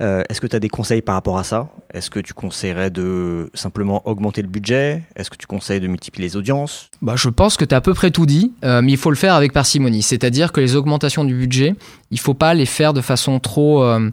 Euh, 0.00 0.22
Est-ce 0.28 0.40
que 0.40 0.46
tu 0.46 0.56
as 0.56 0.60
des 0.60 0.68
conseils 0.68 1.02
par 1.02 1.14
rapport 1.14 1.38
à 1.38 1.44
ça? 1.44 1.68
Est-ce 1.92 2.10
que 2.10 2.20
tu 2.20 2.34
conseillerais 2.34 2.90
de 2.90 3.50
simplement 3.54 4.06
augmenter 4.06 4.42
le 4.42 4.48
budget? 4.48 5.02
Est-ce 5.16 5.30
que 5.30 5.36
tu 5.36 5.46
conseilles 5.46 5.80
de 5.80 5.86
multiplier 5.86 6.28
les 6.28 6.36
audiences? 6.36 6.90
Bah, 7.02 7.14
Je 7.16 7.28
pense 7.28 7.56
que 7.56 7.64
tu 7.64 7.74
as 7.74 7.78
à 7.78 7.80
peu 7.80 7.94
près 7.94 8.10
tout 8.10 8.26
dit, 8.26 8.52
euh, 8.64 8.82
mais 8.82 8.92
il 8.92 8.98
faut 8.98 9.10
le 9.10 9.16
faire 9.16 9.34
avec 9.34 9.52
parcimonie. 9.52 10.02
C'est-à-dire 10.02 10.52
que 10.52 10.60
les 10.60 10.76
augmentations 10.76 11.24
du 11.24 11.34
budget, 11.34 11.74
il 12.10 12.18
faut 12.18 12.34
pas 12.34 12.54
les 12.54 12.66
faire 12.66 12.92
de 12.92 13.00
façon 13.00 13.38
trop 13.38 13.82
euh, 13.84 14.10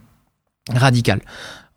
radicale. 0.69 1.21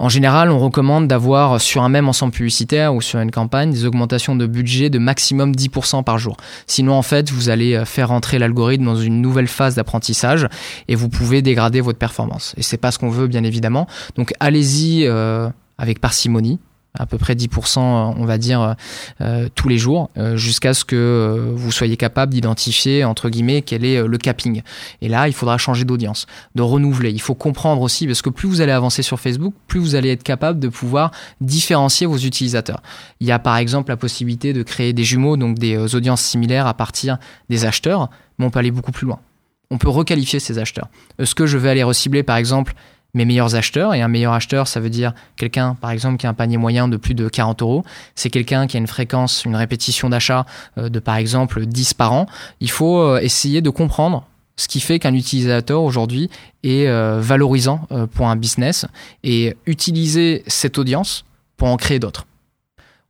En 0.00 0.08
général, 0.08 0.50
on 0.50 0.58
recommande 0.58 1.06
d'avoir 1.06 1.60
sur 1.60 1.82
un 1.82 1.88
même 1.88 2.08
ensemble 2.08 2.32
publicitaire 2.32 2.94
ou 2.94 3.00
sur 3.00 3.20
une 3.20 3.30
campagne 3.30 3.70
des 3.70 3.84
augmentations 3.84 4.34
de 4.34 4.46
budget 4.46 4.90
de 4.90 4.98
maximum 4.98 5.52
10% 5.52 6.02
par 6.02 6.18
jour. 6.18 6.36
Sinon, 6.66 6.94
en 6.94 7.02
fait, 7.02 7.30
vous 7.30 7.48
allez 7.48 7.74
euh, 7.74 7.84
faire 7.84 8.10
entrer 8.10 8.38
l'algorithme 8.38 8.84
dans 8.84 8.96
une 8.96 9.22
nouvelle 9.22 9.46
phase 9.46 9.76
d'apprentissage 9.76 10.48
et 10.88 10.96
vous 10.96 11.08
pouvez 11.08 11.42
dégrader 11.42 11.80
votre 11.80 11.98
performance. 11.98 12.54
Et 12.56 12.62
c'est 12.62 12.76
pas 12.76 12.90
ce 12.90 12.98
qu'on 12.98 13.08
veut, 13.08 13.28
bien 13.28 13.44
évidemment. 13.44 13.86
Donc, 14.16 14.32
allez-y 14.40 15.06
euh, 15.06 15.48
avec 15.78 16.00
parcimonie 16.00 16.58
à 16.96 17.06
peu 17.06 17.18
près 17.18 17.34
10%, 17.34 17.78
euh, 17.78 18.14
on 18.16 18.24
va 18.24 18.38
dire, 18.38 18.60
euh, 18.60 18.74
euh, 19.20 19.48
tous 19.54 19.68
les 19.68 19.78
jours, 19.78 20.10
jusqu'à 20.34 20.74
ce 20.74 20.84
que 20.84 21.52
vous 21.54 21.72
soyez 21.72 21.96
capable 21.96 22.32
d'identifier, 22.32 23.04
entre 23.04 23.28
guillemets, 23.28 23.62
quel 23.62 23.84
est 23.84 24.06
le 24.06 24.18
capping. 24.18 24.62
Et 25.00 25.08
là, 25.08 25.26
il 25.28 25.34
faudra 25.34 25.58
changer 25.58 25.84
d'audience, 25.84 26.26
de 26.54 26.62
renouveler. 26.62 27.10
Il 27.10 27.20
faut 27.20 27.34
comprendre 27.34 27.82
aussi, 27.82 28.06
parce 28.06 28.22
que 28.22 28.30
plus 28.30 28.48
vous 28.48 28.60
allez 28.60 28.72
avancer 28.72 29.02
sur 29.02 29.18
Facebook, 29.18 29.54
plus 29.66 29.80
vous 29.80 29.94
allez 29.94 30.10
être 30.10 30.22
capable 30.22 30.60
de 30.60 30.68
pouvoir 30.68 31.10
différencier 31.40 32.06
vos 32.06 32.16
utilisateurs. 32.16 32.82
Il 33.20 33.26
y 33.26 33.32
a 33.32 33.38
par 33.38 33.56
exemple 33.56 33.90
la 33.90 33.96
possibilité 33.96 34.52
de 34.52 34.62
créer 34.62 34.92
des 34.92 35.04
jumeaux, 35.04 35.36
donc 35.36 35.58
des 35.58 35.94
audiences 35.94 36.22
similaires 36.22 36.66
à 36.66 36.74
partir 36.74 37.18
des 37.48 37.64
acheteurs, 37.64 38.10
mais 38.38 38.46
on 38.46 38.50
peut 38.50 38.60
aller 38.60 38.70
beaucoup 38.70 38.92
plus 38.92 39.06
loin. 39.06 39.18
On 39.70 39.78
peut 39.78 39.88
requalifier 39.88 40.38
ces 40.38 40.58
acheteurs. 40.58 40.88
Est-ce 41.18 41.34
que 41.34 41.46
je 41.46 41.58
vais 41.58 41.70
aller 41.70 41.82
recibler, 41.82 42.22
par 42.22 42.36
exemple, 42.36 42.74
mes 43.14 43.24
meilleurs 43.24 43.54
acheteurs. 43.54 43.94
Et 43.94 44.02
un 44.02 44.08
meilleur 44.08 44.32
acheteur, 44.32 44.68
ça 44.68 44.80
veut 44.80 44.90
dire 44.90 45.14
quelqu'un, 45.36 45.74
par 45.80 45.90
exemple, 45.90 46.18
qui 46.18 46.26
a 46.26 46.30
un 46.30 46.34
panier 46.34 46.56
moyen 46.56 46.88
de 46.88 46.96
plus 46.96 47.14
de 47.14 47.28
40 47.28 47.62
euros. 47.62 47.84
C'est 48.14 48.30
quelqu'un 48.30 48.66
qui 48.66 48.76
a 48.76 48.80
une 48.80 48.86
fréquence, 48.86 49.44
une 49.44 49.56
répétition 49.56 50.08
d'achat 50.08 50.44
euh, 50.78 50.88
de, 50.88 50.98
par 50.98 51.16
exemple, 51.16 51.64
10 51.64 51.94
par 51.94 52.12
an. 52.12 52.26
Il 52.60 52.70
faut 52.70 52.98
euh, 52.98 53.20
essayer 53.20 53.62
de 53.62 53.70
comprendre 53.70 54.26
ce 54.56 54.68
qui 54.68 54.80
fait 54.80 54.98
qu'un 54.98 55.14
utilisateur 55.14 55.82
aujourd'hui 55.82 56.30
est 56.62 56.86
euh, 56.86 57.18
valorisant 57.20 57.88
pour 58.14 58.28
un 58.28 58.36
business 58.36 58.86
et 59.24 59.56
utiliser 59.66 60.44
cette 60.46 60.78
audience 60.78 61.24
pour 61.56 61.68
en 61.68 61.76
créer 61.76 61.98
d'autres. 61.98 62.26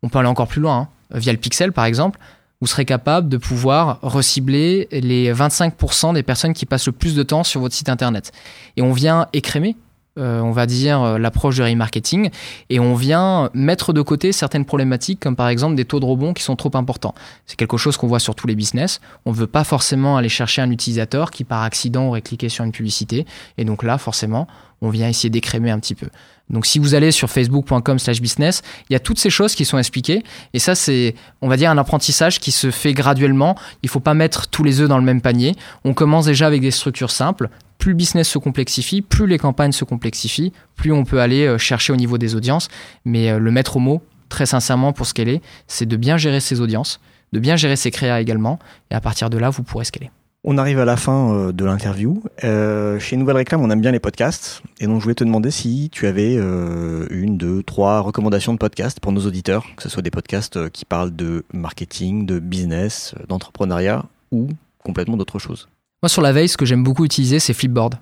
On 0.03 0.09
peut 0.09 0.19
aller 0.19 0.29
encore 0.29 0.49
plus 0.49 0.63
loin. 0.63 0.89
Hein. 1.13 1.19
Via 1.19 1.33
le 1.33 1.39
pixel, 1.39 1.73
par 1.73 1.85
exemple, 1.85 2.19
vous 2.63 2.67
serez 2.67 2.87
capable 2.87 3.29
de 3.29 3.37
pouvoir 3.37 3.99
recibler 4.01 4.89
les 4.91 5.33
25% 5.35 6.15
des 6.15 6.23
personnes 6.23 6.55
qui 6.55 6.65
passent 6.65 6.87
le 6.87 6.93
plus 6.93 7.15
de 7.15 7.23
temps 7.23 7.45
sur 7.45 7.61
votre 7.61 7.75
site 7.75 7.91
internet. 7.91 8.33
Et 8.79 8.83
on 8.83 8.93
vient 8.93 9.27
écrémer 9.35 9.77
euh, 10.17 10.41
on 10.41 10.53
va 10.53 10.67
dire, 10.67 11.03
euh, 11.03 11.19
l'approche 11.19 11.57
de 11.57 11.65
remarketing 11.65 12.31
et 12.71 12.79
on 12.79 12.95
vient 12.95 13.51
mettre 13.53 13.93
de 13.93 14.01
côté 14.01 14.31
certaines 14.31 14.65
problématiques 14.65 15.19
comme 15.19 15.35
par 15.35 15.49
exemple 15.49 15.75
des 15.75 15.85
taux 15.85 15.99
de 15.99 16.05
rebond 16.05 16.33
qui 16.33 16.45
sont 16.45 16.55
trop 16.55 16.71
importants. 16.75 17.15
C'est 17.47 17.57
quelque 17.57 17.77
chose 17.77 17.97
qu'on 17.97 18.07
voit 18.07 18.21
sur 18.21 18.37
tous 18.37 18.47
les 18.47 18.55
business. 18.55 19.01
On 19.25 19.33
ne 19.33 19.37
veut 19.37 19.49
pas 19.49 19.65
forcément 19.65 20.17
aller 20.17 20.29
chercher 20.29 20.63
un 20.63 20.71
utilisateur 20.71 21.33
qui 21.33 21.43
par 21.43 21.63
accident 21.63 22.07
aurait 22.07 22.23
cliqué 22.23 22.49
sur 22.49 22.65
une 22.65 22.71
publicité 22.71 23.27
et 23.59 23.65
donc 23.65 23.83
là 23.83 23.99
forcément 23.99 24.47
on 24.85 24.91
vient 24.91 25.09
essayer 25.09 25.31
d'écrémer 25.31 25.71
un 25.71 25.79
petit 25.79 25.95
peu. 25.95 26.09
Donc 26.51 26.67
si 26.67 26.79
vous 26.79 26.95
allez 26.95 27.11
sur 27.11 27.31
facebook.com 27.31 27.99
slash 27.99 28.21
business, 28.21 28.63
il 28.91 28.93
y 28.93 28.97
a 28.97 29.01
toutes 29.01 29.19
ces 29.19 29.31
choses 29.31 29.55
qui 29.55 29.65
sont 29.65 29.79
expliquées. 29.79 30.23
Et 30.53 30.59
ça, 30.59 30.75
c'est, 30.75 31.15
on 31.41 31.49
va 31.49 31.57
dire, 31.57 31.71
un 31.71 31.79
apprentissage 31.79 32.39
qui 32.39 32.53
se 32.53 32.71
fait 32.71 32.93
graduellement. 32.93 33.57
Il 33.83 33.87
ne 33.87 33.91
faut 33.91 34.01
pas 34.01 34.15
mettre 34.15 34.49
tous 34.49 34.63
les 34.63 34.81
œufs 34.81 34.89
dans 34.89 34.99
le 34.99 35.05
même 35.05 35.23
panier. 35.23 35.55
On 35.85 35.95
commence 35.95 36.27
déjà 36.27 36.47
avec 36.47 36.61
des 36.61 36.71
structures 36.71 37.11
simples 37.11 37.49
plus 37.79 37.91
le 37.91 37.97
business 37.97 38.29
se 38.29 38.39
complexifie, 38.39 39.03
plus 39.03 39.27
les 39.27 39.37
campagnes 39.37 39.73
se 39.73 39.85
complexifient, 39.85 40.53
plus 40.77 40.93
on 40.93 41.05
peut 41.05 41.21
aller 41.21 41.45
euh, 41.45 41.59
chercher 41.59 41.93
au 41.93 41.97
niveau 41.97 42.19
des 42.19 42.35
audiences. 42.35 42.69
Mais 43.05 43.31
euh, 43.31 43.39
le 43.39 43.51
maître 43.51 43.79
mot, 43.79 44.01
très 44.29 44.47
sincèrement, 44.47 44.93
pour 44.93 45.07
scaler, 45.07 45.43
c'est 45.67 45.85
de 45.85 45.97
bien 45.97 46.17
gérer 46.17 46.41
ses 46.41 46.61
audiences, 46.61 47.01
de 47.33 47.41
bien 47.41 47.57
gérer 47.57 47.77
ses 47.77 47.91
créas 47.91 48.21
également. 48.21 48.59
Et 48.91 48.95
à 48.95 49.01
partir 49.01 49.29
de 49.29 49.39
là, 49.39 49.51
vous 49.51 49.65
pourrez 49.65 49.85
scaler. 49.85 50.11
On 50.45 50.59
arrive 50.59 50.79
à 50.79 50.85
la 50.85 50.97
fin 50.97 51.35
euh, 51.35 51.53
de 51.53 51.65
l'interview. 51.65 52.23
chez 52.43 53.17
Nouvelle 53.17 53.37
Réclame, 53.37 53.63
on 53.63 53.71
aime 53.71 53.81
bien 53.81 53.93
les 53.93 54.01
podcasts. 54.01 54.63
Et 54.79 54.87
donc, 54.87 54.99
je 54.99 55.05
voulais 55.05 55.15
te 55.15 55.25
demander 55.25 55.51
si 55.51 55.89
tu 55.91 56.07
avais 56.07 56.35
une, 56.35 57.39
deux, 57.39 57.63
trois 57.63 58.01
recommandations 58.01 58.53
de 58.53 58.59
podcasts 58.59 59.01
pour 59.01 59.13
nos 59.13 59.27
auditeurs, 59.27 59.65
que 59.77 59.83
ce 59.83 59.89
soit 59.89 60.03
des 60.03 60.11
podcasts 60.11 60.69
qui 60.71 60.85
parlent 60.85 61.15
de 61.17 61.45
marketing, 61.53 62.27
de 62.27 62.39
business, 62.39 63.15
d'entrepreneuriat 63.29 64.05
ou 64.31 64.49
complètement 64.85 65.17
d'autre 65.17 65.39
chose. 65.39 65.69
Moi, 66.03 66.11
sur 66.11 66.21
la 66.21 66.33
veille, 66.33 66.49
ce 66.49 66.59
que 66.59 66.67
j'aime 66.67 66.85
beaucoup 66.85 67.07
utiliser, 67.07 67.39
c'est 67.39 67.55
Flipboard. 67.55 67.95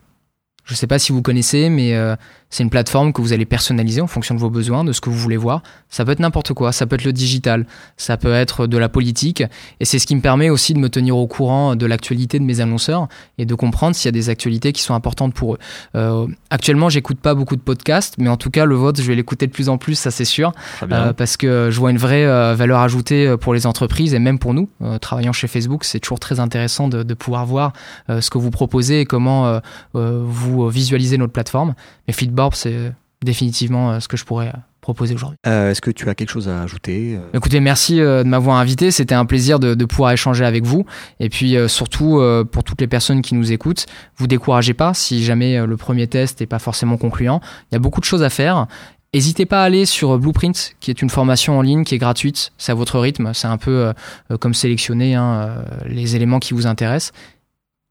Je 0.65 0.75
ne 0.75 0.77
sais 0.77 0.87
pas 0.87 0.99
si 0.99 1.13
vous 1.13 1.23
connaissez, 1.23 1.69
mais 1.69 1.95
euh, 1.95 2.15
c'est 2.53 2.63
une 2.63 2.71
plateforme 2.71 3.15
que 3.15 3.23
vous 3.23 3.33
allez 3.33 3.47
personnaliser 3.47 4.03
en 4.03 4.07
fonction 4.07 4.35
de 4.35 4.41
vos 4.41 4.51
besoins, 4.51 4.85
de 4.85 4.93
ce 4.93 5.01
que 5.01 5.09
vous 5.09 5.17
voulez 5.17 5.39
voir. 5.39 5.63
Ça 5.89 6.05
peut 6.05 6.13
être 6.13 6.21
n'importe 6.21 6.53
quoi, 6.53 6.71
ça 6.71 6.87
peut 6.87 6.97
être 6.97 7.05
le 7.05 7.15
digital, 7.15 7.67
ça 7.97 8.19
peut 8.19 8.35
être 8.35 8.67
de 8.67 8.77
la 8.77 8.91
politique, 8.91 9.43
et 9.81 9.87
c'est 9.87 9.99
ce 9.99 10.07
qui 10.07 10.15
me 10.15 10.21
permet 10.21 10.51
aussi 10.51 10.75
de 10.75 10.79
me 10.79 10.91
tenir 10.91 11.17
au 11.17 11.27
courant 11.27 11.77
de 11.77 11.87
l'actualité 11.87 12.39
de 12.39 12.45
mes 12.45 12.61
annonceurs 12.61 13.09
et 13.39 13.47
de 13.47 13.55
comprendre 13.55 13.97
s'il 13.97 14.05
y 14.05 14.11
a 14.11 14.13
des 14.13 14.29
actualités 14.29 14.75
qui 14.75 14.83
sont 14.83 14.93
importantes 14.93 15.33
pour 15.33 15.55
eux. 15.55 15.59
Euh, 15.95 16.27
actuellement, 16.51 16.91
j'écoute 16.91 17.19
pas 17.21 17.35
beaucoup 17.35 17.57
de 17.57 17.63
podcasts, 17.63 18.17
mais 18.19 18.29
en 18.29 18.37
tout 18.37 18.51
cas, 18.51 18.67
le 18.67 18.75
vôtre, 18.75 19.01
je 19.01 19.09
vais 19.09 19.15
l'écouter 19.15 19.47
de 19.47 19.53
plus 19.53 19.71
en 19.71 19.79
plus, 19.79 19.95
ça 19.95 20.11
c'est 20.11 20.27
sûr, 20.27 20.53
euh, 20.83 21.15
parce 21.15 21.39
que 21.39 21.71
je 21.71 21.81
vois 21.81 21.91
une 21.91 21.97
vraie 21.97 22.27
euh, 22.27 22.55
valeur 22.55 22.81
ajoutée 22.81 23.35
pour 23.41 23.55
les 23.55 23.67
entreprises 23.67 24.13
et 24.13 24.19
même 24.19 24.39
pour 24.39 24.53
nous, 24.53 24.69
travaillant 25.01 25.33
chez 25.33 25.49
Facebook, 25.49 25.85
c'est 25.85 26.01
toujours 26.01 26.21
très 26.21 26.39
intéressant 26.39 26.89
de, 26.89 27.03
de 27.03 27.15
pouvoir 27.15 27.47
voir 27.47 27.73
ce 28.11 28.29
que 28.29 28.37
vous 28.37 28.51
proposez 28.51 29.01
et 29.01 29.07
comment 29.07 29.61
vous 29.95 30.69
visualisez 30.69 31.17
notre 31.17 31.33
plateforme. 31.33 31.75
Mais 32.07 32.13
C'est 32.55 32.93
définitivement 33.25 34.01
ce 34.01 34.09
que 34.09 34.17
je 34.17 34.25
pourrais 34.25 34.53
proposer 34.83 35.15
aujourd'hui. 35.15 35.39
Euh, 35.47 35.71
Est-ce 35.71 35.81
que 35.81 35.91
tu 35.91 36.11
as 36.11 36.15
quelque 36.15 36.29
chose 36.29 36.49
à 36.49 36.61
ajouter 36.61 37.19
Écoutez, 37.33 37.61
merci 37.61 38.01
euh, 38.01 38.23
de 38.25 38.29
m'avoir 38.29 38.57
invité. 38.57 38.91
C'était 38.91 39.15
un 39.15 39.25
plaisir 39.25 39.59
de, 39.59 39.75
de, 39.75 39.85
pouvoir 39.87 40.11
échanger 40.11 40.45
avec 40.45 40.65
vous. 40.65 40.85
Et 41.21 41.31
puis 41.31 41.57
euh, 41.57 41.69
surtout, 41.69 42.19
euh, 42.19 42.45
pour 42.45 42.65
toutes 42.65 42.81
les 42.81 42.89
personnes 42.89 43.23
qui 43.23 43.35
nous 43.35 43.53
écoutent, 43.53 43.87
vous 44.17 44.27
découragez 44.27 44.75
pas 44.75 44.93
si 44.93 45.25
jamais 45.25 45.57
euh, 45.57 45.67
le 45.67 45.77
premier 45.79 46.09
test 46.09 46.41
n'est 46.41 46.47
pas 46.47 46.59
forcément 46.59 46.99
concluant. 46.99 47.41
Il 47.71 47.75
y 47.75 47.77
a 47.77 47.79
beaucoup 47.79 48.01
de 48.01 48.05
choses 48.05 48.25
à 48.25 48.29
faire. 48.29 48.67
N'hésitez 49.15 49.47
pas 49.47 49.63
à 49.63 49.65
aller 49.67 49.87
sur 49.87 50.19
Blueprint, 50.19 50.75
qui 50.81 50.91
est 50.91 51.01
une 51.01 51.11
formation 51.11 51.59
en 51.59 51.63
ligne 51.63 51.85
qui 51.85 51.95
est 51.95 51.99
gratuite. 51.99 52.53
C'est 52.59 52.73
à 52.73 52.75
votre 52.75 52.99
rythme. 52.99 53.33
C'est 53.35 53.47
un 53.47 53.59
peu 53.59 53.93
comme 54.41 54.55
sélectionner 54.55 55.15
hein, 55.17 55.67
les 55.85 56.17
éléments 56.17 56.39
qui 56.39 56.55
vous 56.55 56.67
intéressent. 56.67 57.13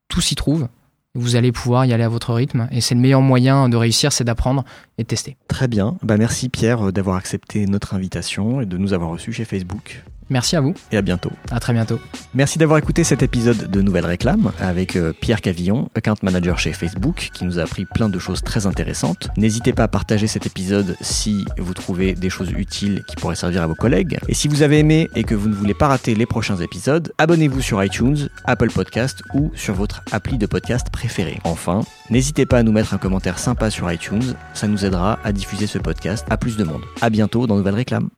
Tout 0.10 0.20
s'y 0.20 0.34
trouve. 0.34 0.68
Vous 1.14 1.36
allez 1.36 1.52
pouvoir 1.52 1.86
y 1.86 1.94
aller 1.94 2.04
à 2.04 2.10
votre 2.10 2.34
rythme 2.34 2.70
et 2.72 2.80
c'est 2.80 2.96
le 2.96 3.02
meilleur 3.02 3.22
moyen 3.22 3.68
de 3.68 3.76
réussir, 3.76 4.14
c'est 4.14 4.24
d'apprendre 4.24 4.64
et 4.98 5.04
de 5.04 5.08
tester. 5.08 5.36
Très 5.50 5.68
bien. 5.68 5.98
Bah 6.04 6.16
merci 6.18 6.48
Pierre 6.48 6.94
d'avoir 6.94 7.18
accepté 7.18 7.66
notre 7.66 7.94
invitation 7.94 8.62
et 8.62 8.66
de 8.66 8.78
nous 8.78 8.94
avoir 8.94 9.10
reçus 9.10 9.34
chez 9.34 9.44
Facebook. 9.44 10.04
Merci 10.32 10.56
à 10.56 10.62
vous. 10.62 10.74
Et 10.94 10.98
à 10.98 11.02
bientôt. 11.02 11.32
À 11.52 11.60
très 11.60 11.74
bientôt. 11.74 12.00
Merci 12.34 12.58
d'avoir 12.58 12.80
écouté 12.80 13.04
cet 13.04 13.22
épisode 13.22 13.70
de 13.70 13.82
Nouvelle 13.82 14.06
Réclame 14.06 14.54
avec 14.62 14.96
euh, 14.96 15.12
Pierre 15.12 15.42
Cavillon, 15.42 15.90
account 15.94 16.16
manager 16.24 16.58
chez 16.58 16.72
Facebook, 16.72 17.32
qui 17.34 17.44
nous 17.44 17.60
a 17.60 17.64
appris 17.64 17.84
plein 17.84 18.08
de 18.08 18.18
choses 18.18 18.42
très 18.42 18.66
intéressantes. 18.66 19.28
N'hésitez 19.36 19.74
pas 19.74 19.84
à 19.84 19.88
partager 19.90 20.28
cet 20.28 20.46
épisode 20.46 20.96
si 21.02 21.44
vous 21.58 21.74
trouvez 21.74 22.14
des 22.14 22.30
choses 22.30 22.52
utiles 22.52 23.04
qui 23.08 23.18
pourraient 23.18 23.36
servir 23.36 23.64
à 23.64 23.68
vos 23.68 23.76
collègues. 23.76 24.20
Et 24.30 24.34
si 24.34 24.48
vous 24.48 24.62
avez 24.62 24.80
aimé 24.80 25.10
et 25.16 25.26
que 25.26 25.36
vous 25.36 25.50
ne 25.50 25.54
voulez 25.54 25.74
pas 25.74 25.90
rater 25.90 26.16
les 26.16 26.26
prochains 26.26 26.58
épisodes, 26.58 27.12
abonnez-vous 27.18 27.62
sur 27.62 27.84
iTunes, 27.84 28.30
Apple 28.46 28.72
Podcast 28.72 29.24
ou 29.34 29.52
sur 29.54 29.74
votre 29.74 30.02
appli 30.14 30.38
de 30.38 30.46
podcast 30.46 30.90
préféré. 30.90 31.42
Enfin, 31.44 31.82
n'hésitez 32.10 32.46
pas 32.46 32.60
à 32.60 32.64
nous 32.64 32.72
mettre 32.72 32.94
un 32.94 33.00
commentaire 33.00 33.38
sympa 33.38 33.70
sur 33.70 33.92
iTunes, 33.92 34.36
ça 34.54 34.70
nous 34.70 34.86
aidera 34.86 35.20
à 35.26 35.34
diffuser 35.34 35.68
ce 35.68 35.78
podcast 35.78 36.26
à 36.30 36.38
plus 36.38 36.56
de 36.56 36.64
monde. 36.64 36.84
À 37.02 37.10
bientôt 37.10 37.48
dans 37.48 37.58
Nouvelle 37.58 37.76
Réclame. 37.76 38.12